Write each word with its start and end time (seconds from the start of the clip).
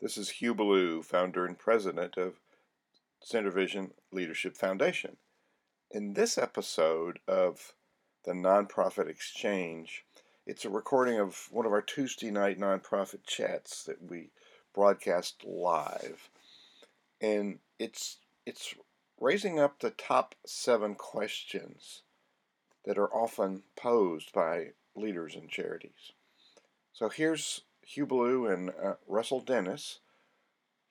This 0.00 0.16
is 0.16 0.30
Hugh 0.30 0.54
Ballou, 0.54 1.02
founder 1.02 1.44
and 1.44 1.58
president 1.58 2.16
of 2.16 2.40
SynerVision 3.22 3.90
Leadership 4.10 4.56
Foundation. 4.56 5.18
In 5.90 6.14
this 6.14 6.38
episode 6.38 7.18
of 7.28 7.74
the 8.24 8.32
Nonprofit 8.32 9.10
Exchange, 9.10 10.06
it's 10.46 10.64
a 10.64 10.70
recording 10.70 11.20
of 11.20 11.48
one 11.50 11.66
of 11.66 11.72
our 11.72 11.82
Tuesday 11.82 12.30
night 12.30 12.58
nonprofit 12.58 13.26
chats 13.26 13.84
that 13.84 14.02
we 14.02 14.30
broadcast 14.74 15.44
live. 15.44 16.30
And 17.20 17.58
it's 17.78 18.20
it's 18.46 18.74
raising 19.20 19.60
up 19.60 19.80
the 19.80 19.90
top 19.90 20.34
seven 20.46 20.94
questions 20.94 22.04
that 22.86 22.96
are 22.96 23.14
often 23.14 23.64
posed 23.76 24.32
by 24.32 24.68
leaders 24.96 25.34
and 25.34 25.50
charities. 25.50 26.12
So 26.94 27.10
here's 27.10 27.64
Hugh 27.90 28.06
Ballou 28.06 28.46
and 28.46 28.70
uh, 28.70 28.94
Russell 29.08 29.40
Dennis. 29.40 29.98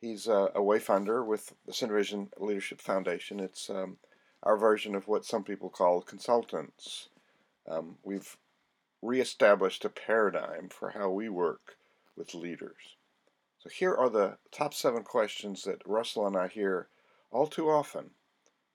He's 0.01 0.27
uh, 0.27 0.49
a 0.53 0.59
wayfinder 0.59 1.25
with 1.25 1.53
the 1.65 1.71
SynerVision 1.71 2.27
Leadership 2.37 2.81
Foundation. 2.81 3.39
It's 3.39 3.69
um, 3.69 3.97
our 4.43 4.57
version 4.57 4.95
of 4.95 5.07
what 5.07 5.23
some 5.23 5.45
people 5.45 5.69
call 5.69 6.01
consultants. 6.01 7.07
Um, 7.69 7.95
we've 8.03 8.35
reestablished 9.01 9.85
a 9.85 9.89
paradigm 9.89 10.67
for 10.67 10.89
how 10.89 11.09
we 11.09 11.29
work 11.29 11.77
with 12.17 12.33
leaders. 12.33 12.97
So 13.59 13.69
here 13.69 13.95
are 13.95 14.09
the 14.09 14.37
top 14.51 14.73
seven 14.73 15.03
questions 15.03 15.63
that 15.63 15.81
Russell 15.85 16.27
and 16.27 16.35
I 16.35 16.49
hear 16.49 16.89
all 17.31 17.47
too 17.47 17.69
often 17.69 18.09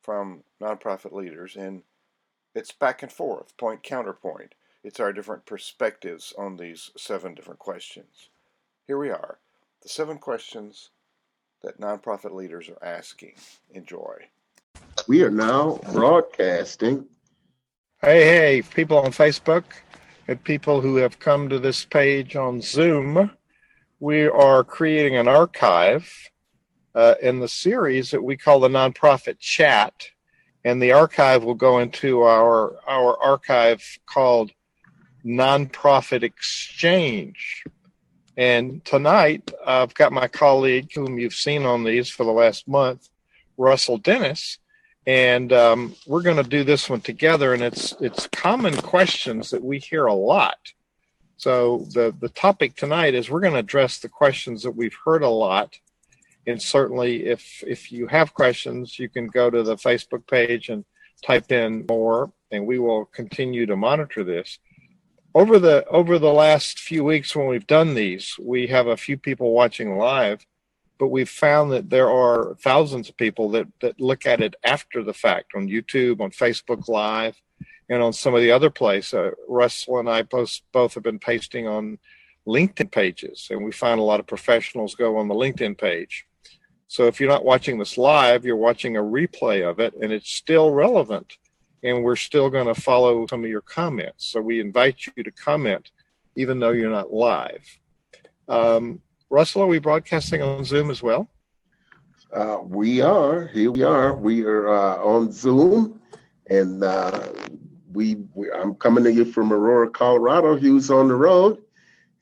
from 0.01 0.45
nonprofit 0.63 1.13
leaders, 1.13 1.57
and 1.57 1.83
it's 2.55 2.73
back 2.73 3.03
and 3.03 3.13
forth, 3.13 3.55
point 3.59 3.83
counterpoint. 3.83 4.55
It's 4.85 5.01
our 5.01 5.15
different 5.15 5.47
perspectives 5.47 6.35
on 6.37 6.59
these 6.59 6.91
seven 6.95 7.35
different 7.35 7.59
questions. 7.59 8.29
Here 8.87 8.99
we 8.99 9.09
are 9.09 9.39
the 9.83 9.89
seven 9.89 10.19
questions 10.19 10.91
that 11.63 11.81
nonprofit 11.81 12.35
leaders 12.35 12.69
are 12.69 12.85
asking. 12.85 13.33
Enjoy. 13.71 14.15
We 15.09 15.23
are 15.23 15.31
now 15.31 15.81
broadcasting. 15.93 17.07
Hey, 18.03 18.25
hey, 18.27 18.63
people 18.63 18.99
on 18.99 19.13
Facebook 19.13 19.65
and 20.29 20.45
people 20.45 20.83
who 20.83 20.97
have 20.97 21.19
come 21.19 21.49
to 21.49 21.59
this 21.59 21.87
page 21.87 22.37
on 22.37 22.61
Zoom. 22.61 23.31
We 24.01 24.27
are 24.27 24.65
creating 24.65 25.17
an 25.17 25.29
archive 25.29 26.13
uh, 26.95 27.15
in 27.23 27.41
the 27.41 27.49
series 27.49 28.11
that 28.11 28.23
we 28.23 28.37
call 28.37 28.61
the 28.61 28.69
Nonprofit 28.69 29.39
Chat. 29.39 29.95
And 30.63 30.83
the 30.83 30.93
archive 30.93 31.43
will 31.43 31.55
go 31.55 31.79
into 31.79 32.23
our, 32.23 32.77
our 32.87 33.19
archive 33.23 33.83
called 34.07 34.53
nonprofit 35.25 36.23
exchange. 36.23 37.65
And 38.37 38.85
tonight, 38.85 39.53
I've 39.65 39.95
got 39.95 40.13
my 40.13 40.27
colleague, 40.27 40.91
whom 40.95 41.19
you've 41.19 41.35
seen 41.35 41.65
on 41.65 41.85
these 41.85 42.11
for 42.11 42.25
the 42.25 42.33
last 42.33 42.67
month, 42.67 43.09
Russell 43.57 43.99
Dennis, 43.99 44.59
and 45.07 45.53
um, 45.53 45.95
we're 46.07 46.23
going 46.23 46.43
to 46.43 46.49
do 46.49 46.65
this 46.65 46.91
one 46.91 47.01
together. 47.01 47.55
And 47.55 47.63
it's 47.63 47.93
it's 48.01 48.27
common 48.29 48.77
questions 48.77 49.51
that 49.51 49.63
we 49.63 49.79
hear 49.79 50.07
a 50.07 50.15
lot. 50.15 50.59
So 51.37 51.87
the 51.93 52.15
the 52.19 52.31
topic 52.31 52.75
tonight 52.75 53.15
is 53.15 53.31
we're 53.31 53.41
going 53.41 53.53
to 53.53 53.59
address 53.61 53.99
the 53.99 54.09
questions 54.09 54.63
that 54.63 54.75
we've 54.75 54.97
heard 55.05 55.23
a 55.23 55.29
lot. 55.29 55.79
And 56.47 56.61
certainly, 56.61 57.27
if 57.27 57.63
if 57.67 57.93
you 57.93 58.09
have 58.09 58.35
questions, 58.35 58.99
you 58.99 59.09
can 59.09 59.29
go 59.29 59.49
to 59.49 59.63
the 59.63 59.77
Facebook 59.77 60.27
page 60.27 60.71
and 60.71 60.85
type 61.25 61.53
in 61.53 61.87
more, 61.89 62.33
and 62.51 62.67
we 62.67 62.79
will 62.79 63.05
continue 63.07 63.67
to 63.67 63.77
monitor 63.77 64.25
this 64.25 64.59
over 65.35 65.59
the 65.59 65.85
over 65.89 66.19
the 66.19 66.33
last 66.33 66.79
few 66.79 67.05
weeks 67.05 67.35
when 67.35 67.47
we've 67.47 67.67
done 67.67 67.95
these, 67.95 68.37
we 68.41 68.69
have 68.69 68.87
a 68.87 68.97
few 68.97 69.17
people 69.17 69.53
watching 69.53 69.99
live, 69.99 70.47
but 70.99 71.09
we've 71.09 71.29
found 71.29 71.73
that 71.73 71.91
there 71.91 72.09
are 72.09 72.55
thousands 72.61 73.09
of 73.09 73.17
people 73.17 73.51
that 73.51 73.67
that 73.81 74.01
look 74.01 74.27
at 74.27 74.41
it 74.41 74.55
after 74.65 75.03
the 75.03 75.15
fact 75.15 75.53
on 75.57 75.69
YouTube, 75.69 76.21
on 76.21 76.31
Facebook 76.31 76.89
Live, 76.89 77.41
and 77.89 78.03
on 78.03 78.13
some 78.13 78.35
of 78.35 78.43
the 78.43 78.53
other 78.53 78.71
places. 78.71 79.15
Uh, 79.15 79.31
Russell 79.49 79.99
and 79.99 80.09
I 80.09 80.23
both 80.23 80.61
both 80.73 80.95
have 80.95 81.03
been 81.03 81.19
pasting 81.19 81.67
on 81.67 81.99
LinkedIn 82.47 82.93
pages, 82.93 83.49
and 83.51 83.65
we 83.65 83.73
find 83.73 83.99
a 83.99 84.05
lot 84.05 84.21
of 84.21 84.27
professionals 84.27 84.95
go 84.95 85.17
on 85.17 85.29
the 85.29 85.35
LinkedIn 85.35 85.79
page. 85.79 86.27
So 86.87 87.07
if 87.07 87.19
you're 87.19 87.31
not 87.31 87.45
watching 87.45 87.79
this 87.79 87.99
live, 87.99 88.45
you're 88.45 88.57
watching 88.57 88.97
a 88.97 89.03
replay 89.03 89.69
of 89.69 89.81
it, 89.81 89.95
and 90.01 90.13
it's 90.13 90.31
still 90.31 90.71
relevant 90.71 91.39
and 91.85 92.03
we're 92.03 92.17
still 92.17 92.49
going 92.49 92.67
to 92.67 92.81
follow 92.81 93.27
some 93.27 93.45
of 93.45 93.51
your 93.51 93.61
comments. 93.61 94.27
So 94.27 94.41
we 94.41 94.59
invite 94.59 95.07
you 95.15 95.23
to 95.23 95.31
comment, 95.31 95.91
even 96.35 96.59
though 96.59 96.71
you're 96.71 96.91
not 96.91 97.13
live. 97.13 97.63
Um, 98.49 99.01
Russell, 99.29 99.63
are 99.63 99.67
we 99.67 99.79
broadcasting 99.79 100.43
on 100.43 100.65
Zoom 100.65 100.91
as 100.91 101.03
well? 101.03 101.29
Uh, 102.33 102.59
we 102.65 103.01
are. 103.01 103.47
Here 103.49 103.71
we 103.71 103.83
are. 103.83 104.17
We 104.17 104.45
are 104.45 104.69
uh, 104.69 104.97
on 104.97 105.31
Zoom, 105.31 106.01
and 106.49 106.83
uh, 106.83 107.29
we, 107.93 108.17
we, 108.35 108.51
I'm 108.51 108.75
coming 108.75 109.05
to 109.05 109.13
you 109.13 109.25
from 109.27 109.53
Aurora, 109.53 109.91
Colorado. 109.91 110.57
Hugh's 110.57 110.91
on 110.91 111.09
the 111.09 111.15
road, 111.15 111.63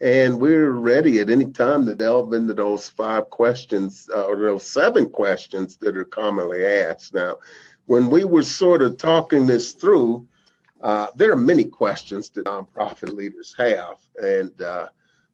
and 0.00 0.38
we're 0.38 0.72
ready 0.72 1.20
at 1.20 1.30
any 1.30 1.46
time 1.46 1.86
to 1.86 1.94
delve 1.94 2.34
into 2.34 2.52
those 2.52 2.88
five 2.88 3.30
questions 3.30 4.10
uh, 4.14 4.24
or 4.24 4.36
those 4.36 4.66
seven 4.66 5.08
questions 5.08 5.76
that 5.76 5.96
are 5.96 6.04
commonly 6.04 6.66
asked. 6.66 7.14
Now, 7.14 7.36
when 7.86 8.10
we 8.10 8.24
were 8.24 8.42
sort 8.42 8.82
of 8.82 8.96
talking 8.96 9.46
this 9.46 9.72
through, 9.72 10.26
uh, 10.82 11.08
there 11.14 11.32
are 11.32 11.36
many 11.36 11.64
questions 11.64 12.30
that 12.30 12.46
nonprofit 12.46 13.14
leaders 13.14 13.54
have, 13.56 13.96
and 14.22 14.60
uh, 14.62 14.88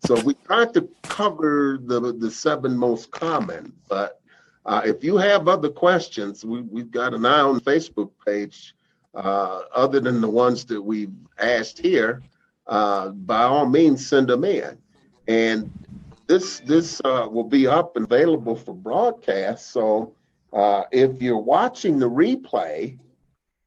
so 0.04 0.20
we 0.22 0.34
tried 0.34 0.74
to 0.74 0.88
cover 1.02 1.78
the 1.82 2.12
the 2.12 2.30
seven 2.30 2.76
most 2.76 3.10
common. 3.10 3.72
But 3.88 4.20
uh, 4.66 4.82
if 4.84 5.02
you 5.02 5.16
have 5.16 5.48
other 5.48 5.70
questions, 5.70 6.44
we, 6.44 6.60
we've 6.62 6.90
got 6.90 7.14
an 7.14 7.24
eye 7.24 7.40
on 7.40 7.60
Facebook 7.60 8.10
page. 8.24 8.74
Uh, 9.14 9.62
other 9.74 10.00
than 10.00 10.20
the 10.20 10.28
ones 10.28 10.66
that 10.66 10.80
we've 10.80 11.14
asked 11.38 11.78
here, 11.78 12.22
uh, 12.66 13.08
by 13.08 13.42
all 13.42 13.66
means, 13.66 14.06
send 14.06 14.28
them 14.28 14.44
in. 14.44 14.76
And 15.26 15.72
this 16.26 16.60
this 16.60 17.00
uh, 17.04 17.26
will 17.28 17.42
be 17.42 17.66
up 17.66 17.96
and 17.96 18.04
available 18.04 18.54
for 18.54 18.74
broadcast. 18.74 19.72
So 19.72 20.12
uh, 20.52 20.84
if 20.90 21.20
you're 21.20 21.38
watching 21.38 21.98
the 21.98 22.08
replay, 22.08 22.98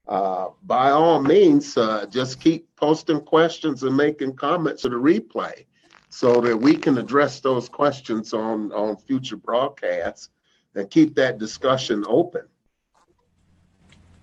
uh, 0.08 0.50
by 0.64 0.92
all 0.92 1.22
means, 1.22 1.78
uh, 1.78 2.06
just 2.08 2.40
keep 2.42 2.68
posting 2.76 3.22
questions 3.22 3.84
and 3.84 3.96
making 3.96 4.36
comments 4.36 4.82
to 4.82 4.90
the 4.90 4.96
replay 4.96 5.66
so 6.10 6.42
that 6.42 6.58
we 6.58 6.76
can 6.76 6.98
address 6.98 7.40
those 7.40 7.70
questions 7.70 8.34
on, 8.34 8.72
on 8.74 8.98
future 8.98 9.38
broadcasts 9.38 10.30
and 10.76 10.90
keep 10.90 11.16
that 11.16 11.38
discussion 11.38 12.04
open. 12.08 12.42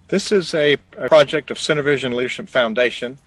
This 0.09 0.33
is 0.33 0.55
a, 0.55 0.77
a 0.97 1.09
project 1.09 1.51
of 1.51 1.59
SynerVision 1.59 2.15
Leadership 2.15 2.49
Foundation, 2.49 3.19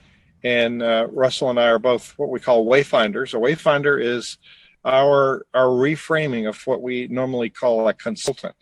and 0.44 0.82
uh, 0.82 1.08
Russell 1.12 1.52
and 1.52 1.60
I 1.60 1.68
are 1.68 1.80
both 1.80 2.14
what 2.18 2.30
we 2.30 2.40
call 2.40 2.66
wayfinders. 2.66 3.34
A 3.34 3.38
wayfinder 3.38 4.04
is 4.04 4.38
our 4.84 5.46
our 5.54 5.68
reframing 5.68 6.50
of 6.50 6.60
what 6.66 6.82
we 6.82 7.08
normally 7.08 7.52
call 7.52 7.88
a 7.88 7.94
consultant. 7.94 8.56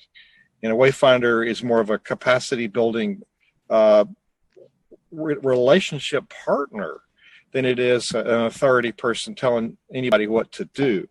And 0.62 0.72
a 0.74 0.76
wayfinder 0.76 1.48
is 1.48 1.64
more 1.64 1.80
of 1.80 1.90
a 1.90 1.98
capacity 1.98 2.68
building 2.68 3.22
uh, 3.70 4.06
re- 5.12 5.38
relationship 5.42 6.32
partner 6.46 7.02
than 7.52 7.66
it 7.66 7.80
is 7.80 8.12
an 8.12 8.28
authority 8.28 8.92
person 8.92 9.36
telling 9.36 9.78
anybody 9.94 10.28
what 10.28 10.52
to 10.54 10.66
do. 10.66 11.08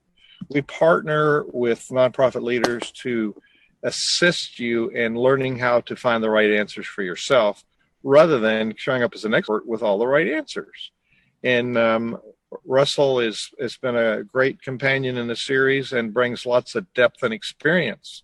We 0.51 0.63
partner 0.63 1.45
with 1.53 1.89
nonprofit 1.91 2.43
leaders 2.43 2.93
to 3.03 3.35
assist 3.83 4.59
you 4.59 4.89
in 4.91 5.15
learning 5.15 5.59
how 5.59 5.81
to 5.83 5.97
find 5.97 6.23
the 6.23 6.31
right 6.31 6.51
answers 6.51 6.87
for 6.87 7.03
yourself 7.03 7.65
rather 8.03 8.39
than 8.39 8.75
showing 8.77 9.03
up 9.03 9.15
as 9.15 9.25
an 9.25 9.35
expert 9.35 9.67
with 9.67 9.83
all 9.83 9.99
the 9.99 10.07
right 10.07 10.29
answers. 10.29 10.93
And 11.43 11.77
um, 11.77 12.19
Russell 12.65 13.21
is, 13.21 13.51
has 13.61 13.77
been 13.77 13.97
a 13.97 14.25
great 14.25 14.63
companion 14.63 15.17
in 15.17 15.27
the 15.27 15.37
series 15.37 15.93
and 15.93 16.15
brings 16.15 16.47
lots 16.47 16.75
of 16.75 16.93
depth 16.95 17.23
and 17.23 17.35
experience 17.35 18.23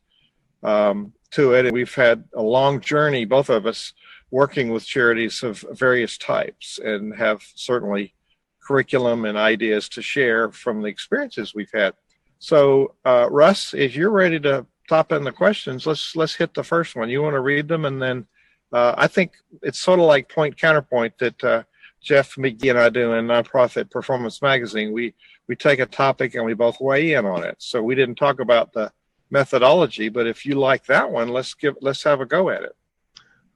um, 0.65 1.13
to 1.33 1.53
it. 1.55 1.67
And 1.67 1.75
we've 1.75 1.95
had 1.95 2.25
a 2.35 2.43
long 2.43 2.81
journey, 2.81 3.25
both 3.25 3.51
of 3.51 3.67
us, 3.67 3.93
working 4.31 4.71
with 4.71 4.85
charities 4.85 5.43
of 5.43 5.65
various 5.73 6.19
types 6.19 6.81
and 6.83 7.15
have 7.15 7.43
certainly 7.55 8.15
curriculum 8.61 9.25
and 9.27 9.39
ideas 9.39 9.89
to 9.91 10.03
share 10.03 10.51
from 10.51 10.83
the 10.83 10.89
experiences 10.89 11.55
we've 11.55 11.71
had. 11.73 11.95
So, 12.39 12.95
uh, 13.05 13.29
Russ, 13.31 13.75
if 13.75 13.95
you're 13.95 14.11
ready 14.11 14.41
to 14.41 14.67
top 14.89 15.13
in 15.13 15.25
the 15.25 15.33
questions, 15.33 15.87
let's 15.87 16.17
let's 16.17 16.35
hit 16.35 16.53
the 16.55 16.65
first 16.65 16.97
one. 16.97 17.09
You 17.09 17.23
want 17.23 17.35
to 17.35 17.41
read 17.41 17.69
them, 17.69 17.85
and 17.85 18.03
then 18.03 18.27
uh, 18.73 18.95
I 18.99 19.07
think 19.07 19.33
it's 19.63 19.79
sort 19.79 20.01
of 20.01 20.07
like 20.07 20.29
point 20.29 20.59
counterpoint 20.59 21.17
that 21.19 21.45
uh, 21.45 21.63
Jeff 22.03 22.37
Magee 22.37 22.71
and 22.71 22.79
I 22.79 22.89
do 22.89 23.13
in 23.15 23.27
Nonprofit 23.27 23.91
Performance 23.91 24.43
Magazine. 24.43 24.93
We 24.93 25.15
we 25.49 25.57
take 25.57 25.79
a 25.79 25.87
topic 25.87 26.35
and 26.35 26.45
we 26.45 26.55
both 26.55 26.81
weigh 26.81 27.15
in 27.15 27.25
on 27.25 27.45
it. 27.45 27.57
So 27.59 27.83
we 27.83 27.95
didn't 27.95 28.17
talk 28.17 28.41
about 28.41 28.73
the 28.73 28.93
methodology. 29.35 30.09
But 30.09 30.27
if 30.27 30.47
you 30.47 30.55
like 30.55 30.87
that 30.87 31.11
one, 31.11 31.29
let's 31.29 31.53
give 31.53 31.75
let's 31.83 32.03
have 32.05 32.23
a 32.23 32.27
go 32.27 32.49
at 32.49 32.63
it. 32.63 32.75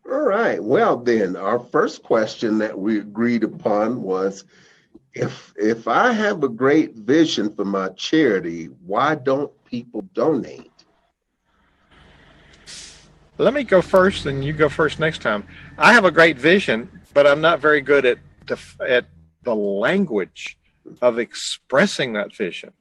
All 0.04 0.20
right. 0.20 0.62
Well, 0.62 0.98
then, 0.98 1.36
our 1.36 1.58
first 1.58 2.02
question 2.02 2.58
that 2.58 2.78
we 2.78 2.98
agreed 2.98 3.44
upon 3.44 4.02
was 4.02 4.44
if 5.14 5.54
if 5.56 5.88
I 5.88 6.12
have 6.12 6.42
a 6.42 6.48
great 6.48 6.94
vision 6.94 7.54
for 7.54 7.64
my 7.64 7.88
charity, 7.90 8.66
why 8.84 9.14
don't 9.14 9.52
people 9.64 10.02
donate? 10.12 10.72
Let 13.38 13.54
me 13.54 13.62
go 13.62 13.80
first, 13.80 14.26
and 14.26 14.44
you 14.44 14.52
go 14.52 14.68
first 14.68 14.98
next 14.98 15.22
time. 15.22 15.46
I 15.78 15.92
have 15.92 16.04
a 16.04 16.10
great 16.10 16.38
vision, 16.38 16.90
but 17.14 17.24
I'm 17.24 17.40
not 17.40 17.60
very 17.60 17.80
good 17.80 18.04
at 18.04 18.18
the 18.46 18.58
at 18.86 19.06
the 19.44 19.54
language 19.54 20.58
of 21.00 21.18
expressing 21.18 22.14
that 22.14 22.34
vision. 22.34 22.72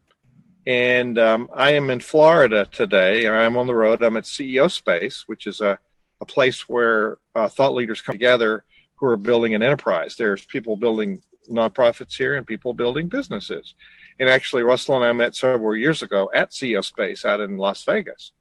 And 0.67 1.17
um, 1.17 1.49
I 1.55 1.71
am 1.71 1.89
in 1.89 2.01
Florida 2.01 2.67
today. 2.69 3.25
I'm 3.25 3.55
on 3.55 3.67
the 3.67 3.73
road. 3.73 4.03
I'm 4.03 4.17
at 4.17 4.25
CEO 4.25 4.69
Space, 4.69 5.23
which 5.25 5.47
is 5.47 5.61
a, 5.61 5.79
a 6.19 6.25
place 6.25 6.67
where 6.67 7.19
uh, 7.35 7.47
thought 7.47 7.73
leaders 7.73 8.01
come 8.01 8.15
together 8.15 8.65
who 8.95 9.05
are 9.05 9.15
building 9.15 9.55
an 9.55 9.63
enterprise. 9.63 10.17
There's 10.17 10.43
people 10.43 10.75
building 10.75 11.21
nonprofits 11.49 12.17
here 12.17 12.35
and 12.35 12.45
people 12.45 12.73
building 12.73 13.07
businesses. 13.07 13.75
And 14.19 14.27
actually, 14.27 14.63
Russell 14.63 14.97
and 14.97 15.05
I 15.05 15.13
met 15.13 15.37
several 15.37 15.73
years 15.73 16.01
ago 16.01 16.29
at 16.35 16.51
CEO 16.51 16.83
Space 16.83 17.23
out 17.23 17.39
in 17.39 17.55
Las 17.55 17.85
Vegas. 17.85 18.33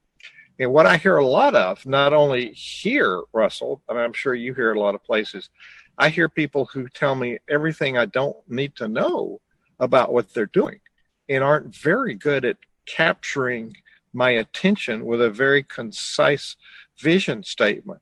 And 0.59 0.73
what 0.73 0.85
I 0.85 0.97
hear 0.97 1.15
a 1.15 1.25
lot 1.25 1.55
of, 1.55 1.85
not 1.85 2.11
only 2.11 2.51
here, 2.51 3.21
Russell, 3.31 3.81
and 3.87 3.97
I'm 3.97 4.11
sure 4.11 4.35
you 4.35 4.53
hear 4.53 4.73
a 4.73 4.79
lot 4.79 4.95
of 4.95 5.03
places, 5.05 5.49
I 5.97 6.09
hear 6.09 6.27
people 6.27 6.65
who 6.65 6.89
tell 6.89 7.15
me 7.15 7.37
everything 7.49 7.97
I 7.97 8.05
don't 8.05 8.35
need 8.49 8.75
to 8.75 8.89
know 8.89 9.39
about 9.79 10.11
what 10.11 10.33
they're 10.33 10.47
doing 10.47 10.81
and 11.29 11.43
aren't 11.43 11.75
very 11.75 12.13
good 12.13 12.45
at 12.45 12.57
capturing 12.85 13.75
my 14.13 14.31
attention 14.31 15.05
with 15.05 15.21
a 15.21 15.29
very 15.29 15.63
concise 15.63 16.55
vision 16.99 17.43
statement. 17.43 18.01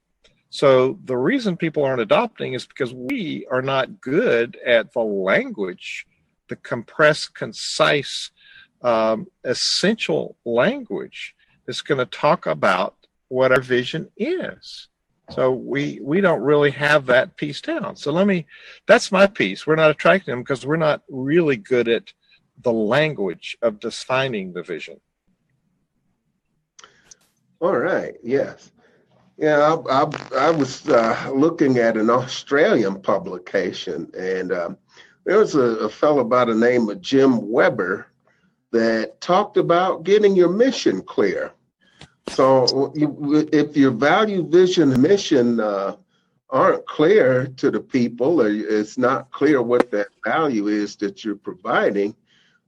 So 0.50 0.98
the 1.04 1.18
reason 1.18 1.57
people 1.57 1.83
aren't 1.83 2.01
adopting 2.01 2.54
is 2.54 2.66
because 2.66 2.94
we 2.94 3.45
are 3.51 3.62
not 3.62 4.00
good 4.00 4.57
at 4.66 4.94
the 4.94 5.01
language, 5.01 6.06
the 6.48 6.56
compressed, 6.56 7.33
concise, 7.33 8.31
um, 8.81 9.27
essential 9.44 10.38
language 10.45 11.36
that's 11.66 11.81
going 11.81 11.98
to 11.98 12.06
talk 12.06 12.45
about 12.45 12.95
what 13.27 13.51
our 13.51 13.62
vision 13.62 14.10
is. 14.16 14.88
So 15.31 15.51
we 15.51 16.00
we 16.04 16.22
don't 16.22 16.42
really 16.42 16.72
have 16.72 17.07
that 17.07 17.36
piece 17.36 17.60
down. 17.60 17.95
So 17.95 18.12
let 18.12 18.27
me 18.27 18.45
that's 18.86 19.12
my 19.12 19.25
piece. 19.25 19.66
We're 19.66 19.75
not 19.75 19.89
attracting 19.89 20.31
them 20.31 20.44
because 20.44 20.66
we're 20.66 20.75
not 20.77 21.01
really 21.10 21.57
good 21.57 21.88
at 21.88 22.13
the 22.61 22.71
language 22.71 23.57
of 23.61 23.79
defining 23.79 24.53
the 24.53 24.63
vision. 24.63 24.99
All 27.59 27.77
right. 27.77 28.15
Yes. 28.23 28.71
Yeah, 29.37 29.75
I, 29.89 30.03
I, 30.03 30.47
I 30.47 30.51
was 30.51 30.87
uh, 30.87 31.31
looking 31.33 31.77
at 31.77 31.97
an 31.97 32.09
Australian 32.09 33.01
publication, 33.01 34.09
and 34.17 34.51
uh, 34.51 34.69
there 35.25 35.39
was 35.39 35.55
a, 35.55 35.59
a 35.59 35.89
fellow 35.89 36.23
by 36.23 36.45
the 36.45 36.55
name 36.55 36.89
of 36.89 37.01
Jim 37.01 37.49
Weber 37.49 38.07
that 38.71 39.19
talked 39.19 39.57
about 39.57 40.03
getting 40.03 40.35
your 40.35 40.49
mission 40.49 41.01
clear. 41.01 41.51
So, 42.29 42.91
if 42.95 43.77
your 43.77 43.91
value, 43.91 44.47
vision, 44.47 44.91
and 44.93 45.01
mission 45.01 45.59
uh, 45.59 45.95
aren't 46.49 46.85
clear 46.85 47.47
to 47.57 47.69
the 47.69 47.79
people, 47.79 48.41
or 48.41 48.49
it's 48.49 48.97
not 48.97 49.31
clear 49.31 49.61
what 49.61 49.91
that 49.91 50.07
value 50.23 50.67
is 50.67 50.95
that 50.97 51.23
you're 51.23 51.35
providing, 51.35 52.15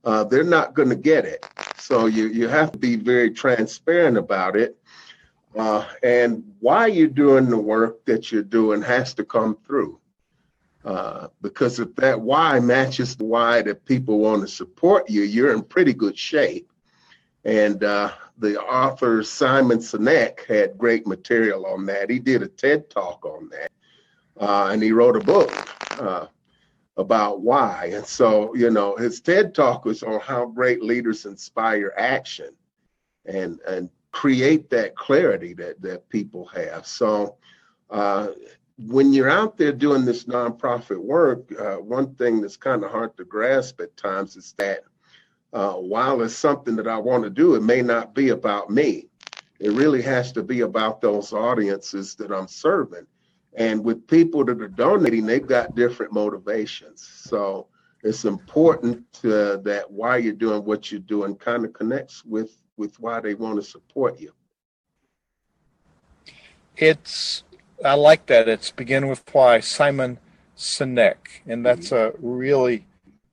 uh, 0.08 0.24
they're 0.24 0.44
not 0.44 0.74
going 0.74 0.88
to 0.88 0.96
get 0.96 1.26
it. 1.26 1.46
So 1.78 2.06
you 2.06 2.28
you 2.28 2.48
have 2.48 2.72
to 2.72 2.78
be 2.78 2.96
very 2.96 3.30
transparent 3.30 4.18
about 4.18 4.56
it 4.56 4.78
uh, 5.58 5.86
and 6.02 6.44
why 6.60 6.88
you're 6.88 7.08
doing 7.08 7.50
the 7.50 7.58
work 7.58 8.06
that 8.06 8.32
you're 8.32 8.44
doing 8.44 8.82
has 8.84 9.14
to 9.16 9.26
come 9.26 9.58
through. 9.66 10.00
Uh, 10.86 11.28
because 11.42 11.80
if 11.80 11.94
that 11.96 12.22
why 12.22 12.60
matches 12.60 13.18
the 13.18 13.26
why 13.26 13.62
that 13.62 13.84
people 13.84 14.20
want 14.20 14.42
to 14.42 14.48
support 14.48 15.10
you, 15.10 15.24
you're 15.24 15.54
in 15.54 15.62
pretty 15.62 15.94
good 15.94 16.18
shape. 16.18 16.72
And 17.44 17.84
uh, 17.84 18.12
the 18.38 18.62
author 18.62 19.24
Simon 19.24 19.80
Sinek 19.80 20.46
had 20.46 20.78
great 20.78 21.06
material 21.06 21.66
on 21.66 21.86
that. 21.88 22.10
He 22.10 22.20
did 22.20 22.44
a 22.44 22.48
TED 22.48 22.90
talk 22.90 23.26
on 23.26 23.50
that, 23.50 23.72
uh, 24.40 24.70
and 24.72 24.82
he 24.82 24.94
wrote 24.94 25.18
a 25.18 25.26
book 25.26 25.52
uh, 26.00 26.28
about 26.98 27.42
why. 27.42 27.92
And 27.94 28.06
so, 28.06 28.54
you 28.56 28.72
know, 28.72 28.96
his 28.96 29.22
TED 29.22 29.54
talk 29.54 29.86
was 29.86 30.04
on 30.04 30.20
how 30.20 30.46
great 30.46 30.82
leaders 30.82 31.26
inspire 31.26 31.94
action. 31.98 32.50
And 33.26 33.60
and 33.68 33.90
create 34.18 34.68
that 34.72 34.96
clarity 34.96 35.54
that 35.54 35.80
that 35.80 36.10
people 36.10 36.46
have. 36.48 36.88
So 36.88 37.36
uh, 37.92 38.30
when 38.80 39.14
you're 39.14 39.30
out 39.30 39.58
there 39.58 39.72
doing 39.72 40.06
this 40.06 40.24
nonprofit 40.24 40.98
work, 40.98 41.52
uh, 41.60 41.76
one 41.76 42.16
thing 42.16 42.42
that's 42.42 42.58
kind 42.58 42.84
of 42.84 42.90
hard 42.90 43.16
to 43.18 43.26
grasp 43.26 43.80
at 43.80 43.96
times 43.96 44.36
is 44.36 44.56
that 44.58 44.84
uh, 45.54 45.74
while 45.74 46.22
it's 46.22 46.36
something 46.36 46.76
that 46.78 46.88
I 46.88 46.98
want 46.98 47.24
to 47.26 47.30
do, 47.30 47.54
it 47.54 47.62
may 47.62 47.84
not 47.84 48.16
be 48.16 48.30
about 48.30 48.72
me. 48.72 49.08
It 49.60 49.72
really 49.72 50.02
has 50.02 50.32
to 50.32 50.42
be 50.42 50.62
about 50.62 51.00
those 51.00 51.32
audiences 51.32 52.16
that 52.16 52.32
I'm 52.32 52.48
serving. 52.48 53.06
And 53.58 53.84
with 53.84 54.08
people 54.08 54.46
that 54.46 54.62
are 54.62 54.68
donating, 54.68 55.26
they've 55.26 55.46
got 55.46 55.76
different 55.76 56.14
motivations. 56.14 57.02
So 57.02 57.68
it's 58.04 58.24
important 58.24 59.12
that 59.24 59.86
why 59.90 60.18
you're 60.18 60.34
doing 60.34 60.64
what 60.64 60.92
you're 60.92 61.00
doing 61.02 61.36
kind 61.36 61.66
of 61.66 61.74
connects 61.74 62.24
with 62.24 62.56
with 62.78 63.00
why 63.00 63.20
they 63.20 63.34
want 63.34 63.56
to 63.56 63.64
support 63.64 64.20
you. 64.20 64.32
It's 66.78 67.44
I 67.84 67.96
like 67.96 68.28
that. 68.28 68.48
It's 68.48 68.70
begin 68.70 69.08
with 69.08 69.24
why 69.34 69.60
Simon 69.60 70.20
Sinek, 70.56 71.42
and 71.48 71.66
that's 71.66 71.92
a 71.92 72.14
really 72.20 72.86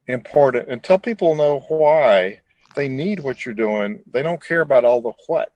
important. 0.06 0.71
Until 0.71 0.99
people 0.99 1.35
know 1.35 1.61
why 1.69 2.41
they 2.75 2.88
need 2.88 3.21
what 3.21 3.44
you're 3.44 3.55
doing, 3.55 4.00
they 4.11 4.23
don't 4.23 4.43
care 4.43 4.62
about 4.62 4.87
all 4.87 5.03
the 5.03 5.12
what. 5.26 5.53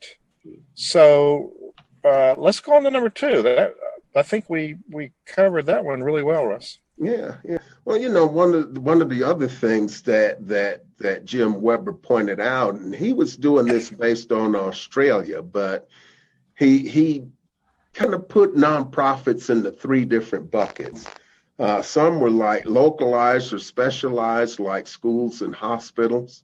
So 0.75 1.75
uh, 2.05 2.35
let's 2.37 2.61
go 2.61 2.75
on 2.77 2.85
to 2.85 2.91
number 2.91 3.11
two. 3.11 3.43
That 3.43 3.75
I 4.19 4.23
think 4.23 4.51
we 4.51 4.77
we 4.91 5.13
covered 5.27 5.67
that 5.67 5.85
one 5.85 6.03
really 6.03 6.25
well, 6.25 6.47
Russ. 6.47 6.79
Yeah, 6.99 7.37
yeah. 7.45 7.59
Well, 7.85 7.97
you 7.97 8.09
know, 8.09 8.27
one 8.27 8.53
of 8.55 8.75
the, 8.75 8.81
one 8.81 9.01
of 9.01 9.09
the 9.09 9.23
other 9.23 9.47
things 9.47 10.03
that 10.03 10.47
that 10.49 10.85
that 10.99 11.25
Jim 11.25 11.61
Weber 11.63 11.93
pointed 11.93 12.41
out, 12.41 12.75
and 12.75 12.95
he 12.95 13.13
was 13.13 13.37
doing 13.37 13.67
this 13.67 13.91
based 13.91 14.33
on 14.33 14.57
Australia, 14.57 15.41
but 15.41 15.89
he 16.59 16.89
he 16.89 17.29
kind 17.95 18.13
of 18.13 18.29
put 18.29 18.57
nonprofits 18.57 19.51
into 19.51 19.71
three 19.71 20.05
different 20.05 20.51
buckets. 20.51 21.07
Uh, 21.61 21.83
some 21.83 22.21
were 22.21 22.31
like 22.31 22.67
localized 22.67 23.53
or 23.53 23.59
specialized, 23.61 24.59
like 24.59 24.89
schools 24.89 25.43
and 25.43 25.55
hospitals. 25.55 26.43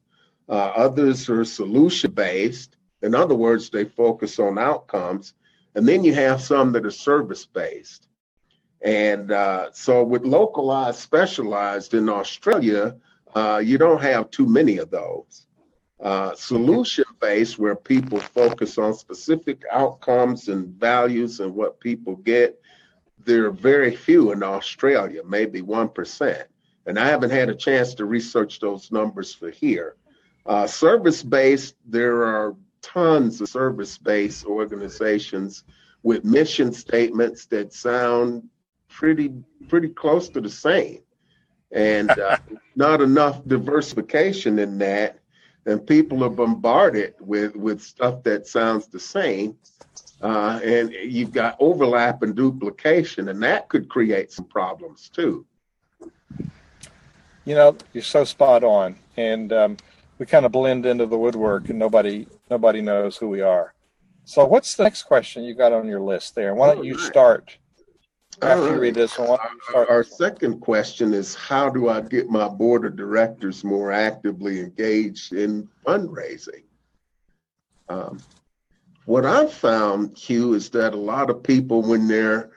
Uh, 0.49 0.73
others 0.77 1.29
are 1.29 1.45
solution 1.45 2.13
based. 2.13 2.77
In 3.03 3.15
other 3.15 3.35
words, 3.35 3.71
they 3.71 3.85
focus 3.85 4.39
on 4.39 4.59
outcomes. 4.59 5.35
And 5.75 5.87
then 5.87 6.05
you 6.05 6.15
have 6.15 6.41
some 6.41 6.73
that 6.73 6.87
are 6.87 6.91
service 6.91 7.47
based. 7.47 8.09
And 8.83 9.33
uh, 9.33 9.71
so, 9.73 10.05
with 10.05 10.25
localized, 10.25 10.99
specialized 10.99 11.95
in 11.95 12.09
Australia, 12.09 12.97
uh, 13.35 13.61
you 13.65 13.79
don't 13.79 14.03
have 14.03 14.31
too 14.31 14.47
many 14.47 14.79
of 14.79 14.91
those. 14.91 15.47
Uh, 16.01 16.35
solution 16.35 17.05
based, 17.21 17.59
where 17.59 17.75
people 17.75 18.21
focus 18.21 18.77
on 18.77 18.93
specific 18.93 19.63
outcomes 19.73 20.49
and 20.49 20.69
values 20.75 21.41
and 21.41 21.55
what 21.55 21.81
people 21.81 22.17
get, 22.17 22.61
there 23.25 23.47
are 23.47 23.51
very 23.51 23.97
few 23.97 24.33
in 24.33 24.43
Australia, 24.43 25.23
maybe 25.25 25.63
1%. 25.63 26.45
And 26.87 26.99
I 26.99 27.07
haven't 27.07 27.31
had 27.31 27.49
a 27.49 27.55
chance 27.55 27.95
to 27.95 28.05
research 28.05 28.61
those 28.61 28.93
numbers 28.93 29.33
for 29.33 29.51
here. 29.51 29.97
Uh, 30.45 30.67
service 30.67 31.23
based, 31.23 31.75
there 31.87 32.25
are 32.25 32.55
tons 32.85 33.41
of 33.41 33.49
service 33.49 33.97
based 33.99 34.45
organizations 34.45 35.65
with 36.03 36.25
mission 36.25 36.73
statements 36.73 37.47
that 37.47 37.73
sound 37.73 38.49
pretty 38.89 39.33
pretty 39.69 39.89
close 39.89 40.29
to 40.29 40.41
the 40.41 40.51
same, 40.51 41.01
and 41.73 42.11
uh, 42.11 42.37
not 42.77 43.01
enough 43.01 43.45
diversification 43.47 44.59
in 44.59 44.79
that. 44.79 45.19
And 45.67 45.87
people 45.87 46.23
are 46.23 46.31
bombarded 46.31 47.15
with 47.21 47.57
with 47.57 47.81
stuff 47.81 48.23
that 48.25 48.47
sounds 48.47 48.87
the 48.87 49.01
same, 49.01 49.57
uh, 50.21 50.61
and 50.63 50.93
you've 50.93 51.33
got 51.33 51.57
overlap 51.59 52.23
and 52.23 52.37
duplication, 52.37 53.31
and 53.31 53.43
that 53.43 53.71
could 53.71 53.89
create 53.89 54.31
some 54.31 54.45
problems 54.45 55.09
too. 55.09 55.47
You 57.47 57.55
know, 57.55 57.77
you're 57.95 58.03
so 58.03 58.25
spot 58.25 58.63
on, 58.63 58.97
and 59.17 59.53
um, 59.55 59.77
we 60.19 60.27
kind 60.27 60.47
of 60.47 60.53
blend 60.53 60.87
into 60.87 61.07
the 61.07 61.19
woodwork, 61.19 61.69
and 61.71 61.79
nobody 61.79 62.27
nobody 62.51 62.81
knows 62.81 63.17
who 63.17 63.29
we 63.29 63.41
are. 63.41 63.75
So, 64.25 64.45
what's 64.45 64.75
the 64.75 64.85
next 64.85 65.05
question 65.05 65.45
you 65.45 65.55
got 65.55 65.73
on 65.73 65.87
your 65.87 66.01
list 66.01 66.35
there? 66.35 66.55
Why 66.55 66.75
don't 66.75 66.85
you 66.85 66.99
start 66.99 67.59
after 68.43 68.75
you 68.75 68.81
read 68.81 68.95
this 68.95 69.19
one, 69.19 69.39
our, 69.75 70.03
second 70.03 70.61
question 70.61 71.15
is 71.15 71.35
how 71.35 71.69
do 71.69 71.89
I 71.89 72.01
get 72.01 72.29
my 72.29 72.49
board 72.49 72.85
of 72.85 72.97
directors 72.97 73.65
more 73.65 73.93
actively 73.93 74.61
engaged 74.61 75.33
in 75.33 75.69
fundraising? 75.87 76.63
Um, 77.89 78.21
what 79.05 79.25
I've 79.25 79.53
found, 79.53 80.17
Hugh, 80.17 80.55
is 80.55 80.71
that 80.71 80.95
a 80.95 80.99
lot 80.99 81.31
of 81.31 81.43
people, 81.43 81.83
when 81.83 82.09
they're 82.09 82.51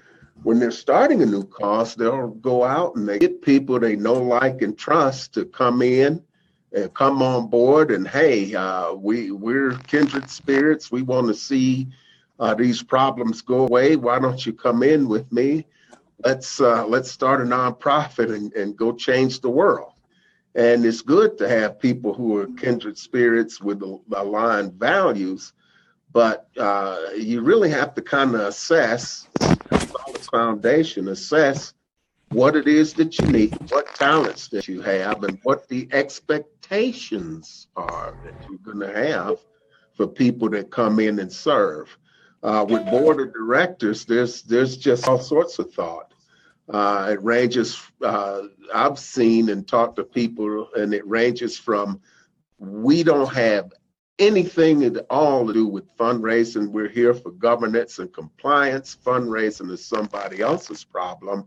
when 0.44 0.60
they're 0.60 0.72
starting 0.72 1.24
a 1.24 1.26
new 1.26 1.44
cause, 1.44 1.96
they'll 1.96 2.28
go 2.28 2.64
out 2.64 2.96
and 2.96 3.10
they 3.10 3.18
get 3.18 3.42
people 3.42 3.80
they 3.80 3.96
know, 3.96 4.14
like, 4.14 4.62
and 4.62 4.78
trust 4.78 5.34
to 5.34 5.46
come 5.46 5.82
in 5.82 6.24
come 6.94 7.22
on 7.22 7.48
board. 7.48 7.92
And 7.92 8.08
hey, 8.08 8.54
uh, 8.54 8.94
we 8.94 9.32
we're 9.32 9.74
kindred 9.88 10.30
spirits. 10.30 10.92
We 10.92 11.02
want 11.02 11.28
to 11.28 11.34
see 11.34 11.88
uh, 12.40 12.54
these 12.54 12.84
problems 12.84 13.42
go 13.42 13.60
away. 13.60 13.96
Why 13.96 14.20
don't 14.20 14.46
you 14.46 14.54
come 14.54 14.84
in 14.84 15.08
with 15.08 15.32
me? 15.32 15.66
Let's 16.24 16.60
uh, 16.60 16.86
let's 16.86 17.12
start 17.12 17.42
a 17.42 17.44
nonprofit 17.44 18.34
and, 18.34 18.54
and 18.54 18.76
go 18.76 18.92
change 18.92 19.42
the 19.42 19.50
world. 19.50 19.94
And 20.56 20.84
it's 20.86 21.02
good 21.02 21.38
to 21.38 21.48
have 21.48 21.80
people 21.80 22.14
who 22.14 22.38
are 22.38 22.48
kindred 22.48 22.98
spirits 22.98 23.62
with 23.62 23.84
aligned 24.12 24.74
values, 24.74 25.54
but 26.12 26.50
uh, 26.58 26.98
you 27.16 27.42
really 27.42 27.70
have 27.70 27.94
to 27.94 28.02
kind 28.02 28.34
of 28.34 28.42
assess 28.42 29.28
foundation, 30.32 31.10
assess 31.10 31.74
what 32.30 32.56
it 32.56 32.68
is 32.68 32.94
that 32.94 33.18
you 33.20 33.28
need, 33.28 33.58
what 33.72 33.94
talents 33.96 34.48
that 34.50 34.68
you 34.68 34.82
have, 34.82 35.24
and 35.24 35.40
what 35.44 35.68
the 35.68 35.88
expectations 35.92 37.68
are 37.76 38.14
that 38.24 38.34
you're 38.50 38.60
going 38.60 38.80
to 38.80 38.94
have 38.94 39.38
for 39.96 40.08
people 40.08 40.50
that 40.50 40.70
come 40.70 41.00
in 41.00 41.20
and 41.20 41.32
serve. 41.32 41.98
Uh, 42.44 42.66
with 42.70 42.86
board 42.86 43.20
of 43.20 43.34
directors, 43.34 44.06
there's 44.06 44.44
there's 44.44 44.78
just 44.78 45.08
all 45.08 45.20
sorts 45.20 45.58
of 45.58 45.74
thought. 45.74 46.14
Uh, 46.70 47.10
it 47.12 47.24
ranges. 47.24 47.82
Uh, 48.02 48.44
I've 48.74 49.00
seen 49.00 49.50
and 49.50 49.68
talked 49.68 49.96
to 49.96 50.04
people, 50.04 50.70
and 50.76 50.94
it 50.94 51.06
ranges 51.08 51.58
from 51.58 52.00
we 52.60 53.04
don't 53.04 53.34
have 53.34 53.72
anything 54.20 54.84
at 54.84 54.98
all 55.10 55.48
to 55.48 55.54
do 55.54 55.68
with 55.68 55.96
fundraising. 55.98 56.70
We're 56.70 56.90
here 56.90 57.14
for 57.14 57.32
governance 57.32 58.00
and 58.00 58.12
compliance. 58.14 58.98
Fundraising 59.04 59.72
is 59.72 59.86
somebody 59.86 60.42
else's 60.42 60.84
problem. 60.84 61.46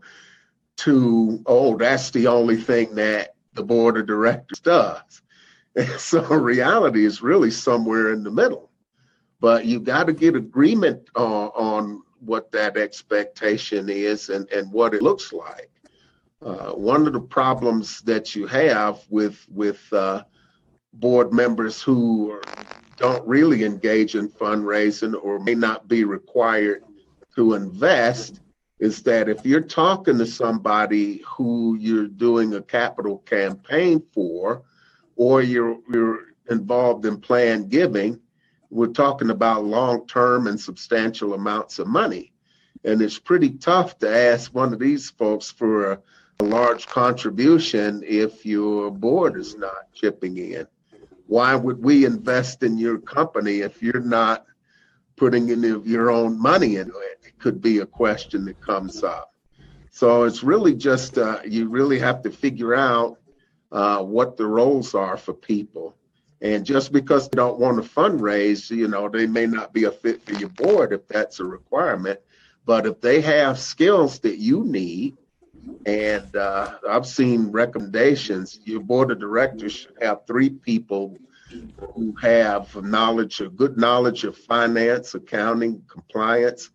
To 0.81 1.41
oh, 1.45 1.77
that's 1.77 2.11
the 2.11 2.27
only 2.27 2.57
thing 2.57 2.95
that 2.95 3.35
the 3.53 3.63
board 3.63 3.97
of 3.97 4.07
directors 4.07 4.59
does. 4.59 5.21
And 5.75 5.89
so 5.99 6.21
reality 6.23 7.05
is 7.05 7.21
really 7.21 7.51
somewhere 7.51 8.13
in 8.13 8.23
the 8.23 8.31
middle. 8.31 8.69
But 9.39 9.65
you've 9.65 9.83
got 9.83 10.05
to 10.05 10.13
get 10.13 10.35
agreement 10.35 11.09
uh, 11.15 11.47
on 11.47 12.03
what 12.19 12.51
that 12.51 12.77
expectation 12.77 13.89
is 13.89 14.29
and, 14.29 14.47
and 14.51 14.71
what 14.71 14.93
it 14.93 15.01
looks 15.01 15.33
like. 15.33 15.69
Uh, 16.43 16.71
one 16.71 17.05
of 17.07 17.13
the 17.13 17.19
problems 17.19 18.01
that 18.01 18.35
you 18.35 18.47
have 18.47 18.99
with 19.09 19.45
with 19.49 19.81
uh, 19.93 20.23
board 20.93 21.31
members 21.31 21.81
who 21.81 22.41
don't 22.97 23.27
really 23.27 23.63
engage 23.63 24.15
in 24.15 24.29
fundraising 24.29 25.15
or 25.23 25.39
may 25.39 25.55
not 25.55 25.87
be 25.87 26.03
required 26.03 26.83
to 27.35 27.53
invest 27.53 28.41
is 28.81 29.03
that 29.03 29.29
if 29.29 29.45
you're 29.45 29.61
talking 29.61 30.17
to 30.17 30.25
somebody 30.25 31.21
who 31.25 31.77
you're 31.79 32.07
doing 32.07 32.55
a 32.55 32.61
capital 32.61 33.19
campaign 33.19 34.03
for, 34.11 34.63
or 35.15 35.43
you're 35.43 35.77
you're 35.93 36.33
involved 36.49 37.05
in 37.05 37.21
planned 37.21 37.69
giving, 37.69 38.19
we're 38.71 38.87
talking 38.87 39.29
about 39.29 39.63
long 39.63 40.07
term 40.07 40.47
and 40.47 40.59
substantial 40.59 41.35
amounts 41.35 41.77
of 41.77 41.87
money. 41.87 42.33
And 42.83 43.03
it's 43.03 43.19
pretty 43.19 43.51
tough 43.51 43.99
to 43.99 44.09
ask 44.09 44.51
one 44.51 44.73
of 44.73 44.79
these 44.79 45.11
folks 45.11 45.51
for 45.51 45.91
a, 45.91 45.99
a 46.39 46.43
large 46.43 46.87
contribution 46.87 48.03
if 48.03 48.43
your 48.47 48.89
board 48.89 49.37
is 49.37 49.55
not 49.55 49.93
chipping 49.93 50.37
in. 50.37 50.65
Why 51.27 51.53
would 51.53 51.83
we 51.83 52.05
invest 52.05 52.63
in 52.63 52.79
your 52.79 52.97
company 52.97 53.59
if 53.59 53.83
you're 53.83 54.01
not 54.01 54.47
putting 55.17 55.51
any 55.51 55.69
of 55.69 55.85
your 55.85 56.09
own 56.09 56.41
money 56.41 56.77
into 56.77 56.97
it? 56.97 57.20
Could 57.41 57.61
be 57.61 57.79
a 57.79 57.85
question 57.85 58.45
that 58.45 58.61
comes 58.61 59.03
up. 59.03 59.33
So 59.89 60.23
it's 60.23 60.43
really 60.43 60.73
just, 60.73 61.17
uh, 61.17 61.39
you 61.45 61.67
really 61.67 61.99
have 61.99 62.21
to 62.23 62.31
figure 62.31 62.73
out 62.73 63.17
uh, 63.71 64.03
what 64.03 64.37
the 64.37 64.45
roles 64.45 64.95
are 64.95 65.17
for 65.17 65.33
people 65.33 65.95
and 66.41 66.65
just 66.65 66.91
because 66.91 67.29
they 67.29 67.35
don't 67.35 67.59
want 67.59 67.81
to 67.81 67.87
fundraise, 67.87 68.71
you 68.71 68.87
know, 68.87 69.07
they 69.07 69.27
may 69.27 69.45
not 69.45 69.73
be 69.73 69.83
a 69.83 69.91
fit 69.91 70.25
for 70.25 70.33
your 70.33 70.49
board 70.49 70.91
if 70.91 71.07
that's 71.07 71.39
a 71.39 71.45
requirement. 71.45 72.19
But 72.65 72.87
if 72.87 72.99
they 72.99 73.21
have 73.21 73.59
skills 73.59 74.19
that 74.19 74.37
you 74.37 74.63
need, 74.63 75.17
and 75.85 76.35
uh, 76.35 76.77
I've 76.89 77.05
seen 77.05 77.51
recommendations, 77.51 78.59
your 78.63 78.81
board 78.81 79.11
of 79.11 79.19
directors 79.19 79.73
should 79.73 79.97
have 80.01 80.25
three 80.25 80.49
people 80.49 81.15
who 81.93 82.15
have 82.15 82.75
knowledge, 82.83 83.41
a 83.41 83.49
good 83.49 83.77
knowledge 83.77 84.23
of 84.23 84.35
finance, 84.35 85.13
accounting, 85.13 85.83
compliance, 85.87 86.71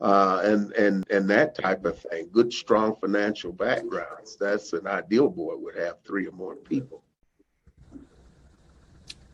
uh, 0.00 0.40
and 0.44 0.72
and 0.72 1.08
and 1.10 1.28
that 1.30 1.54
type 1.54 1.84
of 1.84 1.98
thing. 1.98 2.28
Good, 2.32 2.52
strong 2.52 2.94
financial 2.96 3.52
backgrounds. 3.52 4.36
That's 4.36 4.72
an 4.72 4.86
ideal 4.86 5.28
board 5.28 5.60
would 5.60 5.76
have 5.76 5.96
three 6.06 6.26
or 6.26 6.32
more 6.32 6.56
people. 6.56 7.02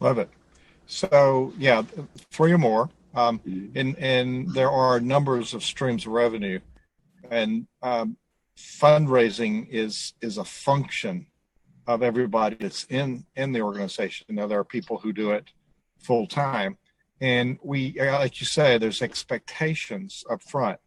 Love 0.00 0.18
it. 0.18 0.28
So 0.87 1.52
yeah, 1.59 1.83
three 2.30 2.52
or 2.52 2.59
more. 2.59 2.90
Um, 3.14 3.38
mm-hmm. 3.40 3.78
and 3.78 3.99
and 3.99 4.54
there 4.54 4.71
are 4.71 4.99
numbers 5.00 5.54
of 5.54 5.62
streams 5.62 6.04
of 6.06 6.12
revenue, 6.12 6.59
and 7.30 7.66
um, 7.83 8.16
fundraising 8.56 9.68
is 9.71 10.14
is 10.21 10.38
a 10.38 10.44
function 10.44 11.26
of 11.87 12.02
everybody 12.02 12.56
that's 12.59 12.85
in 12.85 13.25
in 13.37 13.52
the 13.52 13.61
organization. 13.61 14.26
Now 14.30 14.47
there 14.47 14.59
are 14.59 14.64
people 14.64 14.99
who 14.99 15.12
do 15.12 15.30
it 15.30 15.50
full 15.99 16.26
time, 16.26 16.76
and 17.25 17.59
we, 17.62 17.95
like 17.99 18.38
you 18.38 18.45
say, 18.45 18.76
there's 18.76 19.00
expectations 19.00 20.25
up 20.31 20.43
front. 20.43 20.78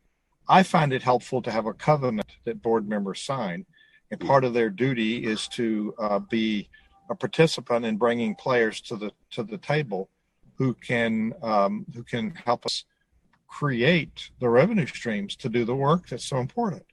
I 0.48 0.62
find 0.62 0.94
it 0.94 1.02
helpful 1.02 1.42
to 1.42 1.50
have 1.50 1.66
a 1.66 1.74
covenant 1.74 2.30
that 2.46 2.62
board 2.62 2.88
members 2.88 3.22
sign, 3.22 3.66
and 4.12 4.20
part 4.20 4.44
of 4.44 4.54
their 4.54 4.70
duty 4.70 5.26
is 5.26 5.48
to 5.50 5.96
uh, 5.98 6.20
be 6.20 6.70
a 7.10 7.16
participant 7.16 7.86
in 7.86 7.98
bringing 7.98 8.36
players 8.36 8.82
to 8.82 8.96
the 8.96 9.12
to 9.32 9.42
the 9.42 9.58
table 9.58 10.10
who 10.60 10.76
can 10.76 11.34
um, 11.42 11.88
who 11.96 12.04
can 12.04 12.36
help 12.46 12.68
us 12.68 12.86
create 13.48 14.30
the 14.40 14.48
revenue 14.48 14.86
streams 14.86 15.36
to 15.38 15.50
do 15.50 15.66
the 15.66 15.76
work 15.76 16.08
that's 16.08 16.26
so 16.26 16.38
important. 16.38 16.86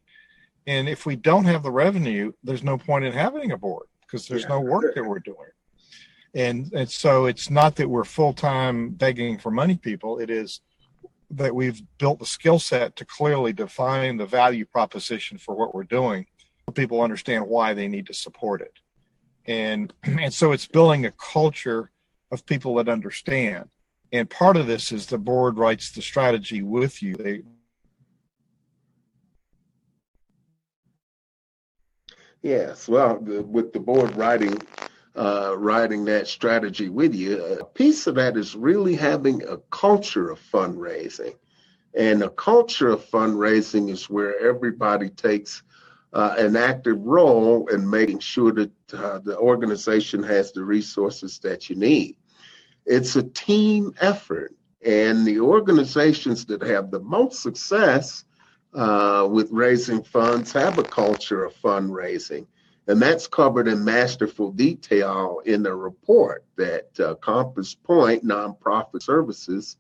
And 0.67 0.89
if 0.89 1.05
we 1.05 1.17
don't 1.17 1.45
have 1.45 1.63
the 1.63 1.71
revenue, 1.71 2.33
there's 2.43 2.63
no 2.63 2.79
point 2.79 3.05
in 3.05 3.13
having 3.13 3.53
a 3.53 3.59
board 3.59 3.89
because 4.01 4.27
there's 4.27 4.45
yeah. 4.45 4.57
no 4.57 4.61
work 4.61 4.95
that 4.95 5.05
we're 5.05 5.19
doing. 5.19 5.53
And 6.35 6.73
and 6.73 6.91
so 6.91 7.27
it's 7.27 7.49
not 7.49 7.77
that 7.77 7.89
we're 7.89 8.05
full 8.05 8.33
time 8.33 8.91
begging 8.91 9.39
for 9.39 9.51
money, 9.51 9.77
people. 9.77 10.19
It 10.19 10.31
is 10.31 10.61
that 11.31 11.55
we've 11.55 11.83
built 11.99 12.19
the 12.19 12.27
skill 12.27 12.59
set 12.59 12.97
to 12.97 13.05
clearly 13.05 13.53
define 13.53 14.17
the 14.17 14.27
value 14.27 14.65
proposition 14.65 15.39
for 15.39 15.55
what 15.55 15.75
we're 15.75 15.85
doing. 15.85 16.27
So 16.67 16.73
people 16.73 17.03
understand 17.03 17.47
why 17.47 17.75
they 17.75 17.89
need 17.89 18.07
to 18.07 18.15
support 18.15 18.61
it 18.61 18.79
and 19.47 19.93
and 20.05 20.33
so 20.33 20.53
it's 20.53 20.67
building 20.67 21.07
a 21.07 21.13
culture 21.13 21.91
of 22.31 22.47
people 22.47 22.75
that 22.77 22.89
understand 22.89 23.69
and 24.13 24.29
part 24.31 24.57
of 24.57 24.67
this 24.67 24.93
is 24.93 25.07
the 25.07 25.19
board 25.19 25.59
writes 25.59 25.91
the 25.91 26.03
strategy 26.03 26.63
with 26.63 27.03
you 27.03 27.15
they 27.15 27.43
yes 32.43 32.89
well 32.89 33.19
the, 33.21 33.43
with 33.43 33.73
the 33.73 33.81
board 33.81 34.15
writing 34.17 34.57
uh, 35.17 35.55
writing 35.57 36.05
that 36.05 36.27
strategy 36.27 36.89
with 36.89 37.15
you 37.15 37.43
a 37.61 37.65
piece 37.65 38.07
of 38.07 38.17
that 38.17 38.37
is 38.37 38.57
really 38.57 38.95
having 38.95 39.43
a 39.49 39.57
culture 39.71 40.31
of 40.31 40.41
fundraising 40.41 41.35
and 41.95 42.23
a 42.23 42.31
culture 42.31 42.89
of 42.89 43.05
fundraising 43.05 43.91
is 43.91 44.11
where 44.11 44.39
everybody 44.41 45.09
takes 45.11 45.63
uh, 46.13 46.35
an 46.39 46.57
active 46.57 47.01
role 47.01 47.67
in 47.69 47.89
making 47.89 48.19
sure 48.19 48.53
that 48.53 48.71
uh, 48.93 49.19
the 49.21 49.37
organization 49.39 50.23
has 50.23 50.53
the 50.53 50.63
resources 50.63 51.39
that 51.41 51.69
you 51.69 51.77
need. 51.77 52.17
It's 52.87 53.17
a 53.17 53.23
team 53.23 53.93
effort, 54.01 54.55
and 54.85 55.27
the 55.27 55.41
organizations 55.41 56.45
that 56.47 56.63
have 56.63 56.91
the 56.91 57.01
most 57.01 57.43
success 57.43 58.25
uh, 58.75 59.27
with 59.31 59.51
raising 59.51 60.03
funds 60.03 60.53
have 60.53 60.79
a 60.79 60.85
culture 60.85 61.45
of 61.45 61.55
fundraising. 61.55 62.47
And 62.87 63.01
that's 63.01 63.27
covered 63.27 63.67
in 63.67 63.83
masterful 63.85 64.53
detail 64.53 65.41
in 65.47 65.63
the 65.63 65.75
report 65.75 66.45
that 66.57 67.01
uh, 67.01 67.15
Compass 67.15 67.75
Point 67.75 68.25
Nonprofit 68.25 69.03
Services 69.03 69.79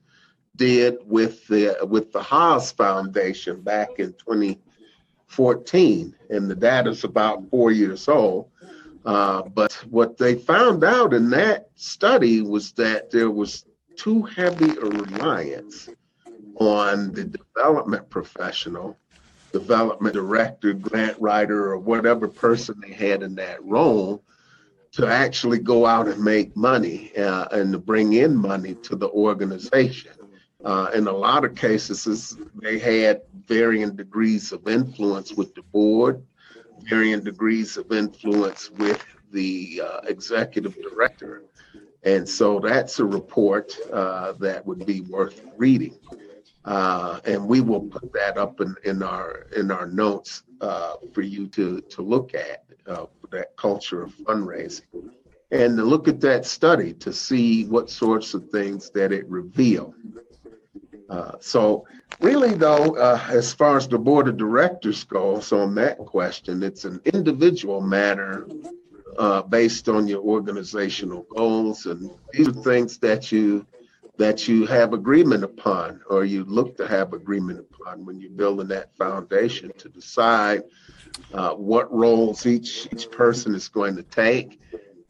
did 0.57 0.97
with 1.05 1.47
the 1.49 1.77
with 1.83 2.13
the 2.13 2.23
Haas 2.23 2.73
Foundation 2.73 3.61
back 3.61 3.99
in 3.99 4.15
2014, 4.15 6.17
and 6.31 6.51
the 6.51 6.55
data's 6.55 7.05
about 7.05 7.51
four 7.51 7.73
years 7.73 8.09
old. 8.09 8.49
Uh, 9.05 9.43
but 9.43 9.75
what 9.91 10.17
they 10.17 10.35
found 10.35 10.83
out 10.83 11.13
in 11.13 11.29
that 11.29 11.69
study 11.75 12.41
was 12.41 12.73
that 12.73 13.11
there 13.11 13.31
was 13.31 13.67
too 13.97 14.23
heavy 14.23 14.71
a 14.71 14.87
reliance 14.87 15.91
on 16.57 17.13
the 17.13 17.25
development 17.25 18.09
professional, 18.09 18.97
development 19.55 20.15
director, 20.15 20.73
grant 20.73 21.17
writer, 21.21 21.71
or 21.71 21.79
whatever 21.79 22.27
person 22.27 22.75
they 22.83 22.93
had 22.93 23.23
in 23.23 23.37
that 23.37 23.65
role 23.65 24.21
to 24.91 25.07
actually 25.07 25.61
go 25.61 25.87
out 25.87 26.09
and 26.09 26.23
make 26.23 26.57
money 26.57 27.17
uh, 27.17 27.47
and 27.53 27.73
to 27.73 27.79
bring 27.79 28.15
in 28.15 28.35
money 28.35 28.75
to 28.75 28.97
the 28.97 29.09
organization. 29.11 30.11
Uh, 30.65 30.91
in 30.93 31.07
a 31.07 31.13
lot 31.13 31.45
of 31.45 31.55
cases, 31.55 32.37
they 32.57 32.81
had 32.81 33.21
varying 33.47 33.95
degrees 33.95 34.51
of 34.51 34.67
influence 34.67 35.33
with 35.33 35.55
the 35.55 35.63
board, 35.63 36.21
varying 36.91 37.23
degrees 37.23 37.77
of 37.77 37.93
influence 37.93 38.73
with 38.73 39.05
the 39.31 39.81
uh, 39.85 40.01
executive 40.09 40.75
director. 40.83 41.45
And 42.03 42.29
so 42.29 42.59
that's 42.59 42.99
a 42.99 43.05
report 43.05 43.73
uh, 43.93 44.33
that 44.41 44.67
would 44.67 44.85
be 44.85 45.03
worth 45.03 45.43
reading. 45.57 45.97
Uh, 46.65 47.21
and 47.27 47.47
we 47.47 47.61
will 47.61 47.83
put 47.83 48.11
that 48.13 48.39
up 48.39 48.61
in, 48.61 48.75
in 48.85 49.03
our 49.03 49.47
in 49.55 49.71
our 49.71 49.87
notes 49.87 50.45
uh, 50.63 50.95
for 51.13 51.21
you 51.21 51.47
to 51.47 51.81
to 51.83 52.01
look 52.01 52.35
at 52.35 52.65
uh, 52.87 53.05
that 53.31 53.55
culture 53.57 54.03
of 54.03 54.15
fundraising 54.19 55.11
and 55.51 55.77
to 55.77 55.85
look 55.85 56.09
at 56.09 56.21
that 56.21 56.47
study 56.47 56.93
to 56.93 57.13
see 57.13 57.65
what 57.67 57.91
sorts 57.91 58.35
of 58.35 58.49
things 58.51 58.91
that 58.91 59.13
it 59.13 59.29
revealed. 59.29 59.95
Uh, 61.11 61.33
so 61.39 61.87
really 62.21 62.55
though, 62.55 62.97
uh, 62.97 63.21
as 63.29 63.53
far 63.53 63.77
as 63.77 63.87
the 63.87 63.99
board 63.99 64.27
of 64.27 64.37
directors 64.37 65.05
goes 65.05 65.53
on 65.53 65.75
that 65.75 65.99
question, 65.99 66.63
it's 66.63 66.85
an 66.85 67.01
individual 67.05 67.81
matter 67.81 68.49
uh, 69.19 69.43
based 69.43 69.89
on 69.89 70.09
your 70.09 70.23
organizational 70.23 71.27
goals 71.37 71.87
and 71.87 72.11
these 72.33 72.49
are 72.49 72.53
things 72.53 72.99
that 72.99 73.31
you 73.31 73.67
that 74.17 74.47
you 74.47 74.65
have 74.67 74.93
agreement 74.93 75.43
upon 75.43 76.01
or 76.09 76.25
you 76.25 76.45
look 76.45 76.77
to 76.77 76.87
have 76.87 77.13
agreement 77.13 77.59
upon 77.59 78.05
when 78.05 78.21
you're 78.21 78.31
building 78.31 78.69
that 78.69 78.97
foundation 78.97 79.73
to 79.79 79.89
decide 79.89 80.63
uh, 81.33 81.51
what 81.55 81.93
roles 81.93 82.47
each 82.47 82.87
each 82.93 83.11
person 83.11 83.55
is 83.55 83.69
going 83.69 83.97
to 83.97 84.03
take 84.05 84.61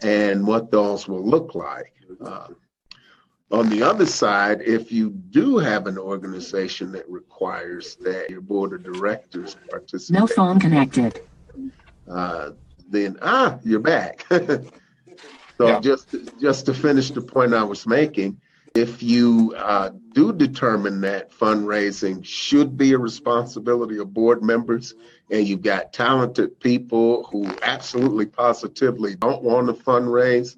and 0.03 0.47
what 0.47 0.71
those 0.71 1.07
will 1.09 1.25
look 1.27 1.55
like. 1.55 1.93
Uh, 2.25 2.49
on 3.51 3.69
the 3.69 3.83
other 3.83 4.07
side, 4.07 4.63
if 4.63 4.91
you 4.91 5.11
do 5.11 5.59
have 5.59 5.87
an 5.87 5.99
organization 5.99 6.91
that 6.93 7.09
requires 7.09 7.97
that 7.97 8.29
your 8.31 8.41
board 8.41 8.73
of 8.73 8.83
directors 8.83 9.57
participate, 9.71 10.21
No 10.21 10.27
phone 10.27 10.59
connected. 10.59 11.21
uh, 12.11 12.51
then 12.89 13.17
ah, 13.23 13.59
you're 13.63 13.81
back. 13.81 14.25
so 14.31 14.65
Yeah. 15.61 15.81
just 15.81 16.15
just 16.41 16.67
to 16.67 16.75
finish 16.75 17.11
the 17.11 17.21
point 17.21 17.55
I 17.55 17.63
was 17.65 17.87
making, 17.87 18.41
if 18.75 19.03
you 19.03 19.55
uh, 19.57 19.91
do 20.13 20.33
determine 20.33 21.01
that 21.01 21.31
fundraising 21.31 22.25
should 22.25 22.77
be 22.77 22.93
a 22.93 22.99
responsibility 22.99 23.99
of 23.99 24.13
board 24.13 24.43
members, 24.43 24.95
and 25.31 25.47
you've 25.47 25.63
got 25.63 25.93
talented 25.93 26.59
people 26.59 27.25
who 27.25 27.47
absolutely 27.63 28.27
positively 28.27 29.15
don't 29.15 29.43
want 29.43 29.69
to 29.69 29.85
fundraise, 29.85 30.57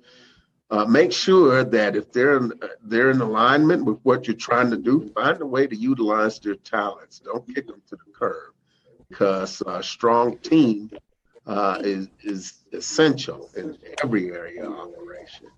uh, 0.71 0.85
make 0.87 1.13
sure 1.13 1.63
that 1.63 1.95
if 1.95 2.11
they're 2.11 2.39
in, 2.39 2.53
they're 2.83 3.11
in 3.11 3.21
alignment 3.21 3.85
with 3.85 3.99
what 4.03 4.27
you're 4.27 4.37
trying 4.37 4.71
to 4.71 4.79
do, 4.79 5.11
find 5.15 5.41
a 5.43 5.47
way 5.47 5.67
to 5.67 5.77
utilize 5.77 6.41
their 6.41 6.57
talents. 6.57 7.21
Don't 7.21 7.47
kick 7.55 7.67
them 7.67 7.83
to 7.89 7.97
the 7.97 8.13
curb, 8.13 8.55
because 9.11 9.63
a 9.67 9.83
strong 9.83 10.39
team 10.39 10.91
uh, 11.47 11.79
is 11.83 12.09
is 12.23 12.65
essential 12.73 13.51
in 13.57 13.77
every 14.03 14.33
area 14.33 14.67
of 14.67 14.73
operation. 14.73 15.49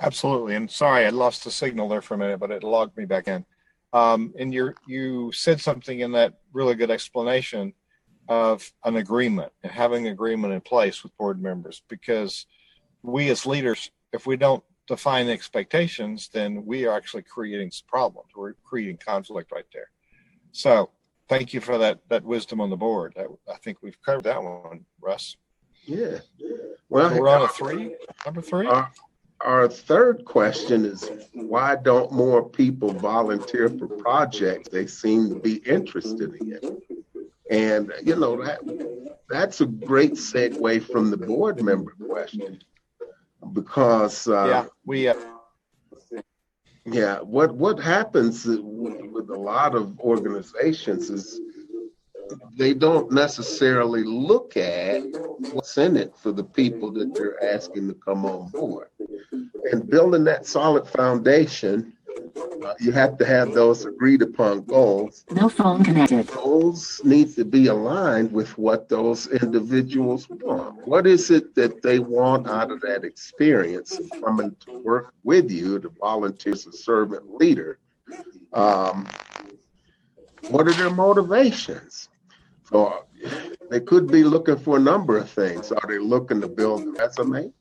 Absolutely. 0.00 0.54
And 0.54 0.70
sorry, 0.70 1.06
I 1.06 1.10
lost 1.10 1.44
the 1.44 1.50
signal 1.50 1.88
there 1.88 2.02
for 2.02 2.14
a 2.14 2.18
minute, 2.18 2.38
but 2.38 2.50
it 2.50 2.62
logged 2.62 2.96
me 2.96 3.04
back 3.04 3.28
in. 3.28 3.44
Um, 3.92 4.34
and 4.38 4.52
you 4.52 4.74
you 4.86 5.32
said 5.32 5.60
something 5.60 6.00
in 6.00 6.12
that 6.12 6.34
really 6.52 6.74
good 6.74 6.90
explanation 6.90 7.72
of 8.28 8.70
an 8.84 8.96
agreement 8.96 9.52
and 9.62 9.72
having 9.72 10.08
agreement 10.08 10.52
in 10.52 10.60
place 10.60 11.02
with 11.02 11.16
board 11.16 11.40
members 11.40 11.82
because 11.88 12.46
we 13.02 13.30
as 13.30 13.46
leaders, 13.46 13.90
if 14.12 14.26
we 14.26 14.36
don't 14.36 14.64
define 14.86 15.28
expectations, 15.28 16.28
then 16.32 16.66
we 16.66 16.86
are 16.86 16.96
actually 16.96 17.22
creating 17.22 17.70
some 17.70 17.86
problems. 17.86 18.30
We're 18.34 18.54
creating 18.64 18.98
conflict 18.98 19.52
right 19.52 19.64
there. 19.72 19.90
So 20.52 20.90
thank 21.28 21.54
you 21.54 21.60
for 21.60 21.78
that 21.78 22.00
that 22.08 22.24
wisdom 22.24 22.60
on 22.60 22.70
the 22.70 22.76
board. 22.76 23.14
I, 23.16 23.24
I 23.50 23.56
think 23.58 23.78
we've 23.82 24.00
covered 24.02 24.24
that 24.24 24.42
one, 24.42 24.84
Russ. 25.00 25.36
Yeah. 25.84 26.18
Well, 26.88 27.18
We're 27.18 27.28
on 27.28 27.42
a 27.42 27.48
three, 27.48 27.96
number 28.24 28.42
three. 28.42 28.66
Our, 28.66 28.90
our 29.40 29.68
third 29.68 30.24
question 30.24 30.84
is 30.84 31.10
why 31.32 31.76
don't 31.76 32.12
more 32.12 32.48
people 32.48 32.92
volunteer 32.92 33.68
for 33.68 33.86
projects 33.86 34.68
they 34.68 34.86
seem 34.86 35.28
to 35.28 35.36
be 35.36 35.56
interested 35.56 36.34
in? 36.40 36.82
And 37.50 37.92
you 38.02 38.16
know 38.16 38.42
that 38.44 38.60
that's 39.28 39.60
a 39.60 39.66
great 39.66 40.14
segue 40.14 40.90
from 40.90 41.10
the 41.10 41.16
board 41.16 41.62
member 41.62 41.94
question 42.08 42.60
because 43.52 44.26
uh, 44.26 44.46
yeah, 44.46 44.64
we 44.84 45.08
uh, 45.08 45.14
Yeah, 46.84 47.18
what 47.20 47.54
what 47.54 47.78
happens 47.78 48.46
with, 48.46 48.60
with 48.60 49.30
a 49.30 49.38
lot 49.38 49.74
of 49.74 49.98
organizations 50.00 51.10
is 51.10 51.40
they 52.56 52.74
don't 52.74 53.12
necessarily 53.12 54.02
look 54.02 54.56
at 54.56 55.02
what's 55.52 55.78
in 55.78 55.96
it 55.96 56.16
for 56.16 56.32
the 56.32 56.44
people 56.44 56.90
that 56.92 57.14
they're 57.14 57.42
asking 57.44 57.88
to 57.88 57.94
come 57.94 58.24
on 58.24 58.48
board. 58.48 58.88
And 59.72 59.88
building 59.88 60.24
that 60.24 60.46
solid 60.46 60.86
foundation, 60.86 61.92
uh, 62.64 62.74
you 62.80 62.92
have 62.92 63.18
to 63.18 63.26
have 63.26 63.52
those 63.52 63.84
agreed 63.84 64.22
upon 64.22 64.62
goals. 64.62 65.24
No 65.30 65.48
phone 65.48 65.84
connected. 65.84 66.26
Goals 66.28 67.00
need 67.04 67.34
to 67.36 67.44
be 67.44 67.66
aligned 67.66 68.32
with 68.32 68.56
what 68.58 68.88
those 68.88 69.26
individuals 69.28 70.28
want. 70.28 70.86
What 70.86 71.06
is 71.06 71.30
it 71.30 71.54
that 71.54 71.82
they 71.82 71.98
want 71.98 72.48
out 72.48 72.70
of 72.70 72.80
that 72.82 73.04
experience 73.04 73.98
of 73.98 74.10
coming 74.22 74.54
to 74.66 74.78
work 74.78 75.14
with 75.24 75.50
you 75.50 75.78
to 75.80 75.88
volunteer 76.00 76.52
as 76.52 76.66
a 76.66 76.72
servant 76.72 77.34
leader? 77.34 77.78
Um, 78.52 79.06
what 80.48 80.68
are 80.68 80.72
their 80.74 80.90
motivations? 80.90 82.08
So 82.70 83.04
they 83.70 83.80
could 83.80 84.08
be 84.08 84.24
looking 84.24 84.58
for 84.58 84.76
a 84.76 84.80
number 84.80 85.18
of 85.18 85.28
things. 85.30 85.72
Are 85.72 85.88
they 85.88 85.98
looking 85.98 86.40
to 86.40 86.48
build 86.48 86.82
a 86.82 86.90
resume? 86.92 87.52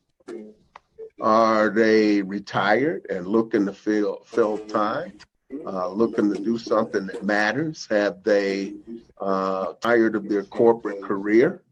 Are 1.26 1.72
they 1.72 2.22
retired 2.22 3.08
and 3.10 3.28
looking 3.28 3.66
to 3.66 3.74
fill 3.74 4.22
fill 4.26 4.60
time? 4.60 5.18
Uh, 5.66 5.90
looking 5.90 6.32
to 6.32 6.40
do 6.40 6.60
something 6.60 7.08
that 7.08 7.24
matters? 7.24 7.88
Have 7.90 8.22
they 8.24 8.76
uh, 9.20 9.74
tired 9.82 10.16
of 10.16 10.30
their 10.30 10.44
corporate 10.44 11.02
career? 11.02 11.64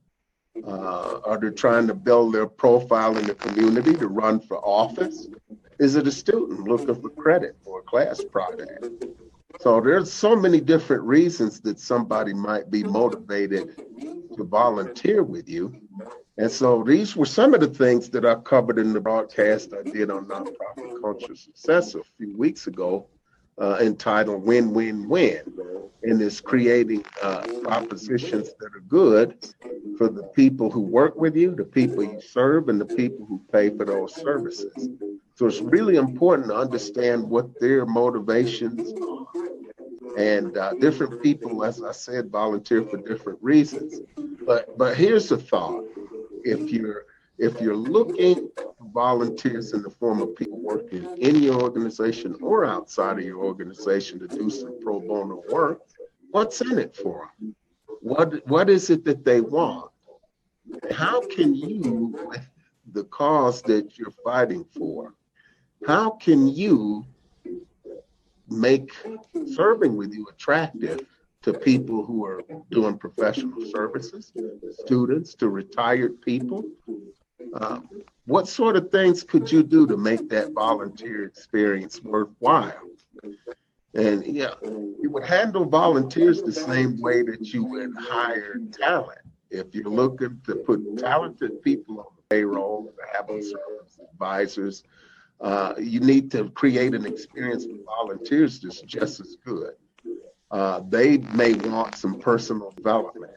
Uh, 0.66 1.20
are 1.24 1.40
they 1.40 1.52
trying 1.52 1.86
to 1.86 1.94
build 1.94 2.34
their 2.34 2.48
profile 2.48 3.16
in 3.16 3.28
the 3.28 3.36
community 3.36 3.94
to 3.94 4.08
run 4.08 4.40
for 4.40 4.58
office? 4.58 5.28
Is 5.78 5.96
it 5.98 6.08
a 6.08 6.12
student 6.12 6.68
looking 6.68 7.00
for 7.00 7.10
credit 7.10 7.56
for 7.64 7.82
a 7.82 7.84
class 7.84 8.24
project? 8.24 9.06
So 9.62 9.80
there's 9.80 10.12
so 10.12 10.36
many 10.36 10.62
different 10.62 11.04
reasons 11.04 11.60
that 11.62 11.80
somebody 11.80 12.34
might 12.34 12.72
be 12.72 12.84
motivated 12.84 13.78
to 14.36 14.44
volunteer 14.46 15.22
with 15.22 15.48
you. 15.48 15.76
And 16.38 16.52
so 16.52 16.84
these 16.84 17.16
were 17.16 17.28
some 17.28 17.54
of 17.54 17.60
the 17.60 17.68
things 17.68 18.10
that 18.10 18.26
I 18.26 18.36
covered 18.36 18.80
in 18.80 18.94
the 18.94 19.00
broadcast 19.00 19.74
I 19.74 19.84
did 19.84 20.10
on 20.10 20.26
nonprofit 20.26 21.00
culture 21.02 21.36
success 21.36 21.94
a 21.94 22.02
few 22.18 22.36
weeks 22.36 22.66
ago, 22.66 23.08
uh, 23.62 23.78
entitled 23.82 24.44
"Win 24.44 24.74
Win 24.74 25.08
Win," 25.08 25.42
and 26.02 26.20
it's 26.22 26.42
creating 26.42 27.06
uh, 27.22 27.44
propositions 27.62 28.52
that 28.60 28.76
are 28.76 28.84
good 28.88 29.46
for 29.98 30.10
the 30.10 30.24
people 30.36 30.72
who 30.72 30.82
work 30.82 31.16
with 31.18 31.36
you, 31.36 31.54
the 31.54 31.64
people 31.64 32.04
you 32.04 32.20
serve, 32.20 32.68
and 32.68 32.82
the 32.82 32.86
people 32.86 33.28
who 33.28 33.40
pay 33.52 33.70
for 33.70 33.86
those 33.86 34.16
services. 34.16 34.90
So 35.36 35.46
it's 35.46 35.62
really 35.62 35.98
important 35.98 36.48
to 36.48 36.56
understand 36.56 37.30
what 37.30 37.60
their 37.60 37.86
motivations 37.86 38.92
are. 39.02 39.28
And 40.18 40.58
uh, 40.58 40.74
different 40.74 41.22
people, 41.22 41.64
as 41.64 41.82
I 41.82 41.92
said, 41.92 42.32
volunteer 42.32 42.84
for 42.84 42.98
different 42.98 43.40
reasons. 43.42 44.02
But 44.46 44.78
but 44.78 44.96
here's 44.98 45.30
the 45.30 45.38
thought: 45.38 45.86
if 46.44 46.72
you're 46.72 47.06
if 47.40 47.60
you're 47.60 47.76
looking 47.76 48.50
for 48.56 48.74
volunteers 48.94 49.74
in 49.74 49.82
the 49.82 49.90
form 49.90 50.22
of 50.22 50.36
people 50.36 50.60
working 50.60 51.06
in 51.18 51.42
your 51.42 51.60
organization 51.62 52.38
or 52.42 52.64
outside 52.64 53.18
of 53.18 53.26
your 53.26 53.44
organization 53.44 54.20
to 54.20 54.28
do 54.28 54.50
some 54.50 54.80
pro 54.82 55.00
bono 55.00 55.44
work, 55.50 55.82
what's 56.30 56.62
in 56.62 56.78
it 56.78 56.96
for 56.96 57.30
them? 57.40 57.56
What 58.02 58.48
what 58.48 58.70
is 58.70 58.90
it 58.90 59.04
that 59.06 59.26
they 59.26 59.42
want? 59.42 59.92
How 60.92 61.22
can 61.22 61.56
you, 61.56 62.18
with 62.28 62.46
the 62.94 63.04
cause 63.06 63.62
that 63.64 63.98
you're 63.98 64.14
fighting 64.24 64.66
for, 64.66 65.14
how 65.86 66.12
can 66.12 66.48
you 66.48 67.06
make 68.50 68.94
serving 69.46 69.96
with 69.96 70.14
you 70.14 70.28
attractive 70.28 71.06
to 71.44 71.54
people 71.54 72.06
who 72.06 72.26
are 72.26 72.42
doing 72.72 72.98
professional 72.98 73.62
services, 73.70 74.32
students, 74.86 75.36
to 75.36 75.50
retired 75.50 76.22
people? 76.22 76.64
Um, 77.54 77.90
what 78.26 78.48
sort 78.48 78.78
of 78.78 78.90
things 78.90 79.24
could 79.24 79.52
you 79.52 79.64
do 79.64 79.86
to 79.88 79.98
make 79.98 80.30
that 80.30 80.54
volunteer 80.54 81.26
experience 81.26 82.02
worthwhile? 82.02 82.90
And 83.94 84.26
yeah, 84.26 84.54
you 84.64 85.10
would 85.12 85.26
handle 85.26 85.66
volunteers 85.66 86.42
the 86.42 86.52
same 86.52 87.00
way 87.00 87.22
that 87.24 87.54
you 87.54 87.66
would 87.66 87.94
hire 88.00 88.58
talent. 88.72 89.20
If 89.52 89.76
you're 89.76 89.84
looking 89.84 90.42
to 90.48 90.56
put 90.56 90.98
talented 90.98 91.62
people 91.62 92.00
on 92.00 92.06
the 92.16 92.24
payroll, 92.30 92.86
to 92.86 93.18
have 93.18 93.28
them 93.28 93.44
serve 93.44 94.08
advisors, 94.12 94.84
uh, 95.42 95.74
you 95.78 96.00
need 96.00 96.32
to 96.32 96.50
create 96.52 96.96
an 96.96 97.06
experience 97.06 97.66
for 97.66 97.78
volunteers 97.86 98.62
that's 98.62 98.82
just 98.82 99.20
as 99.20 99.36
good. 99.46 99.74
Uh, 100.54 100.82
they 100.88 101.18
may 101.34 101.54
want 101.56 101.96
some 101.96 102.20
personal 102.20 102.70
development. 102.72 103.34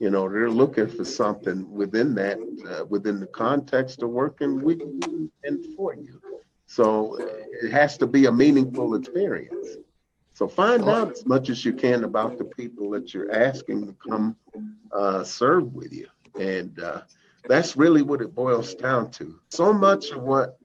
You 0.00 0.10
know, 0.10 0.28
they're 0.28 0.50
looking 0.50 0.88
for 0.88 1.04
something 1.04 1.70
within 1.72 2.12
that, 2.16 2.38
uh, 2.68 2.84
within 2.86 3.20
the 3.20 3.28
context 3.28 4.02
of 4.02 4.10
working 4.10 4.60
with 4.60 4.80
you 4.80 5.30
and 5.44 5.64
for 5.76 5.94
you. 5.94 6.20
So 6.66 7.16
it 7.62 7.70
has 7.70 7.96
to 7.98 8.08
be 8.08 8.26
a 8.26 8.32
meaningful 8.32 8.96
experience. 8.96 9.76
So 10.32 10.48
find 10.48 10.82
out 10.88 11.12
as 11.12 11.24
much 11.24 11.50
as 11.50 11.64
you 11.64 11.72
can 11.72 12.02
about 12.02 12.36
the 12.36 12.44
people 12.46 12.90
that 12.90 13.14
you're 13.14 13.30
asking 13.32 13.86
to 13.86 13.94
come 14.10 14.36
uh, 14.90 15.22
serve 15.22 15.72
with 15.72 15.92
you. 15.92 16.08
And 16.36 16.76
uh, 16.80 17.02
that's 17.46 17.76
really 17.76 18.02
what 18.02 18.20
it 18.20 18.34
boils 18.34 18.74
down 18.74 19.12
to. 19.12 19.38
So 19.50 19.72
much 19.72 20.10
of 20.10 20.24
what 20.24 20.58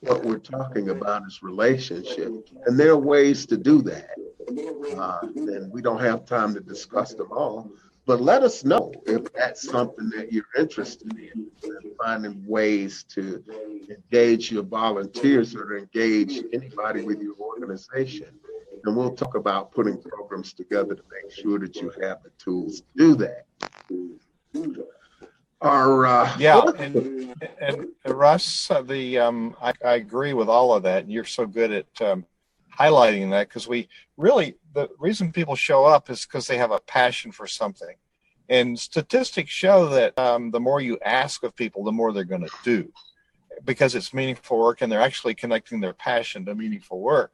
what 0.00 0.24
we're 0.24 0.38
talking 0.38 0.90
about 0.90 1.22
is 1.26 1.42
relationships, 1.42 2.50
and 2.66 2.78
there 2.78 2.90
are 2.90 2.98
ways 2.98 3.46
to 3.46 3.56
do 3.56 3.80
that. 3.82 4.10
Uh, 4.48 5.20
and 5.22 5.72
we 5.72 5.80
don't 5.82 6.00
have 6.00 6.24
time 6.26 6.54
to 6.54 6.60
discuss 6.60 7.14
them 7.14 7.28
all. 7.30 7.70
But 8.06 8.20
let 8.20 8.42
us 8.42 8.64
know 8.64 8.92
if 9.06 9.32
that's 9.32 9.66
something 9.66 10.10
that 10.10 10.30
you're 10.30 10.44
interested 10.58 11.18
in, 11.18 11.46
and 11.62 11.92
finding 11.96 12.44
ways 12.46 13.04
to 13.14 13.42
engage 13.88 14.52
your 14.52 14.62
volunteers 14.62 15.54
or 15.54 15.78
engage 15.78 16.42
anybody 16.52 17.02
with 17.02 17.22
your 17.22 17.34
organization. 17.38 18.28
And 18.84 18.94
we'll 18.94 19.14
talk 19.14 19.36
about 19.36 19.72
putting 19.72 20.00
programs 20.02 20.52
together 20.52 20.94
to 20.94 21.02
make 21.10 21.32
sure 21.32 21.58
that 21.58 21.76
you 21.76 21.90
have 22.02 22.22
the 22.22 22.30
tools 22.38 22.80
to 22.80 22.86
do 22.96 23.14
that. 23.14 23.46
Our 25.62 26.04
uh, 26.04 26.36
yeah, 26.38 26.60
and, 26.76 27.34
and 27.58 27.86
Russ, 28.04 28.70
uh, 28.70 28.82
the 28.82 29.18
um, 29.18 29.56
I, 29.62 29.72
I, 29.82 29.94
agree 29.94 30.34
with 30.34 30.50
all 30.50 30.74
of 30.74 30.82
that. 30.82 31.08
You're 31.08 31.24
so 31.24 31.46
good 31.46 31.72
at 31.72 32.02
um, 32.02 32.26
highlighting 32.78 33.30
that 33.30 33.48
because 33.48 33.66
we 33.66 33.88
really 34.16 34.56
the 34.72 34.88
reason 34.98 35.32
people 35.32 35.56
show 35.56 35.84
up 35.84 36.10
is 36.10 36.24
because 36.24 36.46
they 36.46 36.58
have 36.58 36.70
a 36.70 36.80
passion 36.80 37.32
for 37.32 37.46
something, 37.46 37.96
and 38.48 38.78
statistics 38.78 39.50
show 39.50 39.88
that 39.88 40.18
um, 40.18 40.50
the 40.50 40.60
more 40.60 40.80
you 40.80 40.98
ask 41.04 41.42
of 41.42 41.56
people, 41.56 41.84
the 41.84 41.92
more 41.92 42.12
they're 42.12 42.24
going 42.24 42.46
to 42.46 42.52
do, 42.62 42.92
because 43.64 43.94
it's 43.94 44.14
meaningful 44.14 44.58
work 44.58 44.82
and 44.82 44.90
they're 44.90 45.00
actually 45.00 45.34
connecting 45.34 45.80
their 45.80 45.92
passion 45.92 46.44
to 46.44 46.54
meaningful 46.54 47.00
work. 47.00 47.32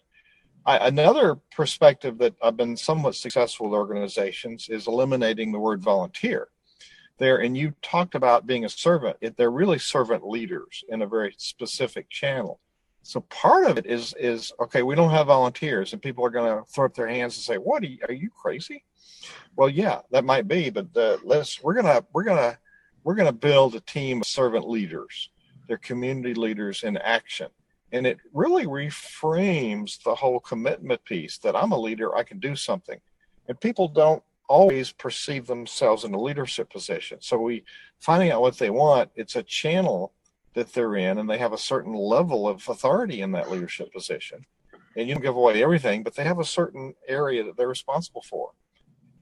I, 0.66 0.88
another 0.88 1.36
perspective 1.56 2.18
that 2.18 2.34
I've 2.42 2.56
been 2.56 2.76
somewhat 2.76 3.14
successful 3.14 3.70
with 3.70 3.78
organizations 3.78 4.68
is 4.68 4.86
eliminating 4.86 5.52
the 5.52 5.58
word 5.58 5.82
volunteer. 5.82 6.48
There 7.18 7.38
and 7.38 7.56
you 7.56 7.74
talked 7.82 8.14
about 8.14 8.46
being 8.46 8.64
a 8.64 8.68
servant 8.68 9.16
they're 9.36 9.50
really 9.50 9.78
servant 9.78 10.26
leaders 10.26 10.84
in 10.88 11.02
a 11.02 11.06
very 11.06 11.34
specific 11.36 12.08
channel 12.08 12.60
so 13.02 13.20
part 13.22 13.66
of 13.66 13.78
it 13.78 13.86
is 13.86 14.14
is 14.18 14.52
okay 14.60 14.82
we 14.82 14.94
don't 14.94 15.10
have 15.10 15.26
volunteers 15.28 15.92
and 15.92 16.02
people 16.02 16.24
are 16.24 16.30
going 16.30 16.50
to 16.50 16.64
throw 16.70 16.86
up 16.86 16.94
their 16.94 17.08
hands 17.08 17.36
and 17.36 17.42
say 17.42 17.56
what 17.56 17.82
are 17.82 17.86
you, 17.86 17.98
are 18.08 18.14
you 18.14 18.30
crazy? 18.30 18.84
Well 19.56 19.68
yeah 19.68 20.00
that 20.10 20.24
might 20.24 20.48
be 20.48 20.70
but 20.70 20.94
uh, 20.96 21.18
let's 21.24 21.62
we're 21.62 21.74
gonna 21.74 22.04
we're 22.12 22.24
gonna 22.24 22.58
we're 23.04 23.14
gonna 23.14 23.32
build 23.32 23.74
a 23.74 23.80
team 23.80 24.18
of 24.18 24.26
servant 24.26 24.68
leaders. 24.68 25.30
They're 25.66 25.78
community 25.78 26.34
leaders 26.34 26.82
in 26.82 26.96
action. 26.98 27.48
And 27.92 28.06
it 28.06 28.18
really 28.32 28.66
reframes 28.66 30.02
the 30.02 30.14
whole 30.14 30.38
commitment 30.38 31.04
piece 31.04 31.38
that 31.38 31.56
i'm 31.56 31.72
a 31.72 31.78
leader 31.78 32.14
i 32.16 32.22
can 32.22 32.38
do 32.38 32.54
something. 32.54 33.00
And 33.48 33.60
people 33.60 33.88
don't 33.88 34.22
always 34.48 34.92
perceive 34.92 35.46
themselves 35.46 36.04
in 36.04 36.12
a 36.12 36.20
leadership 36.20 36.70
position. 36.70 37.18
So 37.20 37.38
we 37.38 37.64
finding 38.00 38.30
out 38.32 38.40
what 38.40 38.58
they 38.58 38.70
want, 38.70 39.10
it's 39.14 39.36
a 39.36 39.42
channel 39.42 40.12
that 40.54 40.72
they're 40.72 40.96
in 40.96 41.18
and 41.18 41.28
they 41.28 41.38
have 41.38 41.52
a 41.52 41.58
certain 41.58 41.94
level 41.94 42.48
of 42.48 42.68
authority 42.68 43.22
in 43.22 43.32
that 43.32 43.50
leadership 43.50 43.92
position. 43.92 44.44
And 44.96 45.08
you 45.08 45.14
don't 45.14 45.22
give 45.22 45.36
away 45.36 45.62
everything, 45.62 46.02
but 46.02 46.16
they 46.16 46.24
have 46.24 46.40
a 46.40 46.44
certain 46.44 46.94
area 47.06 47.44
that 47.44 47.56
they're 47.56 47.68
responsible 47.68 48.22
for. 48.22 48.50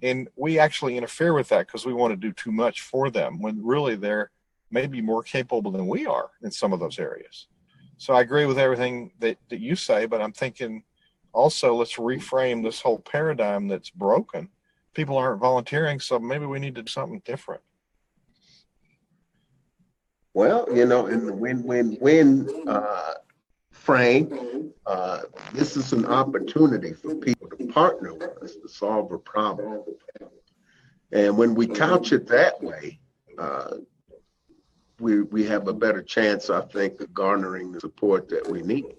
And 0.03 0.29
we 0.37 0.59
actually 0.59 0.97
interfere 0.97 1.35
with 1.35 1.49
that 1.49 1.67
because 1.67 1.85
we 1.85 1.93
want 1.93 2.13
to 2.13 2.17
do 2.17 2.33
too 2.33 2.53
much 2.53 2.81
for 2.81 3.11
them 3.11 3.43
when 3.43 3.65
really 3.65 3.97
they're 3.97 4.31
maybe 4.71 5.01
more 5.03 5.23
capable 5.23 5.71
than 5.71 5.87
we 5.87 6.07
are 6.07 6.31
in 6.43 6.51
some 6.51 6.73
of 6.73 6.81
those 6.81 6.99
areas. 6.99 7.49
So 7.99 8.15
I 8.15 8.21
agree 8.21 8.47
with 8.47 8.59
everything 8.59 9.13
that, 9.19 9.39
that 9.51 9.61
you 9.61 9.77
say, 9.77 10.07
but 10.07 10.23
I'm 10.23 10.33
thinking 10.33 10.85
also 11.33 11.75
let's 11.75 11.97
reframe 11.97 12.63
this 12.63 12.81
whole 12.81 13.01
paradigm 13.01 13.69
that's 13.69 13.91
broken 13.91 14.49
people 14.99 15.17
aren't 15.17 15.41
volunteering, 15.41 16.01
so 16.01 16.19
maybe 16.19 16.45
we 16.45 16.59
need 16.59 16.75
to 16.75 16.83
do 16.83 16.91
something 16.91 17.23
different. 17.25 17.63
Well, 20.39 20.69
you 20.73 20.87
know, 20.87 21.09
in 21.09 21.27
the 21.27 21.33
win-win-win 21.33 22.69
uh, 22.69 23.15
frame, 23.73 24.73
uh, 24.87 25.23
this 25.53 25.77
is 25.77 25.93
an 25.93 26.07
opportunity 26.07 26.93
for 26.93 27.17
people 27.17 27.49
to 27.49 27.67
partner 27.67 28.15
with 28.15 28.41
us 28.41 28.55
to 28.55 28.69
solve 28.69 29.11
a 29.11 29.19
problem. 29.19 29.83
And 31.11 31.37
when 31.37 31.57
we 31.57 31.67
couch 31.67 32.13
it 32.13 32.29
that 32.29 32.63
way, 32.63 33.01
uh, 33.37 33.79
we 35.01 35.23
we 35.23 35.45
have 35.47 35.67
a 35.67 35.73
better 35.73 36.05
chance, 36.05 36.51
I 36.51 36.61
think, 36.67 37.01
of 37.01 37.13
garnering 37.13 37.73
the 37.73 37.81
support 37.81 38.29
that 38.29 38.49
we 38.49 38.63
need. 38.63 38.95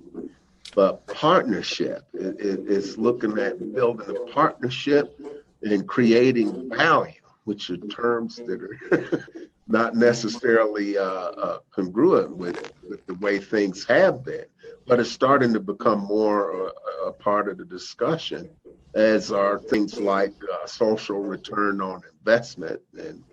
But 0.76 1.08
partnership 1.08 2.04
is 2.14 2.98
looking 2.98 3.40
at 3.40 3.74
building 3.74 4.14
a 4.14 4.30
partnership 4.34 5.18
and 5.64 5.88
creating 5.88 6.70
value, 6.70 7.14
which 7.46 7.70
are 7.70 7.78
terms 7.78 8.42
that 8.46 8.62
are 8.62 9.26
not 9.70 9.96
necessarily 9.96 10.98
uh, 10.98 11.04
uh, 11.04 11.60
congruent 11.72 12.36
with, 12.36 12.74
with 12.90 13.06
the 13.06 13.14
way 13.16 13.38
things 13.38 13.86
have 13.86 14.26
been, 14.26 14.46
but 14.88 15.00
it's 15.00 15.12
starting 15.12 15.54
to 15.54 15.60
become 15.60 16.00
more 16.00 16.68
uh, 16.68 16.72
a 17.06 17.12
part 17.14 17.48
of 17.48 17.60
the 17.60 17.66
discussion, 17.66 18.50
as 18.96 19.32
are 19.32 19.60
things 19.60 20.00
like 20.00 20.34
uh, 20.52 20.66
social 20.66 21.20
return 21.20 21.82
on 21.82 22.02
investment 22.18 22.82
and, 22.98 23.24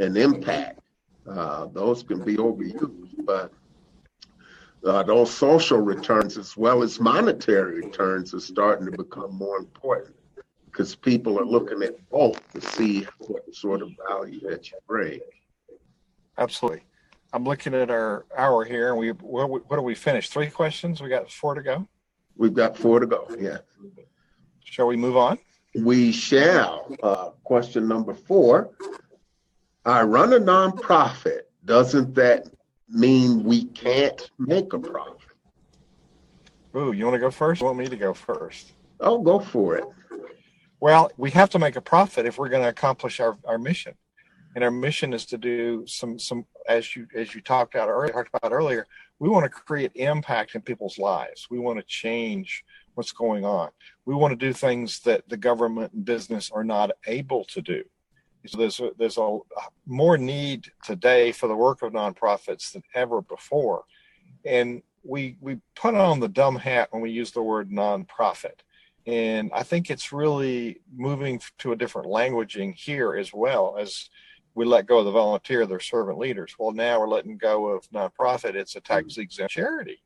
and 0.00 0.18
impact. 0.18 0.80
Uh, 1.28 1.66
those 1.66 2.02
can 2.02 2.22
be 2.24 2.36
overused, 2.36 3.14
but 3.24 3.52
uh, 4.84 5.04
those 5.04 5.32
social 5.32 5.78
returns 5.78 6.36
as 6.36 6.56
well 6.56 6.82
as 6.82 6.98
monetary 6.98 7.76
returns 7.76 8.34
are 8.34 8.40
starting 8.40 8.90
to 8.90 8.98
become 8.98 9.32
more 9.36 9.58
important 9.58 10.16
because 10.64 10.96
people 10.96 11.38
are 11.38 11.44
looking 11.44 11.82
at 11.82 11.94
both 12.10 12.40
to 12.52 12.60
see 12.60 13.06
what 13.18 13.54
sort 13.54 13.82
of 13.82 13.90
value 14.08 14.40
that 14.40 14.68
you 14.70 14.78
bring. 14.88 15.20
Absolutely. 16.40 16.80
I'm 17.32 17.44
looking 17.44 17.74
at 17.74 17.90
our 17.90 18.26
hour 18.36 18.64
here, 18.64 18.88
and 18.88 18.98
we 18.98 19.10
what, 19.10 19.48
what 19.48 19.76
do 19.76 19.82
we 19.82 19.94
finish? 19.94 20.28
Three 20.28 20.48
questions. 20.50 21.00
We 21.00 21.08
got 21.08 21.30
four 21.30 21.54
to 21.54 21.62
go. 21.62 21.86
We've 22.36 22.54
got 22.54 22.76
four 22.76 22.98
to 22.98 23.06
go. 23.06 23.28
Yeah. 23.38 23.58
Shall 24.64 24.86
we 24.86 24.96
move 24.96 25.16
on? 25.16 25.38
We 25.76 26.10
shall. 26.10 26.92
Uh, 27.02 27.30
question 27.44 27.86
number 27.86 28.14
four. 28.14 28.70
I 29.84 30.02
run 30.02 30.32
a 30.32 30.40
nonprofit. 30.40 31.42
Doesn't 31.64 32.14
that 32.14 32.46
mean 32.88 33.44
we 33.44 33.64
can't 33.66 34.30
make 34.38 34.72
a 34.72 34.78
profit? 34.78 35.16
Ooh, 36.74 36.92
you 36.92 37.04
want 37.04 37.14
to 37.14 37.20
go 37.20 37.30
first? 37.30 37.60
You 37.60 37.66
want 37.66 37.78
me 37.78 37.88
to 37.88 37.96
go 37.96 38.14
first? 38.14 38.72
Oh, 39.00 39.18
go 39.18 39.38
for 39.38 39.76
it. 39.76 39.84
Well, 40.80 41.10
we 41.16 41.30
have 41.32 41.50
to 41.50 41.58
make 41.58 41.76
a 41.76 41.80
profit 41.80 42.26
if 42.26 42.38
we're 42.38 42.48
going 42.48 42.62
to 42.62 42.68
accomplish 42.68 43.20
our, 43.20 43.36
our 43.44 43.58
mission. 43.58 43.94
And 44.54 44.64
our 44.64 44.70
mission 44.70 45.12
is 45.12 45.26
to 45.26 45.38
do 45.38 45.84
some 45.86 46.18
some 46.18 46.44
as 46.68 46.96
you 46.96 47.06
as 47.14 47.34
you 47.34 47.40
talked 47.40 47.74
about 47.74 47.88
earlier 47.88 48.12
talked 48.12 48.30
about 48.34 48.52
earlier, 48.52 48.86
we 49.18 49.28
want 49.28 49.44
to 49.44 49.50
create 49.50 49.92
impact 49.94 50.54
in 50.54 50.62
people's 50.62 50.98
lives. 50.98 51.46
We 51.50 51.58
want 51.58 51.78
to 51.78 51.84
change 51.84 52.64
what's 52.94 53.12
going 53.12 53.44
on. 53.44 53.70
We 54.06 54.14
want 54.14 54.32
to 54.32 54.46
do 54.46 54.52
things 54.52 55.00
that 55.00 55.28
the 55.28 55.36
government 55.36 55.92
and 55.92 56.04
business 56.04 56.50
are 56.50 56.64
not 56.64 56.90
able 57.06 57.44
to 57.44 57.62
do. 57.62 57.84
So 58.46 58.58
there's 58.58 58.80
a, 58.80 58.90
there's 58.98 59.18
a 59.18 59.38
more 59.86 60.16
need 60.16 60.72
today 60.82 61.30
for 61.30 61.46
the 61.46 61.56
work 61.56 61.82
of 61.82 61.92
nonprofits 61.92 62.72
than 62.72 62.82
ever 62.94 63.20
before, 63.20 63.84
and 64.44 64.82
we 65.04 65.36
we 65.40 65.58
put 65.76 65.94
on 65.94 66.20
the 66.20 66.28
dumb 66.28 66.56
hat 66.56 66.88
when 66.90 67.02
we 67.02 67.10
use 67.10 67.30
the 67.30 67.42
word 67.42 67.70
nonprofit 67.70 68.60
and 69.06 69.50
I 69.54 69.62
think 69.62 69.90
it's 69.90 70.12
really 70.12 70.80
moving 70.94 71.40
to 71.58 71.72
a 71.72 71.76
different 71.76 72.08
languaging 72.08 72.74
here 72.74 73.16
as 73.16 73.32
well 73.32 73.76
as 73.78 74.10
we 74.54 74.64
let 74.64 74.86
go 74.86 74.98
of 74.98 75.04
the 75.04 75.10
volunteer, 75.10 75.66
their 75.66 75.80
servant 75.80 76.18
leaders. 76.18 76.54
Well, 76.58 76.72
now 76.72 77.00
we're 77.00 77.08
letting 77.08 77.36
go 77.36 77.68
of 77.68 77.88
nonprofit. 77.90 78.54
It's 78.54 78.76
a 78.76 78.80
tax 78.80 79.16
exempt 79.18 79.52
charity, 79.52 80.02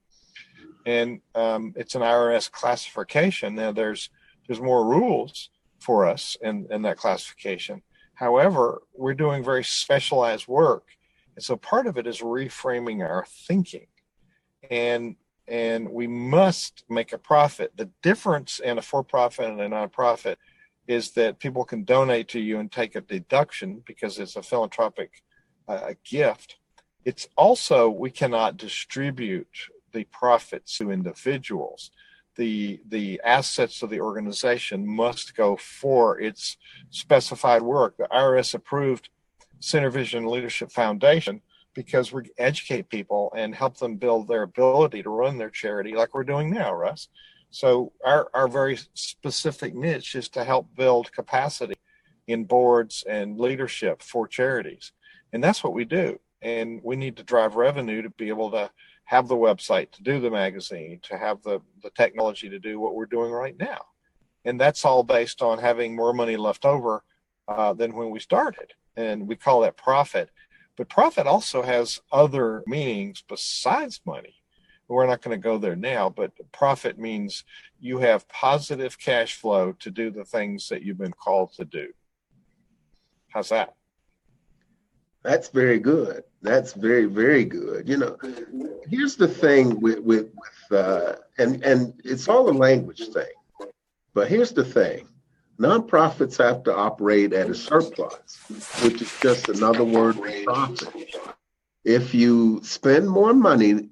and 0.87 1.21
um, 1.35 1.73
it's 1.77 1.95
an 1.95 2.03
IRS 2.03 2.51
classification. 2.51 3.55
Now 3.55 3.73
there's 3.73 4.11
there's 4.47 4.61
more 4.61 4.87
rules 4.87 5.51
for 5.81 6.07
us 6.07 6.37
in, 6.43 6.67
in 6.71 6.83
that 6.83 6.99
classification. 6.99 7.83
However, 8.15 8.83
we're 8.95 9.15
doing 9.15 9.43
very 9.43 9.65
specialized 9.65 10.47
work, 10.47 10.89
and 11.37 11.45
so 11.45 11.57
part 11.57 11.87
of 11.87 11.97
it 11.99 12.07
is 12.07 12.21
reframing 12.21 13.03
our 13.03 13.27
thinking. 13.47 13.87
And 14.71 15.17
and 15.47 15.91
we 15.91 16.07
must 16.07 16.85
make 16.89 17.13
a 17.13 17.19
profit. 17.19 17.73
The 17.77 17.91
difference 18.03 18.61
in 18.61 18.79
a 18.79 18.83
for 18.83 19.03
profit 19.03 19.47
and 19.47 19.61
a 19.61 19.69
nonprofit 19.69 20.37
is 20.87 21.13
that 21.13 21.39
people 21.39 21.65
can 21.65 21.85
donate 21.85 22.29
to 22.29 22.41
you 22.41 22.59
and 22.59 22.71
take 22.71 22.95
a 22.95 23.01
deduction 23.01 23.83
because 23.87 24.19
it's 24.19 24.37
a 24.37 24.43
philanthropic 24.43 25.23
uh, 25.69 25.95
gift. 26.05 26.57
It's 27.05 27.29
also, 27.37 27.89
we 27.89 28.11
cannot 28.11 28.57
distribute 28.57 29.49
the 29.93 30.05
profits 30.05 30.77
to 30.79 30.91
individuals. 30.91 31.91
The, 32.37 32.81
the 32.89 33.21
assets 33.25 33.83
of 33.83 33.91
the 33.91 34.01
organization 34.01 34.87
must 34.87 35.37
go 35.37 35.57
for 35.57 36.21
its 36.21 36.57
specified 36.91 37.63
work. 37.63 37.97
The 37.97 38.09
IRS 38.11 38.55
approved 38.55 39.09
SynerVision 39.61 40.29
Leadership 40.29 40.73
Foundation 40.73 41.41
because 41.75 42.13
we 42.13 42.31
educate 42.39 42.89
people 42.89 43.33
and 43.37 43.55
help 43.55 43.79
them 43.79 43.97
build 43.97 44.29
their 44.29 44.43
ability 44.43 45.03
to 45.03 45.11
run 45.11 45.39
their 45.39 45.51
charity 45.51 45.95
like 45.95 46.15
we're 46.15 46.25
doing 46.25 46.51
now, 46.51 46.73
Russ. 46.73 47.09
So 47.55 47.93
our, 48.05 48.29
our 48.35 48.49
very 48.49 48.77
specific 48.95 49.77
niche 49.77 50.17
is 50.17 50.29
to 50.31 50.43
help 50.43 50.75
build 50.75 51.13
capacity 51.13 51.77
in 52.27 52.47
boards 52.47 53.05
and 53.09 53.39
leadership 53.39 54.03
for 54.03 54.27
charities. 54.27 54.91
And 55.33 55.43
that's 55.43 55.63
what 55.63 55.73
we 55.73 55.85
do. 55.85 56.19
And 56.43 56.81
we 56.83 56.97
need 56.97 57.17
to 57.19 57.23
drive 57.23 57.55
revenue 57.55 58.03
to 58.03 58.11
be 58.11 58.29
able 58.29 58.51
to 58.51 58.73
have 59.05 59.29
the 59.29 59.37
website, 59.37 59.93
to 59.93 60.03
do 60.03 60.19
the 60.19 60.33
magazine, 60.33 60.99
to 61.05 61.17
have 61.17 61.43
the, 61.45 61.61
the 61.85 61.91
technology 61.91 62.49
to 62.49 62.59
do 62.59 62.81
what 62.81 62.97
we're 62.97 63.07
doing 63.07 63.31
right 63.31 63.57
now. 63.57 63.83
And 64.45 64.61
that's 64.61 64.85
all 64.85 65.05
based 65.05 65.41
on 65.41 65.61
having 65.61 65.95
more 65.95 66.13
money 66.13 66.37
left 66.37 66.65
over 66.65 67.05
uh, 67.47 67.73
than 67.73 67.95
when 67.95 68.11
we 68.11 68.19
started. 68.19 68.73
And 68.97 69.29
we 69.29 69.37
call 69.37 69.61
that 69.61 69.77
profit. 69.77 70.29
But 70.77 70.89
profit 70.89 71.29
also 71.29 71.63
has 71.63 72.01
other 72.11 72.65
meanings 72.67 73.23
besides 73.29 74.01
money. 74.05 74.35
We're 74.89 75.07
not 75.07 75.23
going 75.23 75.37
to 75.37 75.43
go 75.43 75.59
there 75.59 75.77
now, 75.77 76.11
but 76.11 76.33
profit 76.53 76.99
means 76.99 77.45
you 77.81 77.99
have 77.99 78.29
positive 78.29 78.99
cash 78.99 79.35
flow 79.35 79.73
to 79.81 79.91
do 79.91 80.11
the 80.11 80.25
things 80.25 80.69
that 80.69 80.83
you've 80.83 80.99
been 80.99 81.13
called 81.13 81.53
to 81.55 81.65
do. 81.65 81.89
How's 83.29 83.49
that? 83.49 83.75
That's 85.23 85.49
very 85.49 85.79
good. 85.79 86.23
That's 86.43 86.75
very, 86.75 87.07
very 87.07 87.45
good. 87.45 87.89
You 87.89 87.97
know, 87.97 88.19
here's 88.89 89.17
the 89.17 89.27
thing 89.27 89.81
with 89.81 90.01
with, 90.01 90.31
with 90.71 90.79
uh, 90.79 91.15
and 91.39 91.65
and 91.65 91.95
it's 92.05 92.29
all 92.29 92.51
a 92.51 92.53
language 92.53 93.09
thing. 93.09 93.71
But 94.13 94.29
here's 94.29 94.53
the 94.53 94.65
thing: 94.65 95.09
Nonprofits 95.59 96.37
have 96.37 96.63
to 96.65 96.77
operate 96.77 97.33
at 97.33 97.49
a 97.49 97.55
surplus, 97.55 98.39
which 98.83 99.01
is 99.01 99.19
just 99.21 99.49
another 99.49 99.83
word 99.83 100.17
for 100.17 100.45
profit. 100.45 101.17
If 101.85 102.15
you 102.15 102.61
spend 102.63 103.09
more 103.09 103.33
money 103.33 103.89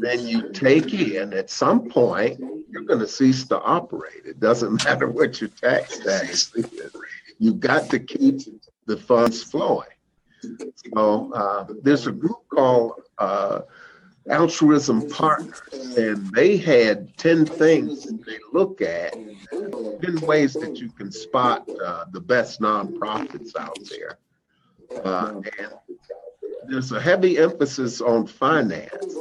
than 0.00 0.26
you 0.26 0.50
take 0.50 0.92
in, 0.92 1.32
at 1.32 1.50
some 1.50 1.88
point, 1.88 2.40
you're 2.70 2.82
going 2.82 3.00
to 3.00 3.08
cease 3.08 3.46
to 3.48 3.60
operate. 3.60 4.24
It 4.24 4.40
doesn't 4.40 4.84
matter 4.84 5.08
what 5.08 5.40
your 5.40 5.50
tax 5.50 6.00
status 6.00 6.54
is. 6.54 6.96
You've 7.38 7.60
got 7.60 7.90
to 7.90 7.98
keep 7.98 8.40
the 8.86 8.96
funds 8.96 9.42
flowing. 9.42 9.88
So 10.94 11.32
uh, 11.32 11.66
there's 11.82 12.06
a 12.06 12.12
group 12.12 12.48
called 12.48 13.02
uh, 13.18 13.60
altruism 14.28 15.08
partners, 15.08 15.60
and 15.96 16.30
they 16.32 16.56
had 16.56 17.16
10 17.16 17.46
things 17.46 18.04
they 18.04 18.38
look 18.52 18.80
at, 18.80 19.14
10 19.52 20.20
ways 20.22 20.54
that 20.54 20.76
you 20.76 20.90
can 20.90 21.10
spot 21.10 21.68
uh, 21.84 22.04
the 22.12 22.20
best 22.20 22.60
nonprofits 22.60 23.56
out 23.58 23.78
there. 23.90 24.18
Uh, 25.04 25.40
and 25.58 25.72
there's 26.66 26.92
a 26.92 27.00
heavy 27.00 27.38
emphasis 27.38 28.00
on 28.00 28.26
finance. 28.26 29.16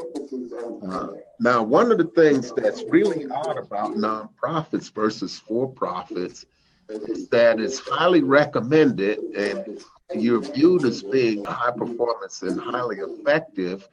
Uh, 0.90 1.08
now, 1.40 1.64
one 1.64 1.92
of 1.92 1.98
the 1.98 2.12
things 2.16 2.52
that's 2.54 2.84
really 2.90 3.28
odd 3.28 3.58
about 3.58 3.96
nonprofits 3.96 4.92
versus 4.94 5.40
for 5.40 5.70
profits 5.70 6.46
is 6.90 7.28
that 7.30 7.60
it's 7.60 7.80
highly 7.80 8.24
recommended 8.24 9.20
and 9.36 9.84
you're 10.16 10.42
viewed 10.42 10.86
as 10.86 11.04
being 11.04 11.44
high 11.44 11.72
performance 11.72 12.42
and 12.42 12.60
highly 12.60 12.98
effective 12.98 13.88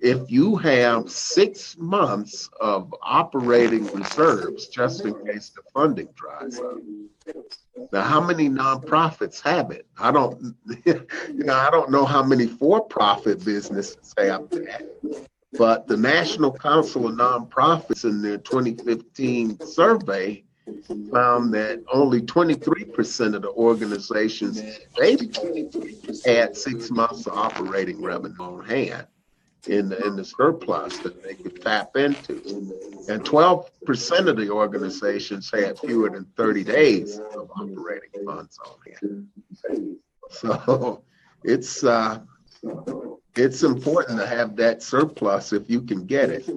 if 0.00 0.30
you 0.30 0.56
have 0.56 1.10
six 1.10 1.76
months 1.78 2.48
of 2.60 2.94
operating 3.02 3.86
reserves 3.86 4.68
just 4.68 5.04
in 5.04 5.14
case 5.26 5.50
the 5.50 5.62
funding 5.72 6.08
dries 6.14 6.58
up. 6.58 6.78
Now, 7.92 8.02
how 8.02 8.20
many 8.20 8.48
nonprofits 8.48 9.40
have 9.42 9.70
it? 9.70 9.86
I 9.98 10.10
don't, 10.10 10.56
you 10.86 11.06
know, 11.34 11.54
I 11.54 11.70
don't 11.70 11.90
know 11.90 12.04
how 12.04 12.22
many 12.22 12.46
for-profit 12.46 13.44
businesses 13.44 14.14
have 14.18 14.50
that. 14.50 14.88
But 15.52 15.86
the 15.86 15.96
National 15.96 16.52
Council 16.52 17.06
of 17.06 17.14
Nonprofits 17.14 18.04
in 18.04 18.22
their 18.22 18.38
2015 18.38 19.60
survey 19.60 20.44
found 21.12 21.52
that 21.52 21.82
only 21.92 22.22
23% 22.22 23.34
of 23.34 23.42
the 23.42 23.50
organizations 23.50 24.62
they 24.96 25.18
had 26.24 26.56
six 26.56 26.90
months 26.90 27.26
of 27.26 27.36
operating 27.36 28.00
revenue 28.00 28.40
on 28.40 28.64
hand 28.64 29.06
in 29.68 29.88
the, 29.88 30.06
in 30.06 30.16
the 30.16 30.24
surplus 30.24 30.98
that 30.98 31.22
they 31.22 31.34
could 31.34 31.62
tap 31.62 31.96
into. 31.96 32.34
And 33.08 33.22
12% 33.24 34.28
of 34.28 34.36
the 34.36 34.50
organizations 34.50 35.50
had 35.50 35.78
fewer 35.78 36.10
than 36.10 36.26
30 36.36 36.64
days 36.64 37.18
of 37.18 37.50
operating 37.50 38.24
funds 38.24 38.58
on 38.64 38.76
hand. 38.86 39.28
So 40.30 41.02
it's 41.44 41.84
uh, 41.84 42.20
it's 43.34 43.62
important 43.62 44.18
to 44.18 44.26
have 44.26 44.56
that 44.56 44.82
surplus 44.82 45.52
if 45.52 45.68
you 45.68 45.82
can 45.82 46.06
get 46.06 46.30
it. 46.30 46.48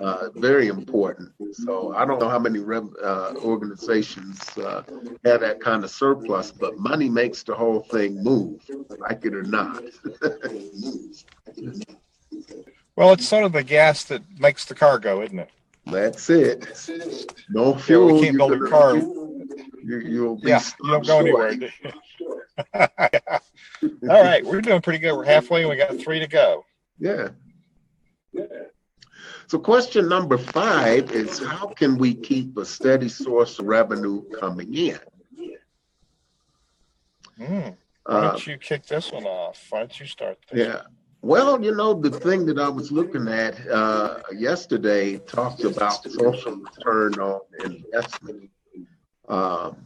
Uh, 0.00 0.28
very 0.34 0.68
important. 0.68 1.32
So 1.52 1.94
I 1.94 2.04
don't 2.04 2.20
know 2.20 2.28
how 2.28 2.38
many 2.38 2.60
uh, 2.60 3.34
organizations 3.36 4.40
uh, 4.58 4.82
have 5.24 5.40
that 5.40 5.60
kind 5.60 5.82
of 5.84 5.90
surplus, 5.90 6.50
but 6.52 6.78
money 6.78 7.08
makes 7.08 7.42
the 7.42 7.54
whole 7.54 7.80
thing 7.80 8.22
move, 8.22 8.60
like 8.98 9.24
it 9.24 9.34
or 9.34 9.42
not. 9.42 9.82
Well, 12.96 13.12
it's 13.12 13.26
sort 13.26 13.44
of 13.44 13.52
the 13.52 13.62
gas 13.62 14.04
that 14.04 14.22
makes 14.38 14.64
the 14.64 14.74
car 14.74 14.98
go, 14.98 15.22
isn't 15.22 15.38
it? 15.38 15.50
That's 15.86 16.28
it. 16.30 16.66
No 17.48 17.74
fuel. 17.74 18.08
Yeah, 18.08 18.14
we 18.14 18.20
can't 18.22 18.36
build 18.36 18.52
a 18.52 18.68
car. 18.68 18.96
You, 18.96 20.22
will 20.22 20.36
be 20.36 20.50
yeah, 20.50 20.62
you 20.82 20.90
don't 20.90 21.06
go 21.06 21.18
anywhere. 21.18 21.54
All 22.74 24.22
right, 24.22 24.44
we're 24.44 24.60
doing 24.60 24.82
pretty 24.82 24.98
good. 24.98 25.16
We're 25.16 25.24
halfway, 25.24 25.64
we 25.64 25.76
got 25.76 25.98
three 25.98 26.20
to 26.20 26.26
go. 26.26 26.64
Yeah. 26.98 27.28
yeah. 28.32 28.44
So, 29.46 29.58
question 29.58 30.08
number 30.08 30.38
five 30.38 31.10
is 31.12 31.38
how 31.38 31.68
can 31.68 31.96
we 31.98 32.14
keep 32.14 32.56
a 32.56 32.64
steady 32.64 33.08
source 33.08 33.58
of 33.58 33.66
revenue 33.66 34.22
coming 34.38 34.74
in? 34.74 34.98
Mm. 37.40 37.76
Why 38.04 38.20
don't 38.20 38.34
uh, 38.34 38.38
you 38.44 38.58
kick 38.58 38.86
this 38.86 39.10
one 39.10 39.24
off? 39.24 39.66
Why 39.70 39.80
don't 39.80 39.98
you 39.98 40.06
start? 40.06 40.38
Yeah. 40.52 40.82
Well, 41.22 41.62
you 41.62 41.74
know, 41.74 41.92
the 41.92 42.10
thing 42.10 42.46
that 42.46 42.58
I 42.58 42.68
was 42.68 42.90
looking 42.90 43.28
at 43.28 43.68
uh, 43.68 44.20
yesterday 44.32 45.18
talked 45.18 45.64
about 45.64 46.10
social 46.10 46.56
return 46.56 47.14
on 47.20 47.40
investment. 47.62 48.50
Um, 49.28 49.76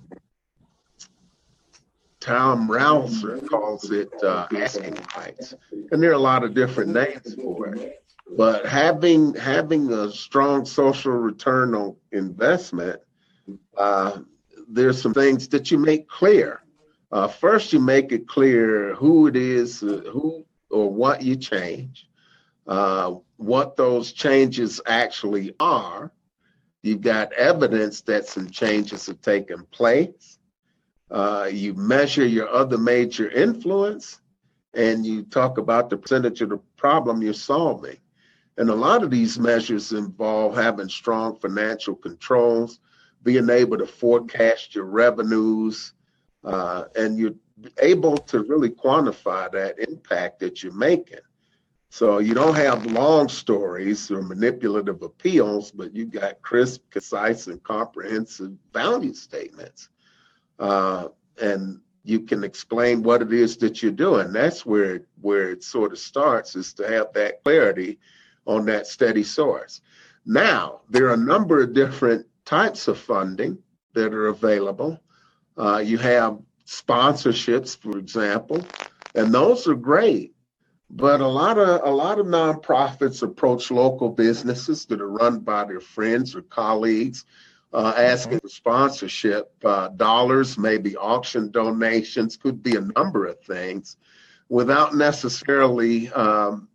Tom 2.21 2.69
Ralser 2.69 3.47
calls 3.49 3.91
it 3.91 4.11
uh, 4.23 4.47
asking 4.57 4.97
rights, 5.17 5.55
and 5.91 6.03
there 6.03 6.11
are 6.11 6.15
a 6.15 6.19
lot 6.19 6.45
of 6.45 6.55
different 6.55 6.93
names 6.93 7.35
for 7.35 7.75
it. 7.75 8.03
But 8.37 8.67
having 8.67 9.35
having 9.35 9.93
a 9.93 10.11
strong 10.13 10.65
social 10.65 11.13
return 11.13 11.75
on 11.75 11.97
investment, 12.13 13.01
uh, 13.77 14.21
there's 14.69 15.03
some 15.03 15.13
things 15.13 15.49
that 15.49 15.71
you 15.71 15.79
make 15.79 16.09
clear. 16.09 16.63
Uh, 17.13 17.29
first, 17.29 17.73
you 17.73 17.81
make 17.81 18.13
it 18.13 18.27
clear 18.27 18.95
who 18.95 19.27
it 19.27 19.37
is, 19.37 19.83
uh, 19.83 20.01
who 20.11 20.47
or 20.75 20.91
what 20.91 21.23
you 21.23 21.37
change, 21.37 22.09
uh, 22.67 23.15
what 23.37 23.77
those 23.77 24.13
changes 24.13 24.81
actually 24.87 25.55
are. 25.61 26.11
You've 26.83 27.01
got 27.01 27.33
evidence 27.33 28.03
that 28.03 28.27
some 28.27 28.51
changes 28.51 29.07
have 29.07 29.21
taken 29.21 29.65
place. 29.71 30.39
Uh, 31.11 31.49
you 31.51 31.75
measure 31.75 32.27
your 32.27 32.49
other 32.49 32.77
major 32.77 33.31
influence, 33.31 34.21
and 34.75 35.07
you 35.07 35.23
talk 35.23 35.59
about 35.59 35.89
the 35.89 35.97
percentage 35.97 36.43
of 36.43 36.49
the 36.49 36.61
problem 36.77 37.23
you're 37.23 37.33
solving. 37.33 37.97
And 38.59 38.69
a 38.69 38.75
lot 38.75 39.05
of 39.05 39.11
these 39.11 39.39
measures 39.39 39.93
involve 39.93 40.57
having 40.57 40.89
strong 40.89 41.37
financial 41.37 41.95
controls, 41.95 42.81
being 43.23 43.49
able 43.49 43.79
to 43.79 43.87
forecast 43.87 44.75
your 44.75 44.85
revenues, 44.85 45.93
uh, 46.45 46.85
and 46.97 47.17
you're 47.19 47.35
able 47.79 48.17
to 48.17 48.43
really 48.43 48.71
quantify 48.71 49.51
that 49.53 49.79
impact 49.79 50.41
that 50.41 50.63
you're 50.63 50.73
making. 50.73 51.21
So 51.89 52.19
you 52.19 52.35
don't 52.35 52.57
have 52.57 52.87
long 52.87 53.29
stories 53.29 54.11
or 54.11 54.21
manipulative 54.21 55.03
appeals, 55.03 55.71
but 55.71 55.95
you 55.95 56.07
got 56.07 56.43
crisp, 56.43 56.83
concise, 56.91 57.47
and 57.47 57.63
comprehensive 57.63 58.53
value 58.73 59.15
statements. 59.15 59.91
Uh, 60.59 61.09
and 61.41 61.81
you 62.03 62.21
can 62.21 62.43
explain 62.43 63.03
what 63.03 63.23
it 63.23 63.33
is 63.33 63.57
that 63.59 63.83
you're 63.83 63.93
doing. 63.93 64.33
That's 64.33 64.67
where 64.67 65.03
where 65.21 65.51
it 65.51 65.63
sort 65.63 65.93
of 65.93 65.99
starts 65.99 66.57
is 66.57 66.73
to 66.75 66.89
have 66.89 67.13
that 67.15 67.43
clarity 67.45 67.99
on 68.45 68.67
that 68.67 68.87
steady 68.87 69.23
source. 69.23 69.81
Now 70.27 70.81
there 70.91 71.07
are 71.09 71.15
a 71.15 71.17
number 71.17 71.63
of 71.63 71.75
different 71.75 72.27
types 72.45 72.89
of 72.89 72.99
funding 72.99 73.59
that 73.95 74.13
are 74.13 74.27
available. 74.27 75.01
Uh, 75.57 75.79
you 75.79 75.97
have 75.99 76.39
sponsorships, 76.67 77.77
for 77.77 77.99
example, 77.99 78.65
and 79.15 79.33
those 79.33 79.67
are 79.69 79.75
great. 79.75 80.33
but 80.91 81.21
a 81.21 81.27
lot 81.27 81.59
of 81.59 81.81
a 81.85 81.91
lot 81.91 82.19
of 82.19 82.27
nonprofits 82.27 83.23
approach 83.23 83.71
local 83.71 84.09
businesses 84.11 84.85
that 84.87 85.01
are 85.01 85.11
run 85.11 85.41
by 85.41 85.65
their 85.65 85.81
friends 85.81 86.35
or 86.37 86.43
colleagues, 86.43 87.25
uh, 87.73 87.93
asking 87.97 88.39
for 88.41 88.49
sponsorship 88.49 89.53
uh, 89.65 89.89
dollars, 89.89 90.57
maybe 90.57 90.97
auction 90.97 91.51
donations, 91.51 92.37
could 92.37 92.63
be 92.63 92.77
a 92.77 92.81
number 92.81 93.27
of 93.27 93.41
things, 93.41 93.97
without 94.49 94.95
necessarily 94.95 96.13
um, 96.13 96.69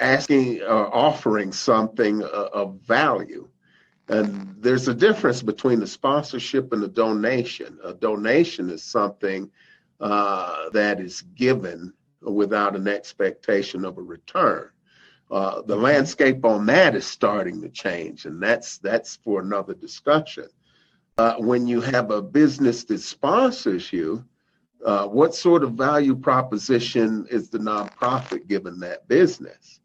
asking 0.00 0.60
or 0.62 0.92
offering 0.94 1.52
something 1.52 2.22
uh, 2.22 2.26
of 2.52 2.80
value. 2.80 3.48
And 4.08 4.56
there's 4.58 4.88
a 4.88 4.94
difference 4.94 5.42
between 5.42 5.80
the 5.80 5.86
sponsorship 5.86 6.72
and 6.72 6.82
the 6.82 6.88
donation. 6.88 7.78
A 7.82 7.94
donation 7.94 8.68
is 8.68 8.82
something 8.82 9.50
uh, 10.00 10.68
that 10.70 11.00
is 11.00 11.22
given 11.34 11.92
without 12.20 12.76
an 12.76 12.88
expectation 12.88 13.84
of 13.84 13.96
a 13.98 14.02
return. 14.02 14.68
Uh, 15.30 15.62
the 15.62 15.74
mm-hmm. 15.74 15.84
landscape 15.84 16.44
on 16.44 16.66
that 16.66 16.94
is 16.94 17.06
starting 17.06 17.62
to 17.62 17.68
change, 17.68 18.26
and 18.26 18.42
that's 18.42 18.78
that's 18.78 19.16
for 19.16 19.40
another 19.40 19.74
discussion. 19.74 20.46
Uh, 21.16 21.36
when 21.36 21.66
you 21.66 21.80
have 21.80 22.10
a 22.10 22.20
business 22.20 22.84
that 22.84 22.98
sponsors 22.98 23.92
you, 23.92 24.24
uh, 24.84 25.06
what 25.06 25.34
sort 25.34 25.62
of 25.62 25.72
value 25.72 26.14
proposition 26.14 27.26
is 27.30 27.48
the 27.48 27.58
nonprofit 27.58 28.46
giving 28.48 28.78
that 28.80 29.08
business? 29.08 29.80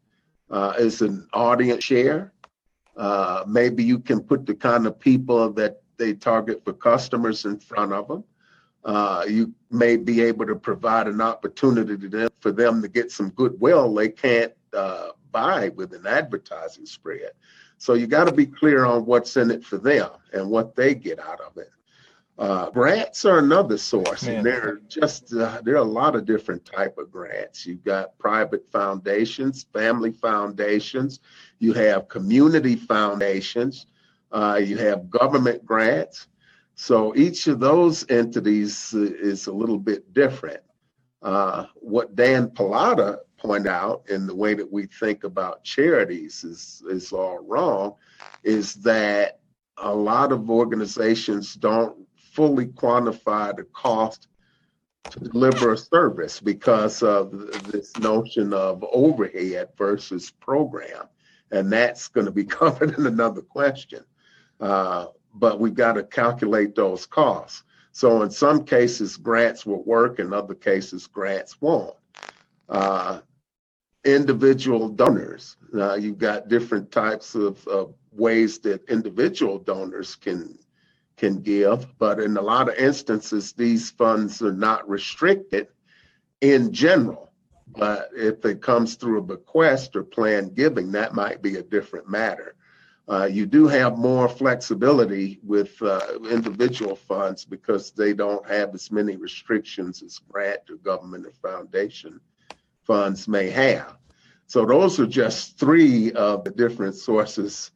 Uh, 0.50 0.74
is 0.78 1.00
an 1.00 1.26
audience 1.32 1.84
share? 1.84 2.32
Uh, 3.00 3.44
maybe 3.46 3.82
you 3.82 3.98
can 3.98 4.20
put 4.20 4.44
the 4.44 4.54
kind 4.54 4.86
of 4.86 5.00
people 5.00 5.50
that 5.50 5.80
they 5.96 6.12
target 6.12 6.62
for 6.62 6.74
customers 6.74 7.46
in 7.46 7.58
front 7.58 7.94
of 7.94 8.06
them. 8.06 8.22
Uh, 8.84 9.24
you 9.26 9.54
may 9.70 9.96
be 9.96 10.20
able 10.20 10.44
to 10.44 10.54
provide 10.54 11.06
an 11.06 11.22
opportunity 11.22 11.96
them, 11.96 12.28
for 12.40 12.52
them 12.52 12.82
to 12.82 12.88
get 12.88 13.10
some 13.10 13.30
goodwill 13.30 13.94
they 13.94 14.10
can't 14.10 14.52
uh, 14.74 15.08
buy 15.32 15.70
with 15.70 15.94
an 15.94 16.06
advertising 16.06 16.84
spread. 16.84 17.30
So 17.78 17.94
you 17.94 18.06
got 18.06 18.24
to 18.24 18.32
be 18.32 18.44
clear 18.44 18.84
on 18.84 19.06
what's 19.06 19.34
in 19.38 19.50
it 19.50 19.64
for 19.64 19.78
them 19.78 20.10
and 20.34 20.50
what 20.50 20.76
they 20.76 20.94
get 20.94 21.18
out 21.18 21.40
of 21.40 21.56
it. 21.56 21.70
Uh, 22.38 22.70
grants 22.70 23.26
are 23.26 23.38
another 23.38 23.76
source, 23.76 24.22
Man. 24.22 24.36
and 24.36 24.46
there 24.46 24.66
are 24.66 24.80
just 24.88 25.34
uh, 25.34 25.60
there 25.62 25.74
are 25.74 25.78
a 25.78 25.82
lot 25.84 26.16
of 26.16 26.24
different 26.24 26.64
type 26.64 26.96
of 26.96 27.10
grants. 27.10 27.66
You've 27.66 27.84
got 27.84 28.16
private 28.18 28.66
foundations, 28.72 29.66
family 29.74 30.10
foundations, 30.10 31.20
you 31.58 31.74
have 31.74 32.08
community 32.08 32.76
foundations, 32.76 33.86
uh, 34.32 34.58
you 34.62 34.78
have 34.78 35.10
government 35.10 35.66
grants. 35.66 36.28
So 36.76 37.14
each 37.14 37.46
of 37.46 37.60
those 37.60 38.06
entities 38.08 38.94
is 38.94 39.46
a 39.46 39.52
little 39.52 39.78
bit 39.78 40.14
different. 40.14 40.62
Uh, 41.20 41.66
what 41.74 42.16
Dan 42.16 42.48
Pallotta 42.48 43.18
pointed 43.36 43.68
out 43.68 44.04
in 44.08 44.26
the 44.26 44.34
way 44.34 44.54
that 44.54 44.70
we 44.70 44.86
think 44.86 45.24
about 45.24 45.62
charities 45.62 46.42
is, 46.42 46.82
is 46.88 47.12
all 47.12 47.44
wrong, 47.46 47.94
is 48.44 48.74
that 48.76 49.40
a 49.76 49.94
lot 49.94 50.32
of 50.32 50.50
organizations 50.50 51.54
don't 51.54 51.96
fully 52.30 52.66
quantify 52.66 53.56
the 53.56 53.64
cost 53.64 54.28
to 55.10 55.20
deliver 55.20 55.72
a 55.72 55.78
service 55.78 56.40
because 56.40 57.02
of 57.02 57.30
this 57.70 57.96
notion 57.98 58.52
of 58.52 58.84
overhead 58.92 59.68
versus 59.76 60.30
program. 60.30 61.08
And 61.50 61.72
that's 61.72 62.08
going 62.08 62.26
to 62.26 62.32
be 62.32 62.44
covered 62.60 62.98
in 62.98 63.06
another 63.06 63.42
question. 63.42 64.04
Uh, 64.60 65.06
but 65.34 65.60
we've 65.60 65.74
got 65.74 65.94
to 65.94 66.02
calculate 66.02 66.74
those 66.74 67.06
costs. 67.06 67.64
So 67.92 68.22
in 68.22 68.30
some 68.30 68.64
cases, 68.64 69.16
grants 69.16 69.66
will 69.66 69.82
work, 69.82 70.18
in 70.18 70.32
other 70.32 70.54
cases, 70.54 71.06
grants 71.06 71.60
won't. 71.60 71.96
Uh, 72.68 73.20
individual 74.04 74.88
donors, 74.88 75.56
uh, 75.74 75.94
you've 75.94 76.18
got 76.18 76.48
different 76.48 76.92
types 76.92 77.34
of, 77.34 77.66
of 77.66 77.94
ways 78.12 78.58
that 78.60 78.88
individual 78.88 79.58
donors 79.58 80.14
can 80.14 80.58
can 81.20 81.42
give, 81.42 81.86
but 81.98 82.18
in 82.18 82.38
a 82.38 82.40
lot 82.40 82.70
of 82.70 82.76
instances, 82.76 83.52
these 83.52 83.90
funds 83.90 84.40
are 84.40 84.54
not 84.54 84.88
restricted 84.88 85.68
in 86.40 86.72
general. 86.72 87.30
But 87.76 88.08
if 88.16 88.42
it 88.46 88.62
comes 88.62 88.94
through 88.94 89.18
a 89.18 89.22
bequest 89.22 89.94
or 89.94 90.02
planned 90.02 90.56
giving, 90.56 90.90
that 90.92 91.14
might 91.14 91.42
be 91.42 91.56
a 91.56 91.62
different 91.62 92.08
matter. 92.08 92.54
Uh, 93.06 93.28
you 93.30 93.44
do 93.44 93.68
have 93.68 93.98
more 93.98 94.30
flexibility 94.30 95.38
with 95.42 95.80
uh, 95.82 96.00
individual 96.30 96.96
funds 96.96 97.44
because 97.44 97.90
they 97.90 98.14
don't 98.14 98.48
have 98.48 98.74
as 98.74 98.90
many 98.90 99.16
restrictions 99.16 100.02
as 100.02 100.20
grant 100.30 100.70
or 100.70 100.76
government 100.76 101.26
or 101.26 101.32
foundation 101.32 102.18
funds 102.86 103.28
may 103.28 103.50
have. 103.50 103.98
So 104.46 104.64
those 104.64 104.98
are 104.98 105.06
just 105.06 105.58
three 105.58 106.12
of 106.12 106.44
the 106.44 106.50
different 106.50 106.94
sources 106.94 107.72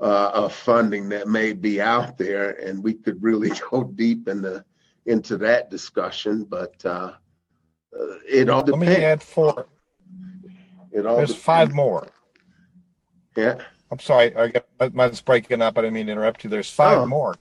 uh, 0.00 0.30
of 0.34 0.54
funding 0.54 1.08
that 1.08 1.28
may 1.28 1.52
be 1.52 1.80
out 1.80 2.16
there, 2.18 2.50
and 2.64 2.82
we 2.82 2.94
could 2.94 3.22
really 3.22 3.50
go 3.70 3.84
deep 3.84 4.28
into 4.28 4.64
into 5.06 5.36
that 5.38 5.70
discussion. 5.70 6.44
But 6.44 6.74
uh, 6.84 7.12
uh, 7.98 8.14
it 8.28 8.48
all 8.48 8.62
depends. 8.62 8.86
Let 8.86 8.98
me 8.98 9.04
add 9.04 9.22
four. 9.22 9.66
It 10.92 11.06
all 11.06 11.16
There's 11.16 11.30
depends. 11.30 11.44
five 11.44 11.72
more. 11.72 12.08
Yeah. 13.36 13.58
I'm 13.90 13.98
sorry, 13.98 14.36
I 14.36 14.48
got 14.48 14.94
mine's 14.94 15.20
breaking 15.20 15.62
up. 15.62 15.78
I 15.78 15.82
didn't 15.82 15.94
mean 15.94 16.06
to 16.06 16.12
interrupt 16.12 16.44
you. 16.44 16.50
There's 16.50 16.70
five 16.70 16.98
oh. 16.98 17.06
more. 17.06 17.36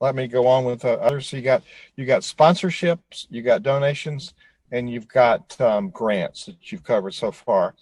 Let 0.00 0.14
me 0.14 0.28
go 0.28 0.46
on 0.46 0.64
with 0.64 0.84
uh, 0.84 0.92
others. 0.94 1.28
So 1.28 1.36
you 1.36 1.42
got 1.42 1.62
you 1.96 2.06
got 2.06 2.22
sponsorships, 2.22 3.26
you 3.28 3.42
got 3.42 3.62
donations, 3.62 4.34
and 4.70 4.88
you've 4.88 5.08
got 5.08 5.60
um, 5.60 5.90
grants 5.90 6.46
that 6.46 6.70
you've 6.70 6.84
covered 6.84 7.14
so 7.14 7.32
far. 7.32 7.74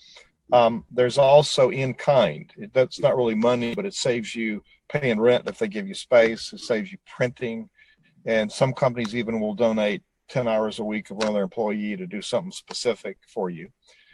Um, 0.53 0.85
there's 0.91 1.19
also 1.19 1.71
in 1.71 1.95
kind. 1.95 2.53
That's 2.73 3.01
not 3.01 3.17
really 3.17 3.35
money, 3.35 3.75
but 3.75 3.87
it 3.87 3.95
saves 3.95 4.35
you 4.35 4.63
paying 4.89 5.21
rent 5.21 5.49
if 5.49 5.59
they 5.59 5.69
give 5.69 5.87
you 5.87 5.95
space. 5.95 6.53
It 6.53 6.61
saves 6.61 6.91
you 6.91 6.99
printing, 7.07 7.69
and 8.25 8.51
some 8.51 8.73
companies 8.73 9.15
even 9.15 9.41
will 9.41 9.55
donate 9.55 10.03
10 10.31 10.49
hours 10.49 10.79
a 10.79 10.85
week 10.85 11.11
of 11.11 11.19
one 11.19 11.29
of 11.29 11.35
their 11.35 11.45
employee 11.45 11.97
to 11.97 12.07
do 12.07 12.23
something 12.23 12.53
specific 12.53 13.19
for 13.29 13.51
you. 13.51 13.69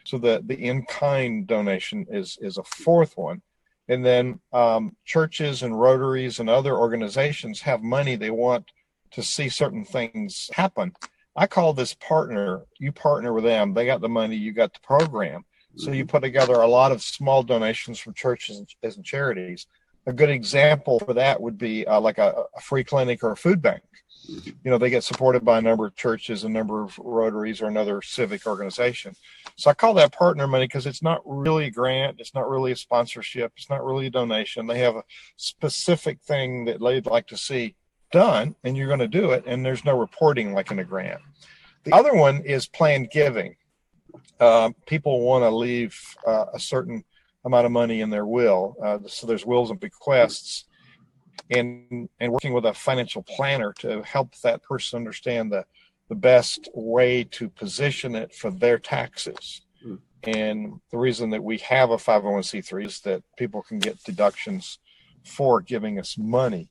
So 0.04 0.18
the 0.18 0.42
the 0.44 0.56
in 0.56 0.84
kind 0.86 1.46
donation 1.46 2.06
is 2.10 2.36
is 2.40 2.58
a 2.58 2.64
fourth 2.64 3.16
one 3.16 3.40
and 3.88 4.04
then 4.04 4.40
um, 4.52 4.96
churches 5.04 5.62
and 5.62 5.78
rotaries 5.78 6.40
and 6.40 6.48
other 6.48 6.76
organizations 6.76 7.60
have 7.60 7.82
money 7.82 8.16
they 8.16 8.30
want 8.30 8.70
to 9.10 9.22
see 9.22 9.48
certain 9.48 9.84
things 9.84 10.50
happen. 10.54 10.92
I 11.36 11.46
call 11.46 11.72
this 11.72 11.94
partner. 11.94 12.62
You 12.78 12.92
partner 12.92 13.32
with 13.32 13.44
them. 13.44 13.74
They 13.74 13.86
got 13.86 14.00
the 14.00 14.08
money. 14.08 14.36
You 14.36 14.52
got 14.52 14.72
the 14.72 14.80
program. 14.80 15.44
So 15.76 15.90
you 15.90 16.06
put 16.06 16.22
together 16.22 16.54
a 16.54 16.66
lot 16.66 16.92
of 16.92 17.02
small 17.02 17.42
donations 17.42 17.98
from 17.98 18.14
churches 18.14 18.62
and, 18.82 19.04
charities. 19.04 19.66
A 20.06 20.12
good 20.12 20.30
example 20.30 21.00
for 21.00 21.14
that 21.14 21.40
would 21.40 21.58
be 21.58 21.86
uh, 21.86 22.00
like 22.00 22.18
a, 22.18 22.44
a 22.56 22.60
free 22.60 22.84
clinic 22.84 23.24
or 23.24 23.32
a 23.32 23.36
food 23.36 23.60
bank. 23.60 23.82
You 24.26 24.70
know 24.70 24.78
they 24.78 24.88
get 24.88 25.04
supported 25.04 25.44
by 25.44 25.58
a 25.58 25.62
number 25.62 25.86
of 25.86 25.94
churches 25.96 26.44
a 26.44 26.48
number 26.48 26.82
of 26.82 26.98
rotaries 26.98 27.60
or 27.60 27.66
another 27.66 28.00
civic 28.00 28.46
organization. 28.46 29.14
So 29.56 29.70
i 29.70 29.74
call 29.74 29.92
that 29.94 30.12
partner 30.12 30.46
money 30.46 30.64
because 30.64 30.86
it's 30.86 31.02
not 31.02 31.20
really 31.26 31.66
a 31.66 31.70
grant 31.70 32.20
it's 32.20 32.34
not 32.34 32.48
really 32.48 32.72
a 32.72 32.76
sponsorship 32.76 33.52
it's 33.54 33.68
not 33.68 33.84
really 33.84 34.06
a 34.06 34.10
donation. 34.10 34.66
They 34.66 34.78
have 34.78 34.96
a 34.96 35.04
specific 35.36 36.22
thing 36.22 36.64
that 36.64 36.80
they'd 36.80 37.04
like 37.04 37.26
to 37.26 37.36
see 37.36 37.74
done 38.12 38.54
and 38.64 38.78
you're 38.78 38.86
going 38.86 38.98
to 39.00 39.08
do 39.08 39.32
it 39.32 39.44
and 39.46 39.64
there's 39.64 39.84
no 39.84 39.98
reporting 39.98 40.54
like 40.54 40.70
in 40.70 40.78
a 40.78 40.84
grant. 40.84 41.20
The 41.82 41.94
other 41.94 42.14
one 42.14 42.40
is 42.44 42.66
planned 42.66 43.10
giving 43.10 43.56
uh, 44.40 44.70
people 44.86 45.20
want 45.20 45.42
to 45.42 45.50
leave 45.50 45.98
uh, 46.26 46.46
a 46.52 46.60
certain 46.60 47.04
amount 47.44 47.66
of 47.66 47.72
money 47.72 48.00
in 48.00 48.10
their 48.10 48.26
will 48.26 48.76
uh, 48.82 48.98
so 49.06 49.26
there's 49.26 49.46
wills 49.46 49.70
and 49.70 49.80
bequests 49.80 50.64
and 51.50 52.08
and 52.20 52.32
working 52.32 52.52
with 52.52 52.64
a 52.64 52.74
financial 52.74 53.22
planner 53.22 53.72
to 53.78 54.02
help 54.02 54.34
that 54.40 54.62
person 54.62 54.96
understand 54.96 55.52
the 55.52 55.64
the 56.08 56.14
best 56.14 56.68
way 56.74 57.24
to 57.24 57.48
position 57.48 58.14
it 58.14 58.34
for 58.34 58.50
their 58.50 58.78
taxes. 58.78 59.62
Mm. 59.84 59.98
And 60.24 60.80
the 60.90 60.98
reason 60.98 61.30
that 61.30 61.42
we 61.42 61.58
have 61.58 61.90
a 61.90 61.96
501c3 61.96 62.86
is 62.86 63.00
that 63.00 63.22
people 63.38 63.62
can 63.62 63.78
get 63.78 64.02
deductions 64.04 64.78
for 65.24 65.60
giving 65.62 65.98
us 65.98 66.18
money. 66.18 66.68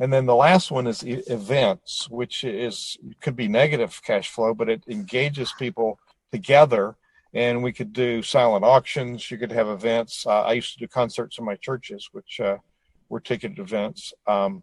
And 0.00 0.12
then 0.12 0.26
the 0.26 0.34
last 0.34 0.70
one 0.70 0.86
is 0.86 1.02
events, 1.02 2.08
which 2.10 2.44
is 2.44 2.98
could 3.20 3.36
be 3.36 3.48
negative 3.48 4.00
cash 4.04 4.28
flow, 4.28 4.52
but 4.52 4.68
it 4.68 4.82
engages 4.88 5.52
people 5.58 5.98
together. 6.34 6.96
And 7.32 7.62
we 7.66 7.72
could 7.72 7.92
do 7.92 8.22
silent 8.22 8.64
auctions. 8.64 9.28
You 9.30 9.38
could 9.38 9.52
have 9.52 9.68
events. 9.68 10.12
Uh, 10.26 10.42
I 10.50 10.52
used 10.52 10.72
to 10.74 10.78
do 10.78 10.86
concerts 11.00 11.38
in 11.38 11.44
my 11.44 11.56
churches, 11.56 12.02
which 12.12 12.38
uh, 12.40 12.58
were 13.08 13.20
ticketed 13.20 13.58
events. 13.58 14.12
Um, 14.26 14.62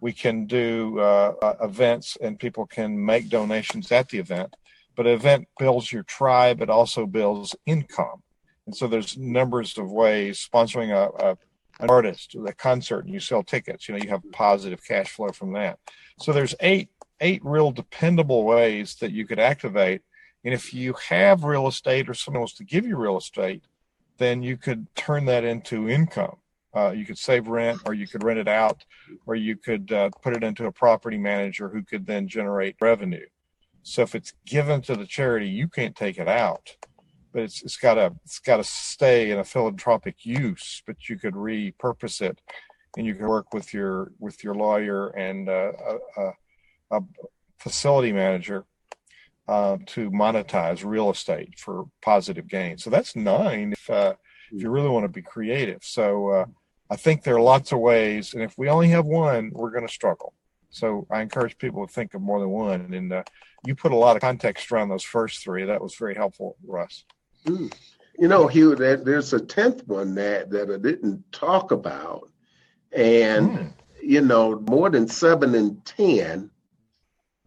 we 0.00 0.12
can 0.12 0.46
do 0.46 0.98
uh, 0.98 1.32
uh, 1.42 1.56
events 1.70 2.16
and 2.20 2.38
people 2.38 2.66
can 2.66 2.90
make 3.12 3.28
donations 3.28 3.92
at 3.92 4.08
the 4.08 4.18
event. 4.18 4.50
But 4.96 5.06
an 5.06 5.12
event 5.12 5.46
builds 5.58 5.92
your 5.92 6.02
tribe, 6.02 6.60
it 6.60 6.70
also 6.70 7.06
builds 7.06 7.54
income. 7.66 8.20
And 8.66 8.74
so 8.76 8.88
there's 8.88 9.16
numbers 9.16 9.78
of 9.78 9.90
ways 9.90 10.46
sponsoring 10.52 10.90
a, 10.90 11.04
a 11.24 11.38
an 11.80 11.90
artist, 11.90 12.34
a 12.34 12.52
concert, 12.52 13.04
and 13.04 13.14
you 13.14 13.20
sell 13.20 13.44
tickets. 13.44 13.88
You 13.88 13.94
know, 13.94 14.02
you 14.02 14.10
have 14.10 14.22
positive 14.32 14.80
cash 14.84 15.10
flow 15.10 15.30
from 15.30 15.52
that. 15.52 15.78
So 16.18 16.32
there's 16.32 16.54
eight 16.60 16.88
eight 17.20 17.40
real 17.44 17.70
dependable 17.70 18.44
ways 18.44 18.96
that 18.96 19.12
you 19.12 19.26
could 19.26 19.38
activate 19.38 20.02
And 20.48 20.54
if 20.54 20.72
you 20.72 20.94
have 21.10 21.44
real 21.44 21.68
estate 21.68 22.08
or 22.08 22.14
someone 22.14 22.40
wants 22.40 22.54
to 22.54 22.64
give 22.64 22.86
you 22.86 22.96
real 22.96 23.18
estate, 23.18 23.64
then 24.16 24.42
you 24.42 24.56
could 24.56 24.86
turn 24.96 25.26
that 25.26 25.44
into 25.44 25.90
income. 25.90 26.38
Uh, 26.74 26.90
you 26.92 27.04
could 27.04 27.18
save 27.18 27.48
rent, 27.48 27.82
or 27.84 27.92
you 27.92 28.08
could 28.08 28.24
rent 28.24 28.38
it 28.38 28.48
out, 28.48 28.82
or 29.26 29.34
you 29.34 29.56
could 29.56 29.92
uh, 29.92 30.08
put 30.22 30.34
it 30.34 30.42
into 30.42 30.64
a 30.64 30.72
property 30.72 31.18
manager 31.18 31.68
who 31.68 31.82
could 31.82 32.06
then 32.06 32.26
generate 32.26 32.76
revenue. 32.80 33.26
So 33.82 34.00
if 34.00 34.14
it's 34.14 34.32
given 34.46 34.80
to 34.84 34.96
the 34.96 35.04
charity, 35.04 35.50
you 35.50 35.68
can't 35.68 35.94
take 35.94 36.16
it 36.16 36.28
out, 36.28 36.74
but 37.34 37.42
it's 37.42 37.60
it's 37.62 37.76
got 37.76 37.96
to 37.96 38.14
it's 38.24 38.38
got 38.38 38.56
to 38.56 38.64
stay 38.64 39.30
in 39.30 39.38
a 39.38 39.44
philanthropic 39.44 40.24
use. 40.24 40.82
But 40.86 41.10
you 41.10 41.18
could 41.18 41.34
repurpose 41.34 42.22
it, 42.22 42.40
and 42.96 43.06
you 43.06 43.14
could 43.14 43.28
work 43.28 43.52
with 43.52 43.74
your 43.74 44.12
with 44.18 44.42
your 44.42 44.54
lawyer 44.54 45.08
and 45.08 45.50
uh, 45.50 45.72
a, 46.16 46.32
a, 46.90 47.00
facility 47.58 48.14
manager 48.14 48.64
uh, 49.48 49.78
to 49.86 50.10
monetize 50.10 50.84
real 50.84 51.10
estate 51.10 51.58
for 51.58 51.86
positive 52.02 52.46
gain. 52.46 52.78
So 52.78 52.90
that's 52.90 53.16
nine 53.16 53.72
if 53.72 53.90
uh, 53.90 54.14
if 54.52 54.62
you 54.62 54.70
really 54.70 54.90
want 54.90 55.04
to 55.04 55.08
be 55.08 55.22
creative. 55.22 55.82
So 55.82 56.28
uh, 56.28 56.44
I 56.90 56.96
think 56.96 57.22
there 57.22 57.36
are 57.36 57.40
lots 57.40 57.72
of 57.72 57.80
ways, 57.80 58.34
and 58.34 58.42
if 58.42 58.56
we 58.58 58.68
only 58.68 58.88
have 58.88 59.06
one, 59.06 59.50
we're 59.52 59.70
going 59.70 59.86
to 59.86 59.92
struggle. 59.92 60.34
So 60.70 61.06
I 61.10 61.22
encourage 61.22 61.56
people 61.58 61.86
to 61.86 61.92
think 61.92 62.14
of 62.14 62.20
more 62.20 62.40
than 62.40 62.50
one. 62.50 62.92
And 62.92 63.12
uh, 63.12 63.22
you 63.66 63.74
put 63.74 63.92
a 63.92 63.96
lot 63.96 64.16
of 64.16 64.22
context 64.22 64.70
around 64.70 64.90
those 64.90 65.02
first 65.02 65.42
three. 65.42 65.64
That 65.64 65.82
was 65.82 65.94
very 65.94 66.14
helpful, 66.14 66.56
Russ. 66.66 67.04
Mm. 67.46 67.72
You 68.18 68.28
know, 68.28 68.48
Hugh, 68.48 68.74
there's 68.74 69.32
a 69.32 69.40
tenth 69.40 69.86
one 69.86 70.14
that 70.16 70.50
that 70.50 70.70
I 70.70 70.76
didn't 70.76 71.30
talk 71.32 71.70
about, 71.70 72.28
and 72.92 73.50
mm. 73.50 73.72
you 74.02 74.20
know, 74.20 74.60
more 74.68 74.90
than 74.90 75.08
seven 75.08 75.54
in 75.54 75.80
ten 75.84 76.50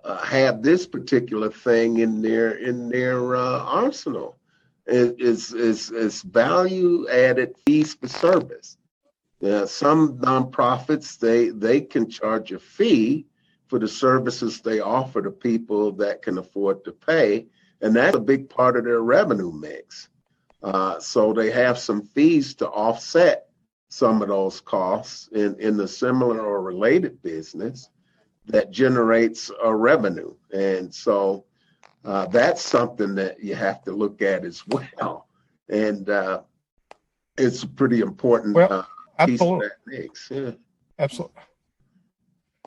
uh, 0.04 0.18
have 0.24 0.62
this 0.62 0.88
particular 0.88 1.50
thing 1.50 2.00
in 2.00 2.22
their 2.22 2.52
in 2.52 2.90
their 2.90 3.36
uh, 3.36 3.60
arsenal. 3.60 4.38
It 4.86 5.20
is 5.20 5.54
is 5.54 5.92
is 5.92 6.22
value 6.22 7.08
added 7.10 7.56
fees 7.66 7.94
for 7.94 8.08
service. 8.08 8.78
Some 9.66 10.18
nonprofits 10.20 11.18
they 11.18 11.50
they 11.50 11.82
can 11.82 12.10
charge 12.10 12.52
a 12.52 12.60
fee 12.60 13.26
for 13.68 13.80
the 13.80 13.88
services 13.88 14.60
they 14.60 14.82
offer 14.82 15.22
to 15.22 15.32
people 15.32 15.94
that 15.94 16.22
can 16.22 16.38
afford 16.38 16.84
to 16.84 16.92
pay. 16.92 17.48
And 17.82 17.96
that's 17.96 18.18
a 18.18 18.20
big 18.20 18.50
part 18.50 18.76
of 18.76 18.84
their 18.84 19.02
revenue 19.02 19.52
mix. 19.52 20.10
Uh, 20.62 21.00
so 21.00 21.34
they 21.34 21.50
have 21.52 21.80
some 21.80 22.04
fees 22.04 22.54
to 22.56 22.68
offset 22.68 23.48
some 23.88 24.22
of 24.22 24.28
those 24.28 24.62
costs 24.62 25.30
in, 25.32 25.56
in 25.60 25.78
the 25.78 25.88
similar 25.88 26.40
or 26.42 26.62
related 26.62 27.22
business 27.24 27.90
that 28.52 28.72
generates 28.72 29.52
a 29.64 29.74
revenue. 29.74 30.34
And 30.54 30.94
so 30.94 31.46
uh, 32.04 32.26
that's 32.28 32.62
something 32.62 33.16
that 33.16 33.44
you 33.44 33.56
have 33.56 33.84
to 33.84 33.92
look 33.92 34.22
at 34.22 34.46
as 34.46 34.64
well. 34.68 35.28
And 35.70 36.10
uh, 36.10 36.42
it's 37.38 37.64
a 37.64 37.68
pretty 37.68 38.02
important 38.02 38.56
well, 38.56 38.88
uh, 39.18 39.26
piece 39.26 39.42
absolutely. 39.42 39.66
of 39.66 39.72
that 39.72 39.78
mix. 39.86 40.28
Yeah. 40.32 40.52
Absolutely. 41.00 41.42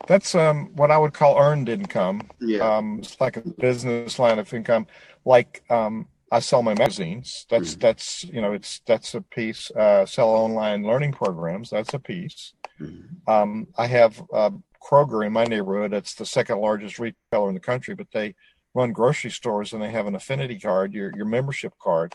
That's 0.07 0.35
um, 0.35 0.75
what 0.75 0.91
I 0.91 0.99
would 0.99 1.15
call 1.15 1.39
earned 1.39 1.69
income. 1.69 2.23
Yeah. 2.41 2.77
Um, 2.77 2.99
it's 2.99 3.21
like 3.21 3.37
a 3.37 3.43
business 3.43 4.19
line 4.19 4.39
of 4.39 4.53
income. 4.53 4.87
Like 5.25 5.63
um, 5.71 6.09
I 6.31 6.41
sell 6.41 6.63
my 6.63 6.75
magazines. 6.75 7.47
That's 7.49 7.73
mm-hmm. 7.73 7.81
that's 7.81 8.25
you 8.25 8.41
know 8.43 8.53
it's 8.53 8.81
that's 8.87 9.15
a 9.15 9.21
piece. 9.21 9.71
Uh, 9.71 10.05
sell 10.05 10.31
online 10.31 10.83
learning 10.83 11.13
programs. 11.13 11.71
That's 11.71 11.95
a 11.95 11.99
piece. 11.99 12.55
Mm-hmm. 12.81 13.31
Um, 13.31 13.69
I 13.79 13.87
have 13.87 14.23
uh, 14.33 14.51
Kroger 14.85 15.27
in 15.27 15.33
my 15.33 15.45
neighborhood. 15.45 15.93
It's 15.93 16.15
the 16.15 16.27
second 16.27 16.61
largest 16.61 16.99
retailer 16.99 17.49
in 17.49 17.55
the 17.55 17.61
country, 17.61 17.95
but 17.95 18.09
they 18.13 18.35
run 18.75 18.93
grocery 18.93 19.31
stores 19.31 19.73
and 19.73 19.83
they 19.83 19.91
have 19.91 20.07
an 20.07 20.15
affinity 20.15 20.59
card, 20.59 20.93
your 20.93 21.13
your 21.17 21.27
membership 21.27 21.73
card, 21.81 22.15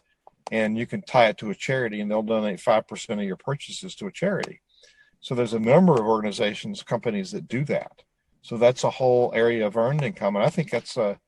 and 0.52 0.78
you 0.78 0.86
can 0.86 1.02
tie 1.02 1.30
it 1.30 1.38
to 1.40 1.50
a 1.50 1.56
charity, 1.56 2.02
and 2.02 2.10
they'll 2.10 2.22
donate 2.22 2.60
five 2.60 2.88
percent 2.88 3.20
of 3.20 3.26
your 3.26 3.38
purchases 3.38 3.96
to 3.96 4.08
a 4.08 4.12
charity. 4.12 4.62
So 5.22 5.36
there's 5.36 5.54
a 5.54 5.60
number 5.60 5.94
of 5.94 6.08
organizations, 6.08 6.84
companies 6.84 7.32
that 7.32 7.48
do 7.48 7.66
that. 7.66 8.04
So 8.42 8.58
that's 8.58 8.86
a 8.86 8.90
whole 8.90 9.32
area 9.36 9.68
of 9.68 9.76
earned 9.76 10.04
income, 10.04 10.36
and 10.36 10.46
I 10.46 10.50
think 10.50 10.70
that's 10.70 10.98
a 10.98 11.20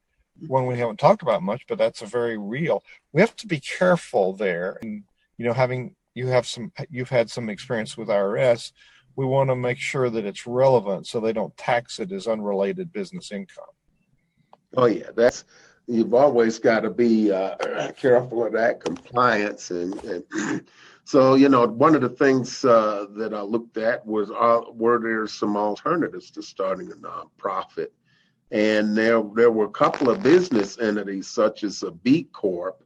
one 0.48 0.66
we 0.66 0.78
haven't 0.78 1.00
talked 1.00 1.22
about 1.22 1.44
much, 1.44 1.64
but 1.68 1.78
that's 1.78 2.02
a 2.02 2.06
very 2.06 2.38
real. 2.38 2.84
We 3.12 3.22
have 3.22 3.36
to 3.38 3.48
be 3.48 3.60
careful 3.60 4.34
there, 4.34 4.78
and 4.82 5.04
you 5.38 5.46
know, 5.46 5.54
having 5.54 5.96
you 6.14 6.28
have 6.28 6.46
some, 6.46 6.72
you've 6.89 7.10
had 7.10 7.30
some 7.30 7.50
experience 7.50 7.98
with 7.98 8.10
IRS. 8.10 8.72
We 9.16 9.26
want 9.26 9.49
to 9.49 9.55
make 9.55 9.78
sure 9.78 10.09
that 10.09 10.26
it's 10.26 10.47
relevant, 10.47 11.07
so 11.07 11.20
they 11.20 11.34
don't 11.34 11.55
tax 11.57 11.99
it 11.99 12.12
as 12.12 12.28
unrelated 12.28 12.93
business 12.93 13.32
income. 13.32 13.66
Oh 14.78 14.86
yeah, 14.86 15.12
that's 15.16 15.43
you've 15.88 16.14
always 16.14 16.59
got 16.59 16.82
to 16.82 16.89
be 16.89 17.32
uh, 17.32 17.91
careful 17.97 18.45
of 18.45 18.53
that 18.53 18.80
compliance 18.80 19.72
and, 19.72 20.01
and 20.03 20.66
so, 21.03 21.36
you 21.36 21.49
know, 21.49 21.68
one 21.68 21.95
of 21.95 22.01
the 22.01 22.09
things 22.09 22.64
uh, 22.64 23.07
that 23.18 23.34
I 23.34 23.41
looked 23.41 23.78
at 23.78 24.05
was 24.05 24.32
uh, 24.32 24.62
were 24.72 24.99
there 24.99 25.28
some 25.28 25.57
alternatives 25.57 26.32
to 26.32 26.41
starting 26.41 26.91
a 26.91 26.95
nonprofit? 26.95 27.88
And 28.51 28.97
there, 28.97 29.24
there 29.36 29.51
were 29.51 29.66
a 29.66 29.72
couple 29.72 30.09
of 30.09 30.22
business 30.22 30.78
entities, 30.80 31.28
such 31.28 31.64
as 31.64 31.84
a 31.84 31.91
B 31.91 32.26
Corp 32.32 32.84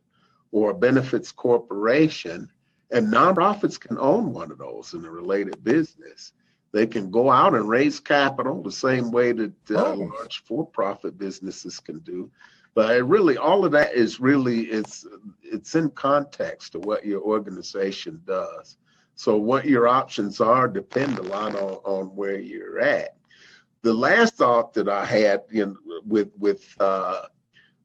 or 0.52 0.72
a 0.72 0.74
benefits 0.74 1.32
corporation, 1.32 2.50
and 2.96 3.12
nonprofits 3.12 3.78
can 3.78 3.98
own 4.00 4.32
one 4.32 4.52
of 4.52 4.58
those 4.58 4.94
in 4.94 5.04
a 5.04 5.12
related 5.12 5.62
business. 5.66 6.32
They 6.72 6.88
can 6.88 7.12
go 7.12 7.30
out 7.30 7.54
and 7.54 7.68
raise 7.68 8.00
capital 8.00 8.64
the 8.64 8.72
same 8.72 9.12
way 9.12 9.34
that 9.34 9.54
uh, 9.70 9.94
oh. 9.94 9.94
large 9.96 10.44
for-profit 10.46 11.18
businesses 11.18 11.80
can 11.82 12.00
do. 12.00 12.32
But 12.74 13.04
really, 13.04 13.38
all 13.38 13.66
of 13.66 13.74
that 13.74 13.94
is 13.94 14.22
really 14.22 14.62
it's 14.62 15.06
it's 15.44 15.76
in 15.76 15.90
context 15.92 16.72
to 16.72 16.80
what 16.80 17.06
your 17.06 17.22
organization 17.22 18.22
does. 18.26 18.78
So 19.16 19.38
what 19.38 19.66
your 19.66 19.88
options 19.90 20.40
are 20.40 20.68
depend 20.68 21.20
a 21.20 21.24
lot 21.24 21.56
on, 21.56 21.76
on 21.84 22.06
where 22.16 22.40
you're 22.40 22.80
at. 22.80 23.16
The 23.82 23.94
last 23.94 24.36
thought 24.36 24.74
that 24.74 24.88
I 24.88 25.06
had 25.06 25.44
in, 25.52 25.76
with 26.06 26.32
with 26.38 26.76
uh, 26.80 27.24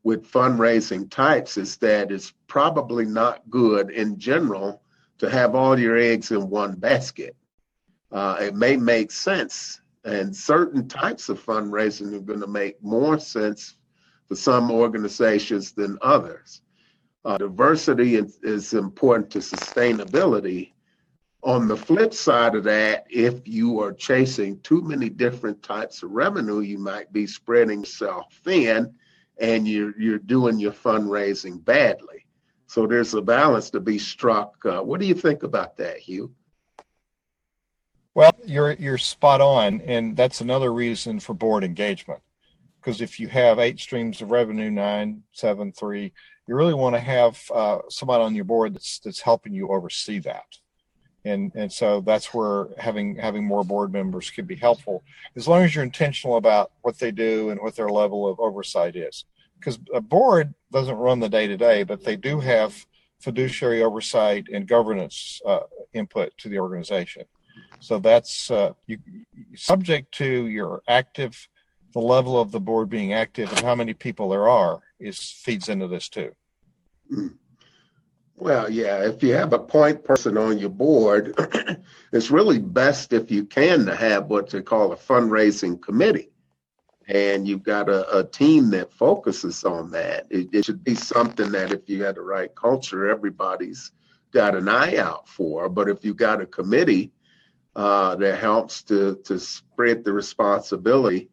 with 0.05 0.31
fundraising 0.31 1.11
types 1.11 1.57
is 1.57 1.77
that 1.79 2.13
it's 2.13 2.33
probably 2.47 3.05
not 3.05 3.49
good 3.51 3.91
in 3.91 4.17
general 4.17 4.83
to 5.21 5.29
have 5.29 5.55
all 5.55 5.79
your 5.79 5.99
eggs 5.99 6.31
in 6.31 6.49
one 6.49 6.75
basket. 6.75 7.37
Uh, 8.11 8.39
it 8.41 8.55
may 8.55 8.75
make 8.75 9.13
sense, 9.13 9.83
and 10.05 10.35
certain 10.35 10.89
types 10.89 11.29
of 11.29 11.45
fundraising 11.45 12.15
are 12.15 12.21
going 12.21 12.41
to 12.41 12.47
make 12.47 12.83
more 12.83 13.19
sense 13.19 13.77
for 14.29 14.35
some 14.35 14.71
organizations 14.71 15.73
than 15.73 15.99
others. 16.01 16.63
Uh, 17.27 17.37
diversity 17.37 18.17
is, 18.17 18.39
is 18.43 18.73
important 18.73 19.31
to 19.31 19.41
sustainability. 19.41 20.73
On 21.43 21.69
the 21.69 21.77
flip 21.77 22.15
side 22.15 22.55
of 22.55 22.65
that, 22.65 23.05
if 23.11 23.47
you 23.47 23.79
are 23.83 23.93
chasing 23.93 24.59
too 24.61 24.81
many 24.81 25.11
different 25.11 25.63
types 25.63 26.03
of 26.03 26.13
revenue, 26.13 26.61
you 26.61 26.79
might 26.79 27.13
be 27.13 27.27
spreading 27.27 27.81
yourself 27.81 28.25
thin 28.43 28.95
and 29.39 29.69
you're, 29.69 29.99
you're 30.01 30.19
doing 30.19 30.59
your 30.59 30.73
fundraising 30.73 31.63
badly. 31.63 32.25
So 32.71 32.87
there's 32.87 33.15
a 33.15 33.21
balance 33.21 33.69
to 33.71 33.81
be 33.81 33.99
struck. 33.99 34.65
Uh, 34.65 34.81
what 34.81 35.01
do 35.01 35.07
you 35.07 35.15
think 35.15 35.43
about 35.43 35.77
that, 35.79 35.99
Hugh? 35.99 36.33
Well, 38.15 38.31
you're 38.47 38.75
you're 38.75 38.97
spot 38.97 39.41
on, 39.41 39.81
and 39.81 40.17
that's 40.17 40.41
another 40.41 40.73
reason 40.73 41.19
for 41.19 41.35
board 41.35 41.65
engagement 41.65 42.21
because 42.81 43.01
if 43.01 43.19
you 43.19 43.27
have 43.27 43.59
eight 43.59 43.81
streams 43.81 44.23
of 44.23 44.31
revenue, 44.31 44.71
nine, 44.71 45.25
seven, 45.33 45.73
three, 45.73 46.13
you 46.47 46.55
really 46.55 46.73
want 46.73 46.95
to 46.95 47.01
have 47.01 47.43
uh, 47.53 47.79
somebody 47.89 48.23
on 48.23 48.37
your 48.37 48.45
board 48.45 48.77
that's 48.77 49.01
that's 49.01 49.21
helping 49.21 49.53
you 49.53 49.67
oversee 49.67 50.21
that. 50.21 50.57
And 51.25 51.51
and 51.57 51.73
so 51.73 52.03
that's 52.03 52.33
where 52.33 52.69
having 52.79 53.17
having 53.17 53.45
more 53.45 53.65
board 53.65 53.93
members 53.93 54.31
could 54.31 54.47
be 54.47 54.55
helpful, 54.55 55.03
as 55.35 55.49
long 55.49 55.65
as 55.65 55.75
you're 55.75 55.83
intentional 55.83 56.37
about 56.37 56.71
what 56.83 57.01
they 57.01 57.11
do 57.11 57.51
and 57.51 57.61
what 57.61 57.75
their 57.75 57.89
level 57.89 58.29
of 58.29 58.39
oversight 58.39 58.95
is. 58.95 59.25
Because 59.61 59.79
a 59.95 60.01
board 60.01 60.55
doesn't 60.73 60.97
run 60.97 61.21
the 61.21 61.29
day 61.29 61.47
to 61.47 61.57
day, 61.57 61.83
but 61.83 62.03
they 62.03 62.17
do 62.17 62.41
have 62.41 62.87
fiduciary 63.21 63.83
oversight 63.83 64.47
and 64.53 64.67
governance 64.67 65.41
uh, 65.47 65.61
input 65.93 66.33
to 66.39 66.49
the 66.49 66.59
organization. 66.59 67.25
So 67.81 67.99
that's 67.99 68.51
uh, 68.51 68.73
you, 68.87 68.99
subject 69.55 70.13
to 70.15 70.47
your 70.47 70.83
active 70.89 71.49
the 71.93 72.01
level 72.01 72.41
of 72.41 72.53
the 72.53 72.61
board 72.61 72.89
being 72.89 73.13
active 73.13 73.51
and 73.51 73.61
how 73.61 73.75
many 73.75 73.95
people 73.95 74.29
there 74.29 74.49
are 74.49 74.81
is 74.99 75.19
feeds 75.19 75.69
into 75.69 75.89
this 75.89 76.09
too. 76.09 76.33
Hmm. 77.09 77.29
Well, 78.37 78.71
yeah, 78.71 79.05
if 79.05 79.23
you 79.23 79.35
have 79.35 79.53
a 79.53 79.59
point 79.59 80.03
person 80.03 80.39
on 80.39 80.59
your 80.59 80.71
board, 80.71 81.35
it's 82.13 82.31
really 82.31 82.59
best 82.59 83.13
if 83.13 83.31
you 83.31 83.45
can 83.45 83.85
to 83.85 83.95
have 83.95 84.29
what 84.29 84.49
they 84.49 84.63
call 84.63 84.93
a 84.93 84.97
fundraising 84.97 85.81
committee. 85.81 86.31
And 87.11 87.47
you've 87.47 87.65
got 87.65 87.89
a, 87.89 88.19
a 88.19 88.25
team 88.25 88.71
that 88.71 88.93
focuses 88.93 89.65
on 89.65 89.91
that. 89.91 90.27
It, 90.31 90.49
it 90.53 90.65
should 90.65 90.85
be 90.85 90.95
something 90.95 91.51
that 91.51 91.73
if 91.73 91.89
you 91.89 92.05
had 92.05 92.15
the 92.15 92.23
right 92.23 92.55
culture, 92.55 93.09
everybody's 93.11 93.91
got 94.33 94.55
an 94.55 94.69
eye 94.69 94.97
out 94.97 95.29
for. 95.29 95.69
But 95.69 95.89
if 95.89 96.05
you've 96.05 96.17
got 96.17 96.41
a 96.41 96.47
committee 96.47 97.11
uh, 97.75 98.15
that 98.17 98.39
helps 98.39 98.83
to, 98.85 99.17
to 99.25 99.41
spread 99.41 100.05
the 100.05 100.13
responsibility, 100.13 101.29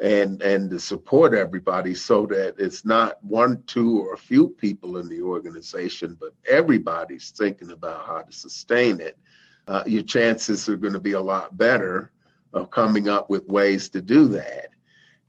and 0.00 0.42
and 0.42 0.68
to 0.70 0.80
support 0.80 1.32
everybody 1.32 1.94
so 1.94 2.26
that 2.26 2.54
it's 2.58 2.84
not 2.84 3.22
one, 3.22 3.62
two, 3.66 4.00
or 4.00 4.14
a 4.14 4.18
few 4.18 4.48
people 4.48 4.96
in 4.96 5.08
the 5.08 5.22
organization, 5.22 6.16
but 6.18 6.34
everybody's 6.50 7.30
thinking 7.30 7.70
about 7.70 8.04
how 8.04 8.20
to 8.22 8.32
sustain 8.32 9.00
it, 9.00 9.16
uh, 9.68 9.84
your 9.86 10.02
chances 10.02 10.68
are 10.68 10.76
going 10.76 10.92
to 10.92 11.00
be 11.00 11.12
a 11.12 11.20
lot 11.20 11.56
better 11.56 12.10
of 12.52 12.70
coming 12.70 13.08
up 13.08 13.30
with 13.30 13.46
ways 13.46 13.88
to 13.90 14.02
do 14.02 14.26
that. 14.28 14.68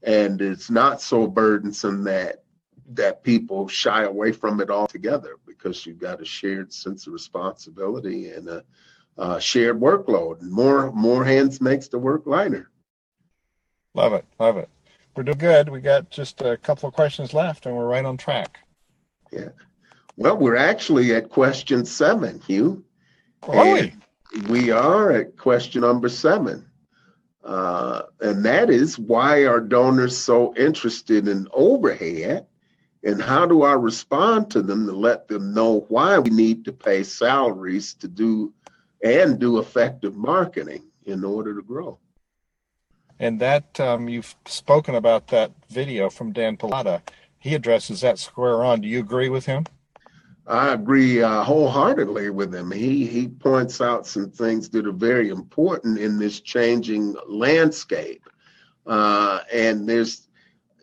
And 0.04 0.40
it's 0.40 0.70
not 0.70 1.00
so 1.00 1.26
burdensome 1.26 2.04
that 2.04 2.44
that 2.90 3.22
people 3.22 3.66
shy 3.66 4.02
away 4.02 4.30
from 4.30 4.60
it 4.60 4.68
altogether 4.68 5.36
because 5.46 5.86
you've 5.86 5.98
got 5.98 6.20
a 6.20 6.24
shared 6.24 6.72
sense 6.72 7.06
of 7.06 7.14
responsibility 7.14 8.28
and 8.28 8.46
a, 8.48 8.62
a 9.16 9.40
shared 9.40 9.80
workload. 9.80 10.42
And 10.42 10.52
more 10.52 10.92
more 10.92 11.24
hands 11.24 11.60
makes 11.60 11.88
the 11.88 11.98
work 11.98 12.26
lighter. 12.26 12.70
Love 13.94 14.12
it. 14.12 14.24
Love 14.38 14.58
it. 14.58 14.68
We're 15.16 15.22
doing 15.22 15.38
good. 15.38 15.68
We 15.68 15.80
got 15.80 16.10
just 16.10 16.42
a 16.42 16.56
couple 16.56 16.88
of 16.88 16.94
questions 16.94 17.32
left 17.32 17.66
and 17.66 17.76
we're 17.76 17.86
right 17.86 18.04
on 18.04 18.16
track. 18.16 18.58
Yeah. 19.32 19.50
Well, 20.16 20.36
we're 20.36 20.56
actually 20.56 21.14
at 21.14 21.30
question 21.30 21.84
seven, 21.84 22.40
Hugh. 22.40 22.84
Are 23.42 23.72
we? 23.72 23.94
We 24.48 24.70
are 24.70 25.12
at 25.12 25.36
question 25.36 25.82
number 25.82 26.08
seven. 26.08 26.66
Uh, 27.44 28.02
and 28.20 28.44
that 28.44 28.70
is 28.70 28.98
why 28.98 29.44
are 29.44 29.60
donors 29.60 30.16
so 30.16 30.54
interested 30.56 31.28
in 31.28 31.46
overhead? 31.52 32.46
And 33.02 33.20
how 33.20 33.44
do 33.44 33.62
I 33.62 33.74
respond 33.74 34.50
to 34.52 34.62
them 34.62 34.86
to 34.86 34.92
let 34.92 35.28
them 35.28 35.52
know 35.52 35.84
why 35.88 36.18
we 36.18 36.30
need 36.30 36.64
to 36.64 36.72
pay 36.72 37.02
salaries 37.02 37.92
to 37.94 38.08
do 38.08 38.54
and 39.02 39.38
do 39.38 39.58
effective 39.58 40.16
marketing 40.16 40.84
in 41.04 41.22
order 41.22 41.54
to 41.54 41.62
grow? 41.62 41.98
And 43.20 43.38
that 43.40 43.78
um, 43.78 44.08
you've 44.08 44.34
spoken 44.46 44.94
about 44.94 45.28
that 45.28 45.52
video 45.68 46.08
from 46.08 46.32
Dan 46.32 46.56
Pallotta. 46.56 47.02
He 47.38 47.54
addresses 47.54 48.00
that 48.00 48.18
square 48.18 48.64
on. 48.64 48.80
Do 48.80 48.88
you 48.88 49.00
agree 49.00 49.28
with 49.28 49.44
him? 49.44 49.66
I 50.46 50.74
agree 50.74 51.22
uh, 51.22 51.42
wholeheartedly 51.42 52.30
with 52.30 52.54
him. 52.54 52.70
He 52.70 53.06
he 53.06 53.28
points 53.28 53.80
out 53.80 54.06
some 54.06 54.30
things 54.30 54.68
that 54.70 54.86
are 54.86 54.92
very 54.92 55.30
important 55.30 55.98
in 55.98 56.18
this 56.18 56.40
changing 56.40 57.16
landscape, 57.26 58.28
uh, 58.86 59.40
and 59.50 59.88
there's 59.88 60.28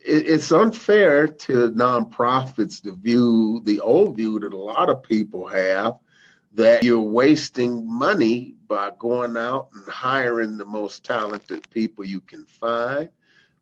it, 0.04 0.28
it's 0.28 0.52
unfair 0.52 1.28
to 1.28 1.72
nonprofits 1.72 2.82
to 2.84 2.96
view 2.96 3.62
the 3.66 3.80
old 3.82 4.18
view 4.18 4.40
that 4.40 4.54
a 4.54 4.58
lot 4.58 4.90
of 4.90 5.04
people 5.04 5.48
have 5.48 5.98
that 6.54 6.84
you're 6.84 7.00
wasting 7.00 7.88
money 7.88 8.56
by 8.68 8.92
going 9.00 9.38
out 9.38 9.70
and 9.74 9.88
hiring 9.88 10.58
the 10.58 10.66
most 10.66 11.06
talented 11.06 11.70
people 11.70 12.04
you 12.04 12.20
can 12.20 12.46
find, 12.46 13.10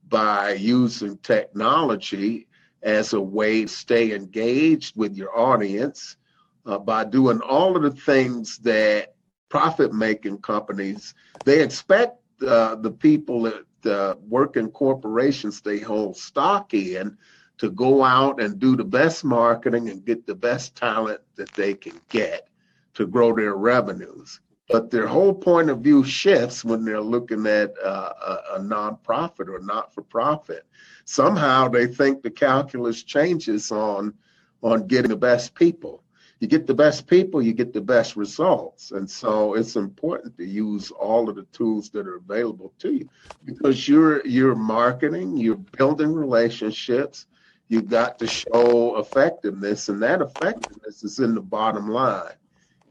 by 0.08 0.54
using 0.54 1.18
technology 1.18 2.48
as 2.84 3.14
a 3.14 3.22
way 3.22 3.64
to 3.64 3.68
stay 3.68 4.14
engaged 4.14 4.96
with 4.96 5.16
your 5.16 5.38
audience, 5.38 6.18
uh, 6.66 6.78
by 6.78 7.04
doing 7.04 7.42
all 7.42 7.76
of 7.76 7.84
the 7.84 7.92
things 7.92 8.58
that 8.60 9.14
profit 9.50 9.92
making 9.92 10.38
companies 10.38 11.16
they 11.44 11.62
expect 11.62 12.18
uh, 12.48 12.76
the 12.76 12.92
people 12.92 13.42
that 13.42 13.66
uh, 13.92 14.16
work 14.28 14.56
in 14.56 14.70
corporations 14.70 15.62
they 15.62 15.80
hold 15.80 16.16
stock 16.16 16.74
in 16.74 17.18
to 17.58 17.70
go 17.72 18.04
out 18.04 18.42
and 18.42 18.60
do 18.60 18.76
the 18.76 18.84
best 18.84 19.26
marketing 19.26 19.90
and 19.90 20.06
get 20.06 20.26
the 20.26 20.36
best 20.36 20.76
talent 20.76 21.20
that 21.36 21.52
they 21.54 21.74
can 21.74 22.00
get 22.10 22.48
to 22.94 23.08
grow 23.08 23.36
their 23.36 23.56
revenues 23.56 24.40
but 24.70 24.92
their 24.92 25.08
whole 25.08 25.34
point 25.34 25.70
of 25.70 25.80
view 25.80 26.04
shifts 26.04 26.64
when 26.64 26.86
they're 26.86 27.02
looking 27.02 27.46
at 27.48 27.74
uh, 27.84 28.14
a, 28.22 28.56
a 28.56 28.60
nonprofit 28.60 29.50
or 29.50 29.60
not 29.60 29.94
for 29.94 30.04
profit. 30.04 30.64
Somehow 31.06 31.68
they 31.68 31.88
think 31.88 32.22
the 32.22 32.30
calculus 32.30 33.04
changes 33.04 33.72
on 33.72 34.14
on 34.62 34.88
getting 34.88 35.10
the 35.10 35.18
best 35.18 35.56
people. 35.56 36.04
You 36.40 36.48
get 36.48 36.68
the 36.68 36.74
best 36.74 37.08
people, 37.08 37.42
you 37.42 37.54
get 37.54 37.74
the 37.74 37.82
best 37.82 38.16
results, 38.16 38.92
and 38.92 39.10
so 39.10 39.56
it's 39.56 39.76
important 39.76 40.38
to 40.38 40.46
use 40.46 40.92
all 40.92 41.30
of 41.30 41.36
the 41.36 41.44
tools 41.52 41.90
that 41.90 42.08
are 42.08 42.16
available 42.16 42.72
to 42.80 42.94
you 42.94 43.10
because 43.44 43.90
you're 43.90 44.26
you're 44.26 44.56
marketing, 44.56 45.36
you're 45.36 45.58
building 45.58 46.14
relationships. 46.14 47.26
You've 47.68 47.90
got 47.90 48.20
to 48.20 48.28
show 48.28 48.98
effectiveness, 48.98 49.90
and 49.90 50.02
that 50.02 50.22
effectiveness 50.22 51.04
is 51.04 51.20
in 51.20 51.36
the 51.36 51.42
bottom 51.42 51.90
line. 51.90 52.34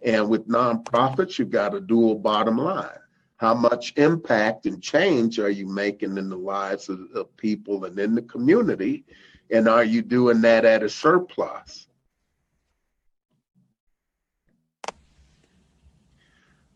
And 0.02 0.28
with 0.28 0.48
nonprofits, 0.48 1.38
you've 1.38 1.50
got 1.50 1.74
a 1.74 1.80
dual 1.80 2.14
bottom 2.14 2.56
line. 2.56 2.88
How 3.36 3.54
much 3.54 3.94
impact 3.96 4.66
and 4.66 4.82
change 4.82 5.38
are 5.38 5.50
you 5.50 5.66
making 5.66 6.18
in 6.18 6.28
the 6.28 6.36
lives 6.36 6.88
of, 6.88 7.00
of 7.14 7.36
people 7.36 7.84
and 7.84 7.98
in 7.98 8.14
the 8.14 8.22
community? 8.22 9.04
And 9.50 9.68
are 9.68 9.84
you 9.84 10.02
doing 10.02 10.40
that 10.42 10.64
at 10.64 10.82
a 10.82 10.88
surplus? 10.88 11.86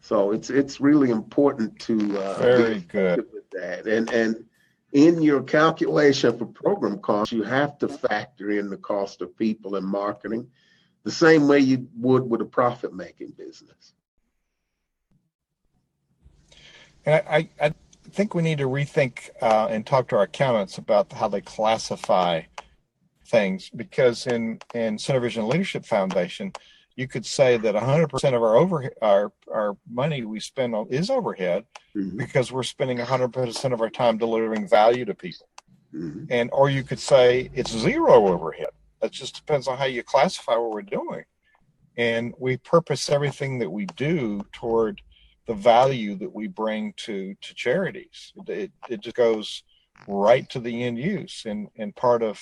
So 0.00 0.32
it's 0.32 0.50
it's 0.50 0.80
really 0.80 1.10
important 1.10 1.78
to 1.80 2.18
uh, 2.18 2.38
Very 2.38 2.80
good. 2.80 3.26
with 3.32 3.48
that. 3.50 3.86
And 3.86 4.10
and 4.10 4.44
in 4.92 5.22
your 5.22 5.42
calculation 5.42 6.36
for 6.36 6.46
program 6.46 6.98
costs, 6.98 7.32
you 7.32 7.42
have 7.42 7.78
to 7.78 7.88
factor 7.88 8.50
in 8.50 8.68
the 8.68 8.76
cost 8.76 9.22
of 9.22 9.36
people 9.36 9.76
and 9.76 9.86
marketing 9.86 10.48
the 11.04 11.10
same 11.10 11.48
way 11.48 11.58
you 11.58 11.88
would 11.96 12.28
with 12.28 12.40
a 12.40 12.44
profit 12.44 12.94
making 12.94 13.32
business. 13.36 13.94
And 17.04 17.22
I, 17.28 17.48
I, 17.60 17.74
think 18.10 18.34
we 18.34 18.42
need 18.42 18.58
to 18.58 18.66
rethink 18.68 19.30
uh, 19.40 19.68
and 19.70 19.86
talk 19.86 20.08
to 20.08 20.16
our 20.16 20.24
accountants 20.24 20.76
about 20.76 21.12
how 21.12 21.28
they 21.28 21.40
classify 21.40 22.42
things 23.26 23.70
because 23.70 24.26
in 24.26 24.58
in 24.74 24.96
SynerVision 24.96 25.48
Leadership 25.48 25.86
Foundation, 25.86 26.52
you 26.96 27.08
could 27.08 27.24
say 27.24 27.56
that 27.56 27.74
100% 27.74 28.34
of 28.34 28.42
our 28.42 28.56
over 28.56 28.92
our 29.00 29.32
our 29.52 29.76
money 29.90 30.24
we 30.24 30.40
spend 30.40 30.74
on 30.74 30.86
is 30.90 31.10
overhead 31.10 31.64
Mhm. 31.96 32.18
because 32.18 32.52
we're 32.52 32.62
spending 32.62 32.98
100% 32.98 33.72
of 33.72 33.80
our 33.80 33.90
time 33.90 34.18
delivering 34.18 34.68
value 34.68 35.04
to 35.04 35.14
people. 35.14 35.48
Mhm. 35.94 36.26
And 36.30 36.50
or 36.52 36.70
you 36.70 36.82
could 36.82 37.00
say 37.00 37.50
it's 37.54 37.70
zero 37.70 38.28
overhead. 38.28 38.70
That 39.02 39.12
just 39.12 39.36
depends 39.36 39.68
on 39.68 39.76
how 39.76 39.84
you 39.84 40.02
classify 40.02 40.56
what 40.56 40.70
we're 40.70 40.82
doing. 40.82 41.24
And 41.98 42.32
we 42.38 42.56
purpose 42.56 43.10
everything 43.10 43.58
that 43.58 43.70
we 43.70 43.84
do 43.86 44.40
toward 44.52 45.02
the 45.46 45.54
value 45.54 46.14
that 46.16 46.32
we 46.32 46.46
bring 46.46 46.94
to 46.98 47.34
to 47.40 47.54
charities. 47.54 48.32
It 48.46 48.72
it 48.88 49.00
just 49.00 49.16
goes 49.16 49.64
right 50.08 50.48
to 50.50 50.60
the 50.60 50.84
end 50.84 50.98
use. 50.98 51.42
And 51.44 51.68
and 51.76 51.94
part 51.94 52.22
of 52.22 52.40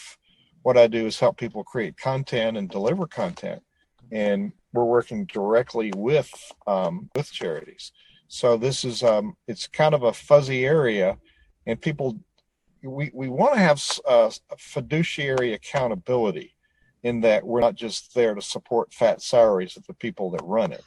what 0.63 0.77
I 0.77 0.87
do 0.87 1.07
is 1.07 1.19
help 1.19 1.39
people 1.39 1.65
create 1.65 1.97
content 1.97 2.57
and 2.57 2.69
deliver 2.69 3.07
content. 3.07 3.63
And 4.13 4.53
we're 4.73 4.85
working 4.85 5.25
directly 5.27 5.93
with 5.97 6.31
um, 6.67 7.11
with 7.17 7.33
charities. 7.33 7.93
So 8.29 8.57
this 8.57 8.85
is 8.85 9.03
um, 9.03 9.37
it's 9.49 9.67
kind 9.67 9.95
of 9.95 10.05
a 10.05 10.13
fuzzy 10.13 10.65
area, 10.65 11.19
and 11.67 11.81
people 11.81 12.21
we 12.83 13.11
we 13.13 13.29
want 13.29 13.55
to 13.55 13.61
have 13.61 13.83
uh, 14.07 14.31
fiduciary 14.59 15.53
accountability 15.55 16.55
in 17.03 17.21
that 17.23 17.45
we're 17.45 17.61
not 17.61 17.75
just 17.75 18.15
there 18.15 18.35
to 18.35 18.43
support 18.43 18.93
fat 18.93 19.23
salaries 19.23 19.77
of 19.77 19.87
the 19.87 19.95
people 19.95 20.31
that 20.31 20.43
run 20.45 20.73
it. 20.73 20.85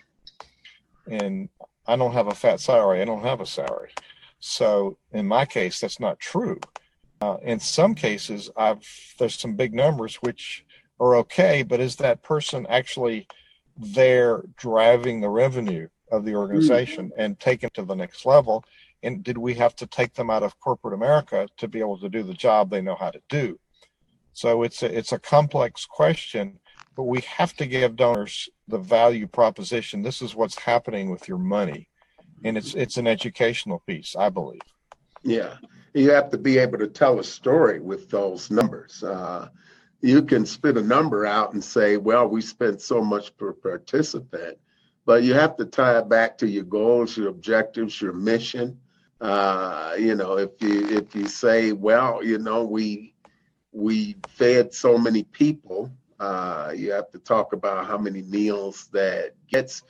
And 1.07 1.49
I 1.87 1.95
don't 1.95 2.13
have 2.13 2.27
a 2.27 2.35
fat 2.35 2.59
salary. 2.59 3.01
I 3.01 3.05
don't 3.05 3.23
have 3.23 3.41
a 3.41 3.45
salary. 3.45 3.91
So 4.39 4.97
in 5.11 5.27
my 5.27 5.45
case, 5.45 5.79
that's 5.79 5.99
not 5.99 6.19
true. 6.19 6.59
Uh, 7.21 7.37
in 7.41 7.59
some 7.59 7.95
cases, 7.95 8.49
I've 8.57 8.85
there's 9.17 9.39
some 9.39 9.55
big 9.55 9.73
numbers 9.73 10.15
which 10.17 10.65
are 10.99 11.15
okay, 11.17 11.63
but 11.63 11.79
is 11.79 11.95
that 11.97 12.21
person 12.21 12.67
actually 12.69 13.27
there 13.77 14.43
driving 14.57 15.21
the 15.21 15.29
revenue 15.29 15.87
of 16.11 16.25
the 16.25 16.35
organization 16.35 17.11
and 17.17 17.39
taking 17.39 17.67
it 17.67 17.73
to 17.75 17.83
the 17.83 17.95
next 17.95 18.25
level? 18.25 18.63
And 19.03 19.23
did 19.23 19.37
we 19.37 19.53
have 19.55 19.75
to 19.77 19.87
take 19.87 20.13
them 20.13 20.29
out 20.29 20.43
of 20.43 20.59
corporate 20.59 20.93
America 20.93 21.47
to 21.57 21.67
be 21.67 21.79
able 21.79 21.99
to 21.99 22.09
do 22.09 22.23
the 22.23 22.33
job 22.33 22.69
they 22.69 22.81
know 22.81 22.95
how 22.95 23.11
to 23.11 23.21
do? 23.29 23.59
So 24.33 24.63
it's 24.63 24.81
a, 24.81 24.97
it's 24.97 25.11
a 25.11 25.19
complex 25.19 25.85
question, 25.85 26.59
but 26.95 27.03
we 27.03 27.21
have 27.21 27.53
to 27.57 27.67
give 27.67 27.95
donors 27.95 28.49
the 28.67 28.79
value 28.79 29.27
proposition. 29.27 30.01
This 30.01 30.21
is 30.21 30.35
what's 30.35 30.57
happening 30.57 31.11
with 31.11 31.27
your 31.27 31.37
money, 31.37 31.87
and 32.43 32.57
it's 32.57 32.73
it's 32.73 32.97
an 32.97 33.07
educational 33.07 33.83
piece, 33.85 34.15
I 34.15 34.29
believe. 34.29 34.61
Yeah, 35.21 35.57
you 35.93 36.11
have 36.11 36.29
to 36.31 36.37
be 36.37 36.57
able 36.57 36.79
to 36.79 36.87
tell 36.87 37.19
a 37.19 37.23
story 37.23 37.79
with 37.79 38.09
those 38.09 38.49
numbers. 38.49 39.03
Uh, 39.03 39.49
you 40.01 40.21
can 40.21 40.45
spit 40.45 40.77
a 40.77 40.81
number 40.81 41.25
out 41.25 41.53
and 41.53 41.63
say, 41.63 41.97
well, 41.97 42.27
we 42.27 42.41
spent 42.41 42.81
so 42.81 43.01
much 43.01 43.35
per 43.37 43.53
participant, 43.53 44.57
but 45.05 45.23
you 45.23 45.33
have 45.33 45.55
to 45.57 45.65
tie 45.65 45.99
it 45.99 46.09
back 46.09 46.37
to 46.39 46.47
your 46.47 46.65
goals, 46.65 47.15
your 47.15 47.29
objectives, 47.29 48.01
your 48.01 48.13
mission. 48.13 48.79
Uh, 49.24 49.95
you 49.97 50.15
know, 50.15 50.38
if 50.38 50.49
you 50.59 50.86
if 50.89 51.15
you 51.15 51.28
say, 51.28 51.71
well, 51.71 52.21
you 52.21 52.38
know, 52.38 52.65
we 52.65 53.13
we 53.71 54.17
fed 54.28 54.74
so 54.74 54.97
many 54.97 55.24
people, 55.24 55.89
uh, 56.19 56.74
you 56.76 56.91
have 56.91 57.09
to 57.11 57.19
talk 57.19 57.53
about 57.53 57.88
how 57.88 57.97
many 57.97 58.21
meals 58.24 58.89
that 58.91 59.32
gets, 59.47 59.82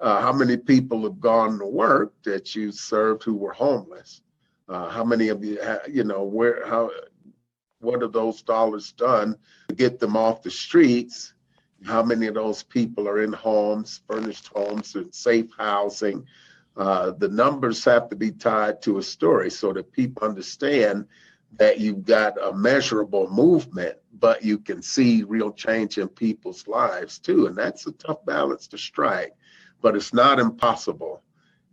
uh, 0.00 0.20
how 0.20 0.32
many 0.32 0.58
people 0.58 1.02
have 1.04 1.20
gone 1.20 1.58
to 1.58 1.64
work 1.64 2.12
that 2.24 2.54
you 2.54 2.70
served 2.70 3.22
who 3.22 3.34
were 3.34 3.52
homeless. 3.54 4.20
Uh, 4.68 4.90
how 4.90 5.04
many 5.04 5.28
of 5.28 5.42
you, 5.42 5.58
you 5.90 6.04
know, 6.04 6.22
where, 6.22 6.66
how, 6.68 6.90
what 7.80 8.02
are 8.02 8.08
those 8.08 8.42
dollars 8.42 8.92
done 8.92 9.36
to 9.68 9.74
get 9.74 9.98
them 9.98 10.16
off 10.18 10.42
the 10.42 10.50
streets? 10.50 11.32
How 11.84 12.02
many 12.02 12.26
of 12.26 12.34
those 12.34 12.62
people 12.62 13.08
are 13.08 13.22
in 13.22 13.32
homes, 13.32 14.02
furnished 14.06 14.48
homes, 14.48 14.94
and 14.94 15.12
safe 15.14 15.50
housing? 15.58 16.26
Uh, 16.76 17.10
the 17.10 17.28
numbers 17.28 17.84
have 17.84 18.08
to 18.08 18.16
be 18.16 18.30
tied 18.30 18.80
to 18.82 18.98
a 18.98 19.02
story 19.02 19.50
so 19.50 19.72
that 19.72 19.92
people 19.92 20.26
understand 20.26 21.06
that 21.58 21.78
you've 21.78 22.04
got 22.04 22.42
a 22.42 22.52
measurable 22.52 23.30
movement, 23.30 23.96
but 24.18 24.42
you 24.42 24.58
can 24.58 24.80
see 24.80 25.22
real 25.22 25.52
change 25.52 25.98
in 25.98 26.08
people's 26.08 26.66
lives 26.66 27.18
too. 27.18 27.46
And 27.46 27.56
that's 27.56 27.86
a 27.86 27.92
tough 27.92 28.24
balance 28.24 28.66
to 28.68 28.78
strike, 28.78 29.34
but 29.82 29.94
it's 29.94 30.14
not 30.14 30.38
impossible. 30.38 31.22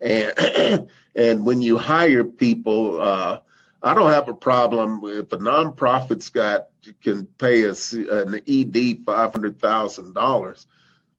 And 0.02 0.90
and 1.16 1.46
when 1.46 1.62
you 1.62 1.78
hire 1.78 2.24
people, 2.24 3.02
uh, 3.02 3.40
I 3.82 3.94
don't 3.94 4.12
have 4.12 4.28
a 4.28 4.34
problem 4.34 5.02
if 5.06 5.32
a 5.32 5.38
nonprofit's 5.38 6.30
got 6.30 6.68
can 7.02 7.26
pay 7.38 7.68
us 7.70 7.94
an 7.94 8.42
ED 8.48 9.06
five 9.06 9.32
hundred 9.32 9.60
thousand 9.60 10.14
dollars. 10.14 10.68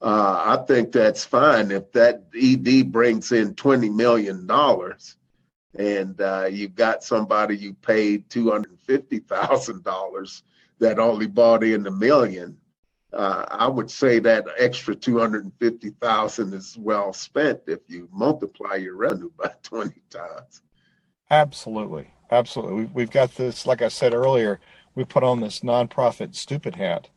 Uh, 0.03 0.57
I 0.59 0.65
think 0.67 0.93
that's 0.93 1.25
fine 1.25 1.71
if 1.71 1.93
that 1.93 2.25
ED 2.35 2.91
brings 2.91 3.33
in 3.33 3.55
twenty 3.55 3.91
million 3.91 4.47
dollars 4.47 5.17
and 5.79 6.21
uh, 6.21 6.49
you've 6.51 6.75
got 6.75 7.05
somebody 7.05 7.57
you 7.57 7.75
paid 7.75 8.29
two 8.29 8.51
hundred 8.51 8.79
fifty 8.81 9.19
thousand 9.21 9.85
dollars 9.85 10.43
that 10.79 10.99
only 10.99 11.27
bought 11.27 11.63
in 11.63 11.87
a 11.87 11.91
million. 11.91 12.57
Uh, 13.13 13.45
I 13.49 13.67
would 13.67 13.91
say 13.91 14.19
that 14.21 14.47
extra 14.59 14.95
two 14.95 15.19
hundred 15.19 15.51
fifty 15.59 15.91
thousand 15.91 16.55
is 16.55 16.77
well 16.79 17.13
spent 17.13 17.61
if 17.67 17.81
you 17.89 18.09
multiply 18.13 18.77
your 18.77 18.97
revenue 18.97 19.31
by 19.39 19.53
twenty 19.63 20.03
times. 20.11 20.63
Absolutely, 21.31 22.13
absolutely. 22.31 22.91
We've 22.93 23.11
got 23.11 23.37
this, 23.37 23.65
like 23.67 23.83
I 23.83 23.89
said 23.89 24.15
earlier, 24.15 24.59
we 24.97 25.05
put 25.05 25.23
on 25.23 25.41
this 25.41 25.61
nonprofit 25.61 26.35
stupid 26.35 26.75
hat 26.75 27.09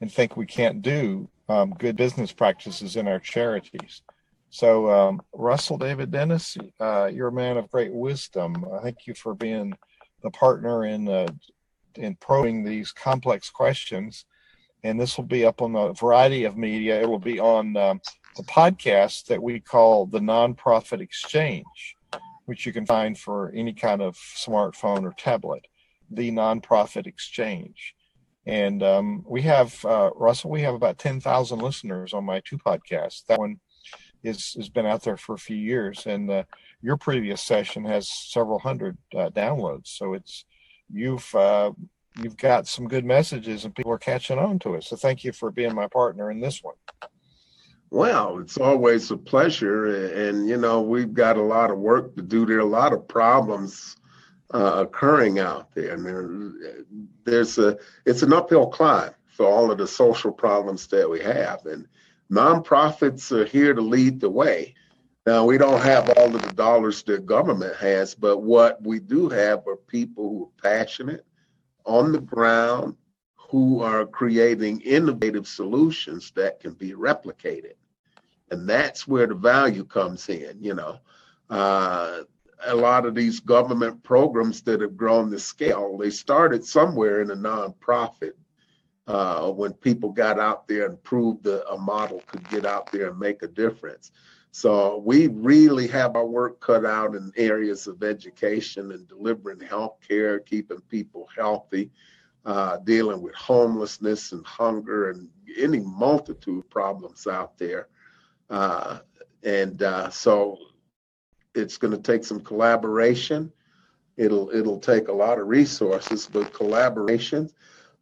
and 0.00 0.12
think 0.12 0.36
we 0.36 0.46
can't 0.46 0.82
do 0.82 1.28
um, 1.50 1.70
good 1.78 1.96
business 1.96 2.32
practices 2.32 2.96
in 2.96 3.08
our 3.08 3.18
charities. 3.18 4.02
So, 4.50 4.90
um, 4.90 5.20
Russell 5.32 5.78
David 5.78 6.10
Dennis, 6.10 6.56
uh, 6.80 7.10
you're 7.12 7.28
a 7.28 7.32
man 7.32 7.56
of 7.56 7.70
great 7.70 7.92
wisdom. 7.92 8.64
I 8.72 8.82
thank 8.82 9.06
you 9.06 9.14
for 9.14 9.34
being 9.34 9.74
the 10.22 10.30
partner 10.30 10.84
in 10.84 11.08
uh, 11.08 11.28
in 11.96 12.14
probing 12.16 12.64
these 12.64 12.92
complex 12.92 13.50
questions. 13.50 14.24
And 14.82 14.98
this 14.98 15.16
will 15.16 15.24
be 15.24 15.44
up 15.44 15.60
on 15.60 15.74
a 15.76 15.92
variety 15.92 16.44
of 16.44 16.56
media. 16.56 17.00
It 17.00 17.08
will 17.08 17.18
be 17.18 17.38
on 17.38 17.76
um, 17.76 18.00
the 18.36 18.44
podcast 18.44 19.26
that 19.26 19.42
we 19.42 19.60
call 19.60 20.06
the 20.06 20.20
Nonprofit 20.20 21.00
Exchange, 21.00 21.96
which 22.46 22.64
you 22.64 22.72
can 22.72 22.86
find 22.86 23.18
for 23.18 23.52
any 23.54 23.74
kind 23.74 24.00
of 24.00 24.16
smartphone 24.16 25.02
or 25.02 25.14
tablet. 25.18 25.66
The 26.10 26.30
Nonprofit 26.30 27.06
Exchange. 27.06 27.94
And 28.46 28.82
um, 28.82 29.24
we 29.28 29.42
have, 29.42 29.84
uh, 29.84 30.10
Russell, 30.14 30.50
we 30.50 30.62
have 30.62 30.74
about 30.74 30.98
10,000 30.98 31.58
listeners 31.58 32.14
on 32.14 32.24
my 32.24 32.40
two 32.44 32.58
podcasts. 32.58 33.24
That 33.26 33.38
one 33.38 33.60
is 34.22 34.54
has 34.54 34.68
been 34.68 34.86
out 34.86 35.02
there 35.02 35.16
for 35.16 35.34
a 35.34 35.38
few 35.38 35.56
years, 35.56 36.06
and 36.06 36.30
uh, 36.30 36.44
your 36.82 36.96
previous 36.96 37.42
session 37.42 37.84
has 37.84 38.10
several 38.10 38.58
hundred 38.58 38.96
uh, 39.14 39.30
downloads. 39.30 39.88
So 39.88 40.14
it's 40.14 40.44
you've 40.92 41.34
uh, 41.34 41.72
you've 42.22 42.36
got 42.36 42.66
some 42.66 42.88
good 42.88 43.04
messages, 43.04 43.64
and 43.64 43.74
people 43.74 43.92
are 43.92 43.98
catching 43.98 44.38
on 44.38 44.58
to 44.60 44.74
it. 44.74 44.84
So 44.84 44.96
thank 44.96 45.24
you 45.24 45.32
for 45.32 45.50
being 45.50 45.74
my 45.74 45.86
partner 45.86 46.30
in 46.30 46.40
this 46.40 46.62
one. 46.62 46.74
Well, 47.90 48.38
it's 48.38 48.56
always 48.56 49.10
a 49.10 49.16
pleasure, 49.16 50.28
and 50.28 50.48
you 50.48 50.56
know 50.56 50.80
we've 50.80 51.14
got 51.14 51.36
a 51.36 51.42
lot 51.42 51.70
of 51.70 51.78
work 51.78 52.14
to 52.16 52.22
do. 52.22 52.46
There 52.46 52.58
are 52.58 52.60
a 52.60 52.64
lot 52.64 52.92
of 52.92 53.08
problems 53.08 53.96
uh, 54.52 54.84
occurring 54.86 55.38
out 55.38 55.72
there, 55.74 55.94
and 55.94 56.04
there, 56.04 56.84
there's 57.24 57.58
a 57.58 57.78
it's 58.04 58.22
an 58.22 58.32
uphill 58.32 58.66
climb 58.66 59.12
for 59.26 59.46
all 59.46 59.70
of 59.70 59.78
the 59.78 59.86
social 59.86 60.32
problems 60.32 60.86
that 60.88 61.08
we 61.08 61.20
have, 61.20 61.64
and 61.66 61.86
nonprofits 62.30 63.32
are 63.32 63.44
here 63.44 63.74
to 63.74 63.80
lead 63.80 64.20
the 64.20 64.30
way. 64.30 64.74
Now, 65.26 65.44
we 65.44 65.58
don't 65.58 65.82
have 65.82 66.10
all 66.16 66.34
of 66.34 66.42
the 66.42 66.52
dollars 66.54 67.02
that 67.04 67.26
government 67.26 67.76
has, 67.76 68.14
but 68.14 68.38
what 68.38 68.82
we 68.82 68.98
do 68.98 69.28
have 69.28 69.66
are 69.66 69.76
people 69.76 70.28
who 70.28 70.44
are 70.44 70.62
passionate 70.62 71.26
on 71.84 72.12
the 72.12 72.20
ground 72.20 72.96
who 73.36 73.82
are 73.82 74.06
creating 74.06 74.80
innovative 74.80 75.46
solutions 75.46 76.32
that 76.36 76.60
can 76.60 76.72
be 76.72 76.92
replicated. 76.92 77.74
And 78.50 78.68
that's 78.68 79.06
where 79.06 79.26
the 79.26 79.34
value 79.34 79.84
comes 79.84 80.28
in, 80.28 80.56
you 80.62 80.74
know. 80.74 81.00
Uh, 81.50 82.20
a 82.66 82.74
lot 82.74 83.06
of 83.06 83.14
these 83.14 83.40
government 83.40 84.02
programs 84.02 84.62
that 84.62 84.80
have 84.80 84.96
grown 84.96 85.30
the 85.30 85.38
scale, 85.38 85.96
they 85.96 86.10
started 86.10 86.64
somewhere 86.64 87.22
in 87.22 87.30
a 87.30 87.36
nonprofit 87.36 88.32
uh, 89.06 89.50
when 89.50 89.72
people 89.72 90.10
got 90.10 90.38
out 90.38 90.68
there 90.68 90.86
and 90.86 91.02
proved 91.02 91.44
that 91.44 91.68
a 91.68 91.76
model 91.76 92.22
could 92.26 92.48
get 92.48 92.64
out 92.64 92.90
there 92.92 93.10
and 93.10 93.18
make 93.18 93.42
a 93.42 93.48
difference. 93.48 94.12
So 94.52 94.98
we 95.04 95.28
really 95.28 95.86
have 95.88 96.16
our 96.16 96.26
work 96.26 96.60
cut 96.60 96.84
out 96.84 97.14
in 97.14 97.32
areas 97.36 97.86
of 97.86 98.02
education 98.02 98.92
and 98.92 99.06
delivering 99.06 99.60
health 99.60 99.98
care, 100.06 100.40
keeping 100.40 100.80
people 100.88 101.28
healthy, 101.36 101.90
uh, 102.44 102.78
dealing 102.78 103.20
with 103.20 103.34
homelessness 103.34 104.32
and 104.32 104.44
hunger 104.44 105.10
and 105.10 105.28
any 105.56 105.80
multitude 105.80 106.58
of 106.58 106.70
problems 106.70 107.26
out 107.26 107.58
there. 107.58 107.88
Uh, 108.48 108.98
and 109.44 109.82
uh, 109.82 110.10
so 110.10 110.58
it's 111.54 111.76
going 111.76 111.92
to 111.92 112.02
take 112.02 112.24
some 112.24 112.40
collaboration. 112.40 113.52
It'll 114.16 114.50
it'll 114.50 114.80
take 114.80 115.08
a 115.08 115.12
lot 115.12 115.38
of 115.38 115.48
resources, 115.48 116.28
but 116.30 116.52
collaboration 116.52 117.50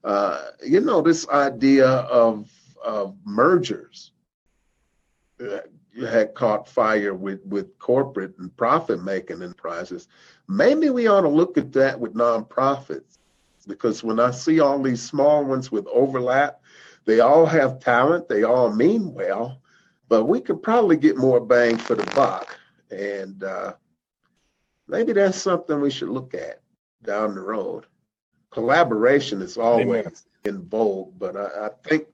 uh, 0.05 0.43
you 0.65 0.81
know, 0.81 1.03
this 1.03 1.29
idea 1.29 1.87
of, 1.87 2.51
of 2.85 3.17
mergers 3.25 4.13
uh, 5.41 5.59
had 6.01 6.35
caught 6.35 6.69
fire 6.69 7.15
with, 7.15 7.45
with 7.45 7.79
corporate 7.79 8.35
and 8.39 8.57
profit 8.57 9.03
making 9.03 9.43
enterprises. 9.43 10.09
Maybe 10.49 10.91
we 10.91 11.09
ought 11.09 11.23
to 11.23 11.29
look 11.29 11.59
at 11.59 11.73
that 11.73 11.99
with 11.99 12.15
nonprofits 12.15 13.19
because 13.67 14.05
when 14.05 14.21
I 14.21 14.31
see 14.31 14.61
all 14.61 14.81
these 14.81 15.03
small 15.03 15.45
ones 15.45 15.71
with 15.71 15.87
overlap, 15.89 16.61
they 17.05 17.21
all 17.21 17.47
have 17.47 17.81
talent, 17.81 18.29
they 18.29 18.45
all 18.45 18.73
mean 18.73 19.13
well, 19.13 19.61
but 20.09 20.25
we 20.25 20.41
could 20.41 20.63
probably 20.63 20.97
get 20.97 21.17
more 21.17 21.41
bang 21.41 21.77
for 21.77 21.95
the 21.95 22.11
buck. 22.15 22.59
And 22.91 23.43
uh, 23.43 23.75
maybe 24.87 25.13
that's 25.13 25.39
something 25.39 25.81
we 25.81 25.91
should 25.91 26.09
look 26.09 26.35
at 26.35 26.61
down 27.03 27.35
the 27.35 27.41
road 27.41 27.87
collaboration 28.51 29.43
is 29.43 29.57
always 29.57 29.87
Amen. 29.87 30.13
in 30.45 30.63
vogue, 30.69 31.13
but 31.19 31.37
I, 31.37 31.67
I 31.67 31.71
think 31.85 32.07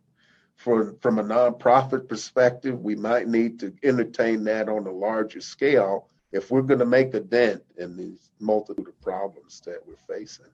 for 0.57 0.95
from 1.01 1.19
a 1.19 1.25
nonprofit 1.25 2.09
perspective, 2.09 2.81
we 2.81 2.95
might 2.95 3.29
need 3.29 3.59
to 3.61 3.73
entertain 3.83 4.45
that 4.45 4.69
on 4.69 4.87
a 4.87 4.93
larger 4.93 5.41
scale 5.41 6.09
if 6.33 6.51
we're 6.51 6.63
going 6.63 6.81
to 6.81 6.87
make 6.87 7.15
a 7.15 7.21
dent 7.21 7.63
in 7.79 7.97
these 7.97 8.31
multitude 8.41 8.89
of 8.89 9.01
problems 9.01 9.61
that 9.65 9.79
we're 9.87 10.17
facing. 10.17 10.47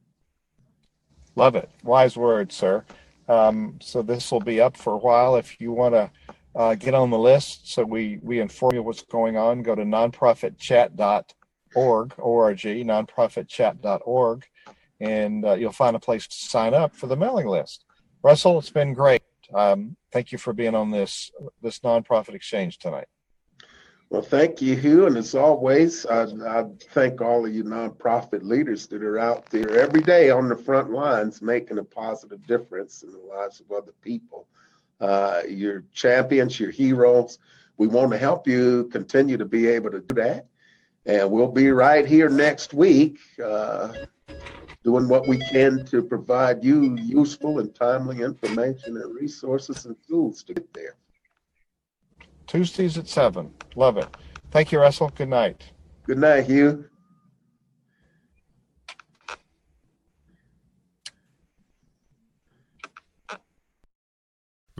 Love 1.37 1.57
it. 1.57 1.71
Wise 1.83 2.17
words, 2.17 2.55
sir. 2.55 2.85
Um, 3.29 3.79
so 3.81 4.03
this 4.03 4.31
will 4.31 4.41
be 4.41 4.61
up 4.61 4.77
for 4.77 4.95
a 4.95 4.99
while. 4.99 5.37
If 5.37 5.61
you 5.61 5.73
want 5.73 5.95
to 5.95 6.11
uh, 6.55 6.75
get 6.75 6.95
on 6.95 7.11
the 7.11 7.19
list 7.19 7.73
so 7.73 7.85
we, 7.85 8.19
we 8.23 8.41
inform 8.41 8.75
you 8.75 8.83
what's 8.83 9.03
going 9.03 9.37
on, 9.37 9.63
go 9.63 9.75
to 9.75 9.83
nonprofitchat.org, 9.83 12.15
O-R-G, 12.19 12.85
nonprofitchat.org 12.85 14.47
and 15.01 15.45
uh, 15.45 15.55
you'll 15.55 15.73
find 15.73 15.97
a 15.97 16.01
place 16.01 16.27
to 16.27 16.37
sign 16.37 16.75
up 16.75 16.95
for 16.95 17.07
the 17.07 17.17
mailing 17.17 17.47
list. 17.47 17.85
Russell, 18.23 18.59
it's 18.59 18.71
been 18.71 18.93
great. 18.93 19.23
Um, 19.55 19.97
thank 20.13 20.31
you 20.31 20.39
for 20.39 20.53
being 20.53 20.75
on 20.75 20.91
this 20.91 21.31
this 21.63 21.81
nonprofit 21.81 22.35
exchange 22.35 22.79
tonight. 22.79 23.09
Well, 24.11 24.23
thank 24.23 24.61
you, 24.61 24.77
Hugh. 24.77 25.07
And 25.07 25.17
as 25.17 25.37
always, 25.37 26.05
I, 26.05 26.25
I, 26.25 26.65
thank 26.91 27.21
all 27.21 27.47
of 27.47 27.55
you 27.55 27.63
nonprofit 27.63 28.43
leaders 28.43 28.89
that 28.89 29.05
are 29.05 29.21
out 29.21 29.49
there 29.51 29.79
every 29.79 30.03
day 30.03 30.31
on 30.31 30.49
the 30.49 30.57
front 30.57 30.91
lines 30.91 31.41
making 31.41 31.79
a 31.79 31.85
positive 31.85 32.45
difference 32.47 33.05
in 33.05 33.13
the 33.13 33.19
lives 33.19 33.61
of 33.61 33.71
other 33.71 33.93
people. 34.03 34.49
Uh, 35.01 35.43
you're 35.49 35.85
champions, 35.93 36.59
you're 36.61 36.71
heroes. 36.71 37.39
We 37.79 37.87
want 37.87 38.13
to 38.13 38.19
help 38.19 38.47
you 38.47 38.89
continue 38.93 39.37
to 39.37 39.45
be 39.45 39.67
able 39.67 39.91
to 39.91 40.01
do 40.01 40.15
that. 40.17 40.47
And 41.07 41.31
we'll 41.31 41.51
be 41.51 41.71
right 41.71 42.07
here 42.07 42.29
next 42.29 42.75
week. 42.75 43.19
Uh, 43.43 43.93
doing 44.85 45.09
what 45.09 45.29
we 45.29 45.39
can 45.39 45.85
to 45.87 46.03
provide 46.03 46.65
you 46.65 46.97
useful 46.97 47.59
and 47.59 47.75
timely 47.75 48.23
information 48.23 48.97
and 48.97 49.15
resources 49.15 49.85
and 49.85 49.97
tools 50.09 50.43
to 50.43 50.55
get 50.55 50.73
there. 50.73 50.97
Tuesdays 52.47 52.99
at 52.99 53.07
7. 53.07 53.53
Love 53.77 53.97
it. 53.99 54.09
Thank 54.51 54.73
you, 54.73 54.81
Russell. 54.81 55.11
Good 55.15 55.29
night. 55.29 55.71
Good 56.05 56.19
night, 56.19 56.47
Hugh. 56.47 56.90